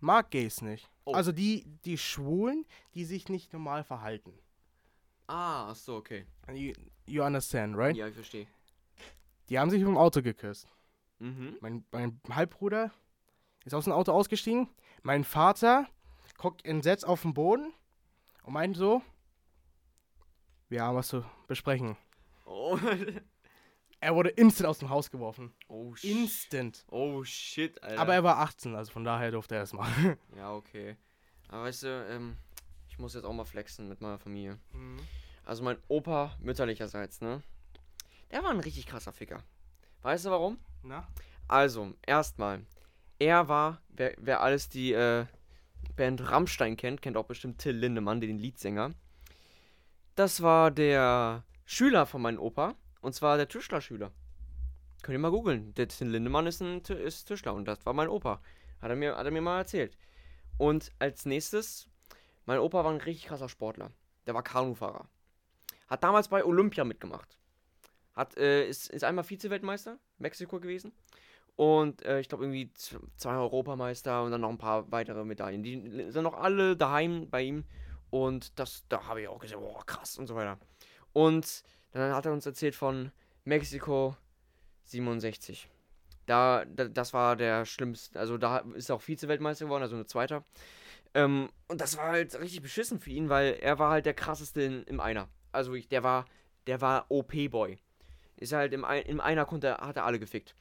mag 0.00 0.30
Gays 0.30 0.60
nicht. 0.62 0.90
Oh. 1.04 1.12
Also 1.12 1.32
die, 1.32 1.64
die 1.84 1.98
Schwulen, 1.98 2.66
die 2.94 3.04
sich 3.04 3.28
nicht 3.28 3.52
normal 3.52 3.84
verhalten. 3.84 4.32
Ah, 5.28 5.74
so, 5.74 5.96
okay. 5.96 6.26
You, 6.52 6.72
you 7.06 7.22
understand, 7.24 7.76
right? 7.76 7.96
Ja, 7.96 8.06
ich 8.08 8.14
verstehe. 8.14 8.46
Die 9.48 9.58
haben 9.58 9.70
sich 9.70 9.82
im 9.82 9.96
Auto 9.96 10.22
geküsst. 10.22 10.68
Mhm. 11.18 11.56
Mein, 11.60 11.84
mein 11.92 12.20
Halbbruder 12.30 12.92
ist 13.64 13.74
aus 13.74 13.84
dem 13.84 13.92
Auto 13.92 14.12
ausgestiegen. 14.12 14.68
Mein 15.02 15.24
Vater 15.24 15.88
guckt 16.38 16.64
entsetzt 16.64 17.06
auf 17.06 17.22
den 17.22 17.34
Boden 17.34 17.72
und 18.42 18.52
meint 18.52 18.76
so, 18.76 19.02
wir 20.68 20.82
haben 20.82 20.96
was 20.96 21.08
zu 21.08 21.24
besprechen. 21.46 21.96
Oh, 22.44 22.78
Er 24.00 24.14
wurde 24.14 24.28
instant 24.30 24.68
aus 24.68 24.78
dem 24.78 24.90
Haus 24.90 25.10
geworfen. 25.10 25.52
oh, 25.68 25.94
shit. 25.94 26.10
Instant. 26.10 26.84
Oh 26.90 27.24
shit, 27.24 27.82
Alter. 27.82 28.00
Aber 28.00 28.14
er 28.14 28.22
war 28.22 28.38
18, 28.38 28.74
also 28.74 28.92
von 28.92 29.04
daher 29.04 29.30
durfte 29.30 29.54
er 29.56 29.62
es 29.62 29.72
machen. 29.72 30.16
Ja, 30.36 30.52
okay. 30.52 30.96
Aber 31.48 31.64
weißt 31.64 31.84
du, 31.84 32.06
ähm, 32.10 32.36
ich 32.88 32.98
muss 32.98 33.14
jetzt 33.14 33.24
auch 33.24 33.32
mal 33.32 33.44
flexen 33.44 33.88
mit 33.88 34.00
meiner 34.00 34.18
Familie. 34.18 34.58
Also 35.44 35.62
mein 35.62 35.78
Opa 35.88 36.36
mütterlicherseits, 36.40 37.20
ne? 37.20 37.42
Der 38.30 38.42
war 38.42 38.50
ein 38.50 38.60
richtig 38.60 38.86
krasser 38.86 39.12
Ficker. 39.12 39.42
Weißt 40.02 40.26
du 40.26 40.30
warum? 40.30 40.58
Na? 40.82 41.06
Also, 41.48 41.94
erstmal, 42.04 42.64
er 43.18 43.48
war, 43.48 43.80
wer, 43.88 44.14
wer 44.18 44.40
alles 44.42 44.68
die 44.68 44.92
äh, 44.92 45.26
Band 45.94 46.30
Rammstein 46.30 46.76
kennt, 46.76 47.00
kennt 47.02 47.16
auch 47.16 47.26
bestimmt 47.26 47.58
Till 47.58 47.76
Lindemann, 47.76 48.20
den 48.20 48.38
Leadsänger. 48.38 48.92
Das 50.16 50.42
war 50.42 50.70
der 50.70 51.44
Schüler 51.64 52.06
von 52.06 52.22
meinem 52.22 52.38
Opa, 52.38 52.74
und 53.06 53.12
zwar 53.12 53.36
der 53.36 53.46
Tischlerschüler. 53.46 54.10
Könnt 55.02 55.14
ihr 55.14 55.20
mal 55.20 55.30
googeln. 55.30 55.72
Der 55.74 55.86
Till 55.86 56.08
Lindemann 56.08 56.48
ist 56.48 56.60
ein 56.60 56.80
ist 56.80 57.26
Tischler 57.26 57.54
und 57.54 57.64
das 57.68 57.86
war 57.86 57.92
mein 57.92 58.08
Opa. 58.08 58.42
Hat 58.82 58.90
er 58.90 58.96
mir, 58.96 59.16
hat 59.16 59.24
er 59.24 59.30
mir 59.30 59.40
mal 59.40 59.58
erzählt. 59.58 59.96
Und 60.58 60.90
als 60.98 61.24
nächstes, 61.24 61.86
mein 62.46 62.58
Opa 62.58 62.82
war 62.82 62.90
ein 62.90 63.00
richtig 63.00 63.26
krasser 63.26 63.48
Sportler. 63.48 63.92
Der 64.26 64.34
war 64.34 64.42
Kanufahrer. 64.42 65.08
Hat 65.86 66.02
damals 66.02 66.26
bei 66.26 66.44
Olympia 66.44 66.82
mitgemacht. 66.82 67.38
Hat, 68.12 68.36
äh, 68.38 68.66
ist, 68.66 68.90
ist 68.90 69.04
einmal 69.04 69.22
Vize-Weltmeister, 69.22 70.00
Mexiko 70.18 70.58
gewesen. 70.58 70.90
Und 71.54 72.04
äh, 72.04 72.18
ich 72.18 72.28
glaube 72.28 72.42
irgendwie 72.42 72.72
zwei 72.74 73.36
Europameister 73.36 74.24
und 74.24 74.32
dann 74.32 74.40
noch 74.40 74.50
ein 74.50 74.58
paar 74.58 74.90
weitere 74.90 75.24
Medaillen. 75.24 75.62
Die 75.62 76.10
sind 76.10 76.24
noch 76.24 76.34
alle 76.34 76.76
daheim 76.76 77.30
bei 77.30 77.42
ihm. 77.42 77.66
Und 78.10 78.58
das, 78.58 78.84
da 78.88 79.04
habe 79.04 79.22
ich 79.22 79.28
auch 79.28 79.38
gesehen, 79.38 79.60
boah, 79.60 79.86
krass 79.86 80.18
und 80.18 80.26
so 80.26 80.34
weiter. 80.34 80.58
Und 81.12 81.62
dann 81.98 82.14
hat 82.14 82.26
er 82.26 82.32
uns 82.32 82.46
erzählt 82.46 82.74
von 82.74 83.10
Mexiko 83.44 84.16
67. 84.84 85.68
Da, 86.26 86.64
da, 86.64 86.86
das 86.88 87.12
war 87.12 87.36
der 87.36 87.64
schlimmste, 87.64 88.18
also 88.18 88.36
da 88.36 88.58
ist 88.74 88.88
er 88.90 88.96
auch 88.96 89.02
Vize-Weltmeister 89.02 89.66
geworden, 89.66 89.82
also 89.82 89.96
ein 89.96 90.06
zweiter. 90.06 90.44
Ähm, 91.14 91.48
und 91.68 91.80
das 91.80 91.96
war 91.96 92.08
halt 92.08 92.38
richtig 92.40 92.62
beschissen 92.62 92.98
für 92.98 93.10
ihn, 93.10 93.28
weil 93.28 93.54
er 93.60 93.78
war 93.78 93.90
halt 93.90 94.06
der 94.06 94.14
krasseste 94.14 94.62
in, 94.62 94.82
im 94.84 95.00
Einer. 95.00 95.28
Also 95.52 95.74
ich, 95.74 95.88
der 95.88 96.02
war, 96.02 96.24
der 96.66 96.80
war 96.80 97.06
OP-Boy. 97.10 97.78
Ist 98.36 98.52
halt 98.52 98.72
im, 98.72 98.84
im 98.84 99.20
Einer 99.20 99.46
konnte, 99.46 99.68
er- 99.68 99.86
hat 99.86 99.96
er 99.96 100.04
alle 100.04 100.18
gefickt. 100.18 100.54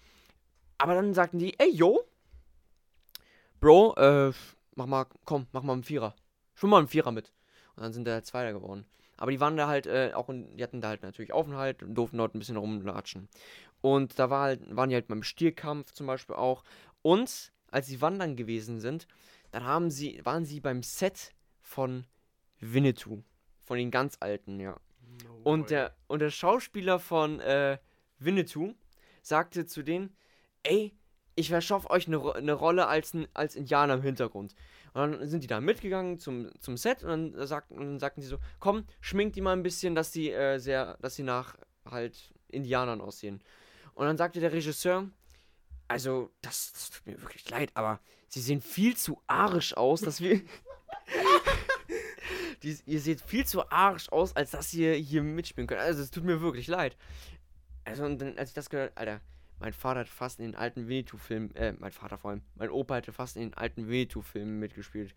Aber 0.77 0.93
dann 0.93 1.13
sagten 1.13 1.39
die, 1.39 1.59
ey, 1.59 1.71
yo, 1.73 2.05
Bro, 3.59 3.95
äh, 3.97 4.31
mach 4.75 4.85
mal, 4.85 5.05
komm, 5.25 5.47
mach 5.51 5.63
mal 5.63 5.73
einen 5.73 5.83
Vierer. 5.83 6.15
Schon 6.53 6.69
mal 6.69 6.77
einen 6.77 6.87
Vierer 6.87 7.11
mit. 7.11 7.31
Und 7.75 7.83
dann 7.83 7.93
sind 7.93 8.05
der 8.05 8.23
Zweiter 8.23 8.53
geworden. 8.53 8.85
Aber 9.17 9.31
die 9.31 9.39
waren 9.39 9.57
da 9.57 9.67
halt, 9.67 9.87
äh, 9.87 10.11
auch, 10.13 10.29
in, 10.29 10.55
die 10.57 10.63
hatten 10.63 10.81
da 10.81 10.89
halt 10.89 11.03
natürlich 11.03 11.31
Aufenthalt 11.33 11.83
und 11.83 11.95
durften 11.95 12.17
dort 12.17 12.35
ein 12.35 12.39
bisschen 12.39 12.57
rumlatschen. 12.57 13.29
Und 13.81 14.19
da 14.19 14.29
war 14.29 14.43
halt, 14.43 14.75
waren 14.75 14.89
die 14.89 14.95
halt 14.95 15.07
beim 15.07 15.23
Stierkampf 15.23 15.91
zum 15.91 16.07
Beispiel 16.07 16.35
auch. 16.35 16.63
Und 17.01 17.51
als 17.71 17.87
sie 17.87 18.01
wandern 18.01 18.35
gewesen 18.35 18.79
sind, 18.79 19.07
dann 19.51 19.63
haben 19.63 19.89
sie, 19.91 20.19
waren 20.25 20.45
sie 20.45 20.59
beim 20.59 20.83
Set 20.83 21.33
von 21.61 22.05
Winnetou. 22.59 23.23
Von 23.61 23.77
den 23.77 23.91
ganz 23.91 24.17
alten, 24.19 24.59
ja. 24.59 24.79
Und 25.43 25.69
der, 25.69 25.95
und 26.07 26.19
der 26.19 26.29
Schauspieler 26.29 26.99
von 26.99 27.39
äh, 27.39 27.77
Winnetou 28.19 28.73
sagte 29.21 29.65
zu 29.65 29.81
denen, 29.83 30.15
ey, 30.63 30.93
ich 31.35 31.49
verschaffe 31.49 31.89
euch 31.89 32.07
eine, 32.07 32.33
eine 32.35 32.53
Rolle 32.53 32.87
als, 32.87 33.13
ein- 33.13 33.27
als 33.33 33.55
Indianer 33.55 33.95
im 33.95 34.01
Hintergrund. 34.03 34.55
Und 34.95 35.11
dann 35.11 35.27
sind 35.27 35.43
die 35.43 35.47
da 35.47 35.59
mitgegangen 35.59 36.19
zum, 36.19 36.49
zum 36.61 36.77
Set 36.77 37.03
und 37.03 37.33
dann, 37.33 37.47
sagten, 37.47 37.77
und 37.77 37.85
dann 37.85 37.99
sagten 37.99 38.21
sie 38.21 38.29
so, 38.29 38.37
komm, 38.59 38.85
schminkt 39.01 39.35
die 39.35 39.41
mal 39.41 39.51
ein 39.51 39.61
bisschen, 39.61 39.93
dass 39.93 40.11
die 40.11 40.31
äh, 40.31 40.57
sehr, 40.57 40.97
dass 41.01 41.15
sie 41.15 41.23
nach 41.23 41.57
halt 41.83 42.33
Indianern 42.47 43.01
aussehen. 43.01 43.43
Und 43.93 44.05
dann 44.05 44.15
sagte 44.15 44.39
der 44.39 44.53
Regisseur, 44.53 45.09
also, 45.89 46.31
das, 46.41 46.71
das 46.71 46.91
tut 46.91 47.07
mir 47.07 47.21
wirklich 47.21 47.49
leid, 47.49 47.71
aber 47.73 47.99
sie 48.29 48.39
sehen 48.39 48.61
viel 48.61 48.95
zu 48.95 49.21
arisch 49.27 49.75
aus, 49.75 49.99
dass 49.99 50.21
wir. 50.21 50.39
Dies, 52.63 52.81
ihr 52.85 53.01
seht 53.01 53.19
viel 53.19 53.45
zu 53.45 53.69
arsch 53.69 54.07
aus, 54.09 54.33
als 54.33 54.51
dass 54.51 54.73
ihr 54.73 54.93
hier 54.93 55.23
mitspielen 55.23 55.67
könnt. 55.67 55.81
Also, 55.81 56.03
es 56.03 56.09
tut 56.09 56.23
mir 56.23 56.39
wirklich 56.39 56.67
leid. 56.67 56.95
Also, 57.83 58.05
und 58.05 58.19
dann, 58.19 58.37
als 58.37 58.51
ich 58.51 58.55
das 58.55 58.69
gehört 58.69 58.97
Alter, 58.97 59.19
mein 59.59 59.73
Vater 59.73 60.01
hat 60.01 60.09
fast 60.09 60.39
in 60.39 60.45
den 60.45 60.55
alten 60.55 60.87
Winnetou-Filmen, 60.87 61.55
äh, 61.55 61.73
mein 61.79 61.91
Vater 61.91 62.17
vor 62.17 62.31
allem, 62.31 62.41
mein 62.55 62.69
Opa 62.69 62.95
hatte 62.95 63.13
fast 63.13 63.35
in 63.35 63.43
den 63.43 63.53
alten 63.53 63.87
Winnetou-Filmen 63.87 64.59
mitgespielt. 64.59 65.15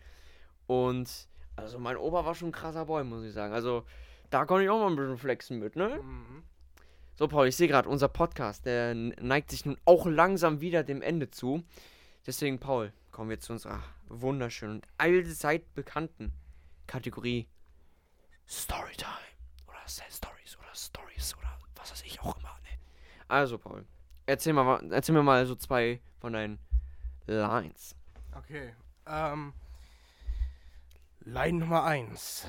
Und, 0.67 1.29
also, 1.57 1.79
mein 1.79 1.97
Opa 1.97 2.25
war 2.25 2.35
schon 2.35 2.49
ein 2.49 2.53
krasser 2.53 2.87
Boy, 2.87 3.05
muss 3.05 3.25
ich 3.25 3.33
sagen. 3.33 3.53
Also, 3.53 3.85
da 4.31 4.45
konnte 4.45 4.65
ich 4.65 4.71
auch 4.71 4.79
mal 4.79 4.91
ein 4.91 4.97
bisschen 4.97 5.19
flexen 5.19 5.59
mit, 5.59 5.77
ne? 5.77 6.01
Mhm. 6.03 6.43
So, 7.15 7.27
Paul, 7.27 7.49
ich 7.49 7.57
sehe 7.57 7.67
gerade, 7.67 7.89
unser 7.89 8.09
Podcast, 8.09 8.65
der 8.65 8.95
neigt 8.95 9.51
sich 9.51 9.65
nun 9.65 9.77
auch 9.85 10.07
langsam 10.07 10.61
wieder 10.61 10.85
dem 10.85 11.03
Ende 11.03 11.31
zu. 11.31 11.65
Deswegen, 12.27 12.61
Paul, 12.61 12.93
kommen 13.11 13.31
wir 13.31 13.41
zu 13.41 13.55
unserer 13.55 13.83
wunderschönen 14.09 14.77
und 14.77 14.87
allzeit 14.99 15.75
bekannten 15.75 16.33
Kategorie 16.87 17.49
Storytime. 18.49 19.09
Oder 19.67 19.79
Sad 19.87 20.13
Stories 20.13 20.57
oder 20.59 20.75
Stories 20.75 21.35
oder 21.37 21.59
was 21.75 21.91
weiß 21.91 22.03
ich 22.05 22.21
auch 22.21 22.37
immer. 22.39 22.57
Ne? 22.63 22.79
Also, 23.27 23.59
Paul, 23.59 23.85
erzähl, 24.29 24.53
mal, 24.53 24.81
erzähl 24.93 25.15
mir 25.15 25.23
mal 25.23 25.45
so 25.47 25.57
zwei 25.57 26.01
von 26.21 26.33
deinen 26.33 26.59
Lines. 27.27 27.97
Okay. 28.37 28.75
Ähm. 29.07 29.53
Line 31.21 31.59
Nummer 31.59 31.85
1. 31.85 32.47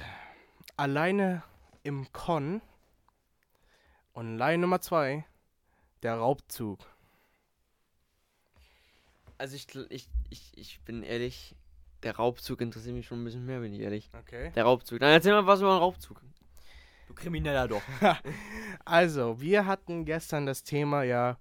Alleine 0.78 1.44
im 1.84 2.12
Con. 2.14 2.62
Und 4.14 4.38
Line 4.38 4.60
Nummer 4.60 4.82
2. 4.82 5.26
Der 6.04 6.16
Raubzug. 6.16 6.80
Also, 9.38 9.56
ich, 9.56 9.68
ich, 9.90 10.08
ich, 10.30 10.58
ich 10.58 10.82
bin 10.82 11.04
ehrlich, 11.04 11.56
der 12.04 12.16
Raubzug 12.16 12.62
interessiert 12.62 12.96
mich 12.96 13.08
schon 13.08 13.22
ein 13.22 13.26
bisschen 13.26 13.46
mehr, 13.46 13.60
bin 13.60 13.74
ich 13.74 13.82
ehrlich. 13.82 14.10
Okay. 14.14 14.52
Der 14.56 14.64
Raubzug. 14.66 15.00
Dann 15.00 15.12
erzähl 15.12 15.34
mal 15.34 15.46
was 15.46 15.62
über 15.62 15.76
den 15.76 15.80
Raubzug. 15.80 16.22
Du 17.08 17.14
Krimineller 17.14 17.68
doch. 17.68 17.82
Also, 18.86 19.42
wir 19.42 19.66
hatten 19.66 20.06
gestern 20.06 20.46
das 20.46 20.64
Thema 20.64 21.04
ja. 21.04 21.38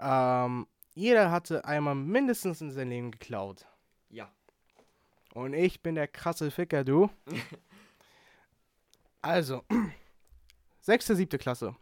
Ähm, 0.00 0.66
jeder 0.94 1.30
hatte 1.30 1.64
einmal 1.64 1.94
mindestens 1.94 2.60
in 2.60 2.70
seinem 2.70 2.88
Leben 2.88 3.10
geklaut. 3.10 3.66
Ja. 4.08 4.30
Und 5.34 5.52
ich 5.52 5.82
bin 5.82 5.94
der 5.94 6.08
krasse 6.08 6.50
Ficker, 6.50 6.82
du. 6.84 7.10
also, 9.22 9.62
sechste, 10.80 11.14
siebte 11.14 11.38
Klasse. 11.38 11.76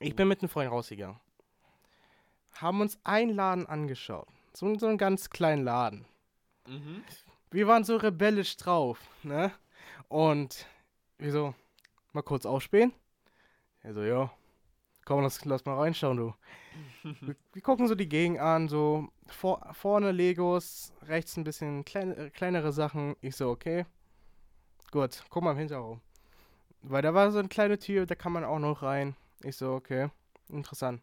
Ich 0.00 0.16
bin 0.16 0.28
mit 0.28 0.40
einem 0.40 0.48
Freund 0.48 0.70
rausgegangen. 0.70 1.20
Haben 2.54 2.80
uns 2.80 2.98
einen 3.04 3.34
Laden 3.34 3.66
angeschaut. 3.66 4.26
So, 4.54 4.76
so 4.78 4.86
einen 4.86 4.98
ganz 4.98 5.30
kleinen 5.30 5.62
Laden. 5.62 6.06
Mhm. 6.66 7.04
Wir 7.50 7.66
waren 7.66 7.84
so 7.84 7.96
rebellisch 7.96 8.56
drauf, 8.56 8.98
ne? 9.22 9.52
Und 10.08 10.66
wir 11.18 11.32
so, 11.32 11.54
mal 12.12 12.22
kurz 12.22 12.46
aufspähen. 12.46 12.92
Er 13.82 13.94
so, 13.94 14.02
ja. 14.02 14.30
Komm, 15.10 15.22
lass, 15.22 15.44
lass 15.44 15.64
mal 15.64 15.76
reinschauen, 15.76 16.16
du. 16.16 16.34
wir, 17.02 17.34
wir 17.52 17.62
gucken 17.62 17.88
so 17.88 17.96
die 17.96 18.08
Gegend 18.08 18.38
an, 18.38 18.68
so 18.68 19.08
vor, 19.26 19.60
vorne 19.72 20.12
Legos, 20.12 20.92
rechts 21.02 21.36
ein 21.36 21.42
bisschen 21.42 21.84
klein, 21.84 22.16
äh, 22.16 22.30
kleinere 22.30 22.70
Sachen. 22.70 23.16
Ich 23.20 23.34
so, 23.34 23.50
okay. 23.50 23.86
Gut, 24.92 25.24
guck 25.28 25.42
mal 25.42 25.50
im 25.50 25.58
Hinterraum. 25.58 26.00
Weil 26.82 27.02
da 27.02 27.12
war 27.12 27.32
so 27.32 27.40
eine 27.40 27.48
kleine 27.48 27.76
Tür, 27.76 28.06
da 28.06 28.14
kann 28.14 28.30
man 28.30 28.44
auch 28.44 28.60
noch 28.60 28.82
rein. 28.82 29.16
Ich 29.42 29.56
so, 29.56 29.72
okay. 29.72 30.10
Interessant. 30.48 31.02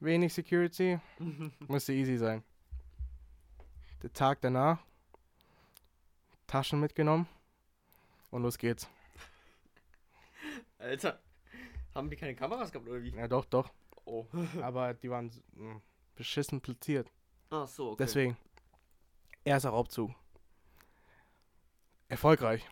Wenig 0.00 0.32
Security, 0.32 0.98
musste 1.68 1.92
easy 1.92 2.16
sein. 2.16 2.42
Der 4.02 4.14
Tag 4.14 4.40
danach, 4.40 4.78
Taschen 6.46 6.80
mitgenommen 6.80 7.28
und 8.30 8.44
los 8.44 8.56
geht's. 8.56 8.88
Alter. 10.78 11.20
Haben 11.96 12.10
die 12.10 12.16
keine 12.16 12.34
Kameras 12.34 12.70
gehabt 12.70 12.86
oder 12.86 13.02
wie? 13.02 13.08
Ja, 13.08 13.26
doch, 13.26 13.46
doch. 13.46 13.72
Oh. 14.04 14.26
Aber 14.62 14.92
die 14.92 15.08
waren 15.08 15.30
mh, 15.54 15.80
beschissen 16.14 16.60
platziert. 16.60 17.10
Ach 17.48 17.66
so, 17.66 17.92
okay. 17.92 17.96
Deswegen. 18.00 18.36
Erster 19.44 19.70
Raubzug. 19.70 20.10
Erfolgreich. 22.08 22.68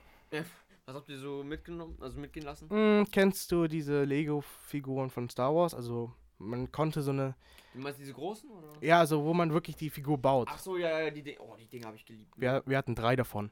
Was 0.85 0.95
habt 0.95 1.09
ihr 1.09 1.19
so 1.19 1.43
mitgenommen, 1.43 1.97
also 2.03 2.21
mitgehen 2.21 2.45
lassen? 2.45 2.69
Hm, 2.69 3.07
kennst 3.11 3.51
du 3.51 3.67
diese 3.67 4.05
Lego-Figuren 4.05 5.09
von 5.09 5.31
Star 5.31 5.55
Wars? 5.55 5.75
Also, 5.75 6.13
man 6.37 6.71
konnte 6.71 7.01
so 7.01 7.11
eine. 7.11 7.35
Du 7.73 7.81
meinst 7.81 7.99
diese 7.99 8.13
großen 8.13 8.51
oder? 8.51 8.73
Ja, 8.83 8.99
also, 8.99 9.25
wo 9.25 9.33
man 9.33 9.55
wirklich 9.55 9.77
die 9.77 9.89
Figur 9.89 10.19
baut. 10.19 10.49
Ach 10.51 10.59
so, 10.59 10.77
ja, 10.77 11.01
ja, 11.01 11.11
die. 11.11 11.39
Oh, 11.39 11.57
die 11.57 11.67
Dinge 11.67 11.87
habe 11.87 11.97
ich 11.97 12.05
geliebt. 12.05 12.35
Wir, 12.37 12.63
wir 12.67 12.77
hatten 12.77 12.95
drei 12.95 13.17
davon. 13.17 13.51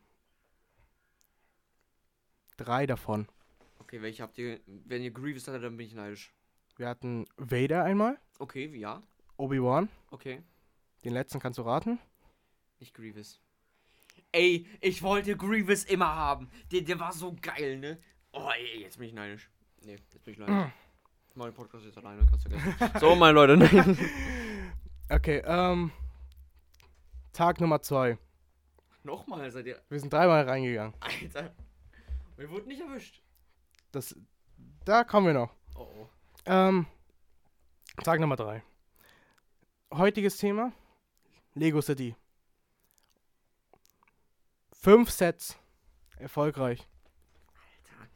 Drei 2.58 2.86
davon. 2.86 3.26
Okay, 3.92 4.00
welche 4.00 4.22
habt 4.22 4.38
ihr? 4.38 4.58
Wenn 4.86 5.02
ihr 5.02 5.10
Grievous 5.10 5.46
hattet, 5.46 5.64
dann 5.64 5.76
bin 5.76 5.86
ich 5.86 5.92
neidisch. 5.92 6.32
Wir 6.78 6.88
hatten 6.88 7.26
Vader 7.36 7.84
einmal, 7.84 8.18
Okay, 8.38 8.72
wie- 8.72 8.78
ja. 8.80 9.02
Obi-Wan. 9.36 9.90
Okay. 10.10 10.42
Den 11.04 11.12
letzten 11.12 11.40
kannst 11.40 11.58
du 11.58 11.62
raten. 11.62 11.98
Nicht 12.80 12.94
Grievous. 12.94 13.38
Ey, 14.32 14.66
ich 14.80 15.02
wollte 15.02 15.36
Grievous 15.36 15.84
immer 15.84 16.06
haben. 16.16 16.48
Der, 16.70 16.80
der 16.80 16.98
war 17.00 17.12
so 17.12 17.36
geil, 17.42 17.78
ne? 17.80 17.98
Oh, 18.32 18.48
ey, 18.56 18.80
jetzt 18.80 18.96
bin 18.96 19.08
ich 19.08 19.12
neidisch. 19.12 19.50
Nee, 19.84 19.96
jetzt 19.96 20.24
bin 20.24 20.32
ich 20.32 20.40
neidisch. 20.40 20.72
Mach 21.34 21.44
den 21.44 21.54
Podcast 21.54 21.84
jetzt 21.84 21.98
alleine, 21.98 22.24
kannst 22.30 22.46
du 22.46 22.50
vergessen. 22.58 22.92
so, 22.98 23.14
meine 23.14 23.34
Leute, 23.34 23.58
nein. 23.58 23.98
Okay, 25.10 25.42
ähm. 25.44 25.90
Tag 27.34 27.60
Nummer 27.60 27.82
zwei. 27.82 28.16
Nochmal 29.02 29.50
seid 29.50 29.66
ihr. 29.66 29.82
Wir 29.90 30.00
sind 30.00 30.10
dreimal 30.10 30.48
reingegangen. 30.48 30.94
Alter. 31.00 31.54
Wir 32.38 32.48
wurden 32.48 32.68
nicht 32.68 32.80
erwischt. 32.80 33.21
Das, 33.92 34.16
da 34.84 35.04
kommen 35.04 35.28
wir 35.28 35.34
noch. 35.34 35.54
Oh, 35.76 35.80
oh. 35.82 36.08
Ähm, 36.46 36.86
Tag 38.02 38.20
Nummer 38.20 38.36
drei. 38.36 38.62
Heutiges 39.92 40.38
Thema: 40.38 40.72
Lego 41.54 41.80
City. 41.80 42.16
Fünf 44.72 45.10
Sets. 45.10 45.58
Erfolgreich. 46.16 46.88
Alter. 47.54 48.08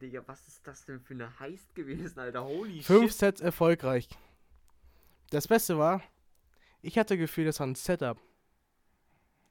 Digga, 0.00 0.22
was 0.26 0.46
ist 0.46 0.66
das 0.66 0.84
denn 0.84 1.00
für 1.00 1.14
eine 1.14 1.38
Heist 1.40 1.74
gewesen, 1.74 2.18
Alter? 2.18 2.44
Holy 2.44 2.82
Fünf 2.82 3.10
shit. 3.10 3.18
Sets 3.18 3.40
erfolgreich. 3.40 4.08
Das 5.30 5.48
Beste 5.48 5.78
war, 5.78 6.02
ich 6.82 6.98
hatte 6.98 7.16
Gefühl, 7.16 7.46
das 7.46 7.58
war 7.60 7.66
ein 7.66 7.74
Setup. 7.74 8.20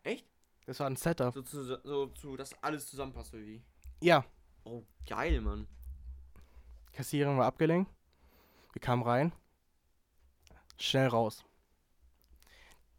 Echt? 0.03 0.25
Das 0.65 0.79
war 0.79 0.87
ein 0.87 0.95
Setup. 0.95 1.33
So, 1.33 1.41
zu, 1.41 1.63
so 1.63 2.07
zu, 2.07 2.37
dass 2.37 2.53
alles 2.61 2.87
zusammenpasst, 2.87 3.33
oder 3.33 3.43
wie? 3.43 3.63
Ja, 4.01 4.23
Oh, 4.63 4.83
geil, 5.07 5.41
Mann. 5.41 5.67
Kassiererin 6.93 7.37
war 7.37 7.45
abgelenkt. 7.47 7.91
Wir 8.73 8.81
kamen 8.81 9.03
rein. 9.03 9.31
Schnell 10.79 11.07
raus. 11.07 11.43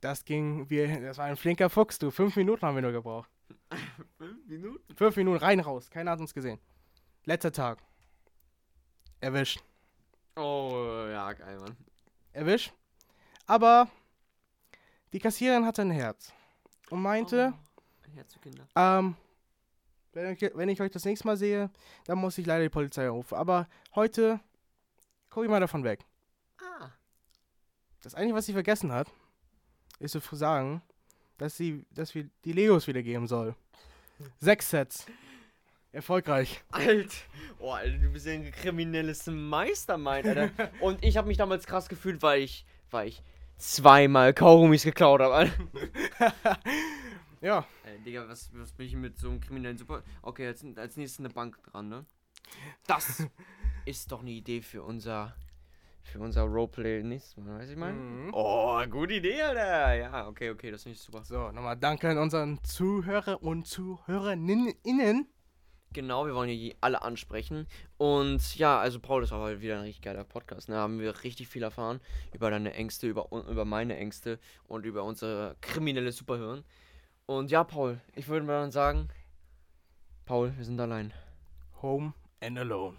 Das 0.01 0.25
ging, 0.25 0.69
wir, 0.69 1.01
das 1.01 1.19
war 1.19 1.25
ein 1.27 1.37
flinker 1.37 1.71
Fuchs, 1.71 1.99
du. 1.99 2.11
Fünf 2.11 2.37
Minuten 2.37 2.63
haben 2.63 2.75
wir 2.75 2.83
nur 2.83 2.93
gebraucht. 2.93 3.31
Fünf 4.19 4.47
Minuten? 4.47 4.95
Fünf 4.97 5.17
Minuten 5.17 5.39
rein, 5.39 5.61
raus. 5.61 5.91
Keiner 5.91 6.11
hat 6.13 6.21
uns 6.21 6.35
gesehen. 6.35 6.59
Letzter 7.25 7.53
Tag. 7.53 7.79
Erwischt. 9.21 9.63
Oh, 10.37 11.07
ja, 11.09 11.33
geil, 11.33 11.59
Mann. 11.59 11.77
Erwischt. 12.33 12.73
Aber 13.47 13.89
die 15.13 15.21
Kassiererin 15.21 15.65
hatte 15.65 15.83
ein 15.83 15.91
Herz. 15.91 16.33
Und 16.91 17.01
meinte, 17.01 17.55
Oh, 17.57 17.81
ein 18.07 18.13
Herz 18.13 18.35
für 18.35 18.41
Kinder. 18.41 18.67
ähm, 18.77 19.17
wenn 20.15 20.33
ich, 20.33 20.51
wenn 20.55 20.69
ich 20.69 20.81
euch 20.81 20.91
das 20.91 21.05
nächste 21.05 21.27
Mal 21.27 21.37
sehe, 21.37 21.71
dann 22.07 22.19
muss 22.19 22.39
ich 22.39 22.47
leider 22.47 22.63
die 22.63 22.71
Polizei 22.71 23.09
rufen. 23.09 23.35
Aber 23.35 23.69
heute 23.95 24.41
gucke 25.31 25.47
ich 25.47 25.51
mal 25.51 25.61
davon 25.61 25.85
weg. 25.85 26.01
Ah. 26.61 26.91
Das 28.03 28.15
Einzige, 28.15 28.35
was 28.35 28.47
sie 28.47 28.53
vergessen 28.53 28.93
hat, 28.93 29.09
ist 29.99 30.13
zu 30.13 30.37
sagen, 30.37 30.83
dass 31.39 31.57
sie, 31.57 31.85
dass 31.91 32.15
wir 32.15 32.29
die 32.45 32.53
Legos 32.53 32.87
wiedergeben 32.87 33.27
soll. 33.27 33.55
Sechs 34.39 34.71
Sets. 34.71 35.07
Erfolgreich. 35.93 36.61
Alt. 36.73 37.13
Oh, 37.61 37.71
Alter, 37.71 37.99
du 37.99 38.11
bist 38.11 38.27
ja 38.27 38.33
ein 38.33 38.51
kriminelles 38.51 39.27
Meistermind, 39.27 40.27
Alter. 40.27 40.51
Und 40.81 41.05
ich 41.05 41.17
habe 41.17 41.29
mich 41.29 41.37
damals 41.37 41.67
krass 41.67 41.89
gefühlt, 41.89 42.21
weil 42.21 42.43
ich, 42.43 42.67
weil 42.91 43.09
ich 43.09 43.23
zweimal 43.59 44.35
Kaugummis 44.35 44.83
geklaut 44.83 45.21
habe. 45.21 45.51
Ja. 47.45 47.67
Ey, 47.85 47.99
Digga, 47.99 48.27
was, 48.27 48.49
was 48.55 48.73
bin 48.73 48.87
ich 48.87 48.97
mit 48.97 49.19
so 49.19 49.29
einem 49.29 49.39
kriminellen 49.39 49.77
Super... 49.77 50.03
Okay, 50.23 50.47
als, 50.47 50.65
als 50.77 50.97
nächstes 50.97 51.19
eine 51.19 51.29
Bank 51.29 51.63
dran, 51.65 51.91
ne? 51.91 52.07
Das 52.87 53.23
ist 53.85 54.11
doch 54.11 54.21
eine 54.21 54.31
Idee 54.31 54.63
für 54.63 54.83
unser... 54.83 55.37
Für 56.05 56.21
unser 56.21 56.45
Roleplay 56.45 57.03
nächstes 57.03 57.37
Mal, 57.37 57.59
weißt 57.59 57.69
du, 57.69 57.73
ich 57.75 57.79
meine? 57.79 57.99
Mhm. 57.99 58.31
Oh, 58.33 58.83
gute 58.87 59.15
Idee, 59.15 59.43
Alter. 59.43 59.95
Ja, 59.95 60.27
okay, 60.27 60.51
okay, 60.51 60.71
das 60.71 60.85
finde 60.85 60.97
ich 60.97 61.03
super. 61.03 61.23
So, 61.23 61.53
nochmal 61.53 61.77
danke 61.77 62.09
an 62.09 62.17
unseren 62.17 62.65
Zuhörer 62.65 63.43
und 63.43 63.67
Zuhörerinnen. 63.67 65.27
Genau, 65.93 66.27
wir 66.27 66.35
wollen 66.35 66.49
hier 66.49 66.75
alle 66.81 67.03
ansprechen. 67.03 67.67
Und 67.99 68.57
ja, 68.57 68.79
also 68.79 69.01
Paul, 69.01 69.21
das 69.21 69.33
war 69.33 69.41
heute 69.41 69.61
wieder 69.61 69.77
ein 69.77 69.83
richtig 69.83 70.03
geiler 70.03 70.25
Podcast. 70.25 70.71
Da 70.71 70.77
haben 70.77 70.99
wir 70.99 71.23
richtig 71.25 71.49
viel 71.49 71.63
erfahren 71.63 72.01
über 72.33 72.51
deine 72.51 72.73
Ängste, 72.73 73.07
über, 73.07 73.29
über 73.31 73.67
meine 73.67 73.97
Ängste 73.99 74.39
und 74.67 74.87
über 74.87 75.05
unsere 75.05 75.57
kriminelle 75.61 76.13
Superhirn. 76.13 76.65
Und 77.27 77.51
ja, 77.51 77.65
Paul, 77.65 78.01
ich 78.15 78.29
würde 78.29 78.45
mal 78.45 78.61
dann 78.61 78.71
sagen, 78.71 79.09
Paul, 80.27 80.55
wir 80.59 80.65
sind 80.65 80.79
allein. 80.79 81.15
Home 81.81 82.13
and 82.43 82.59
alone. 82.59 82.99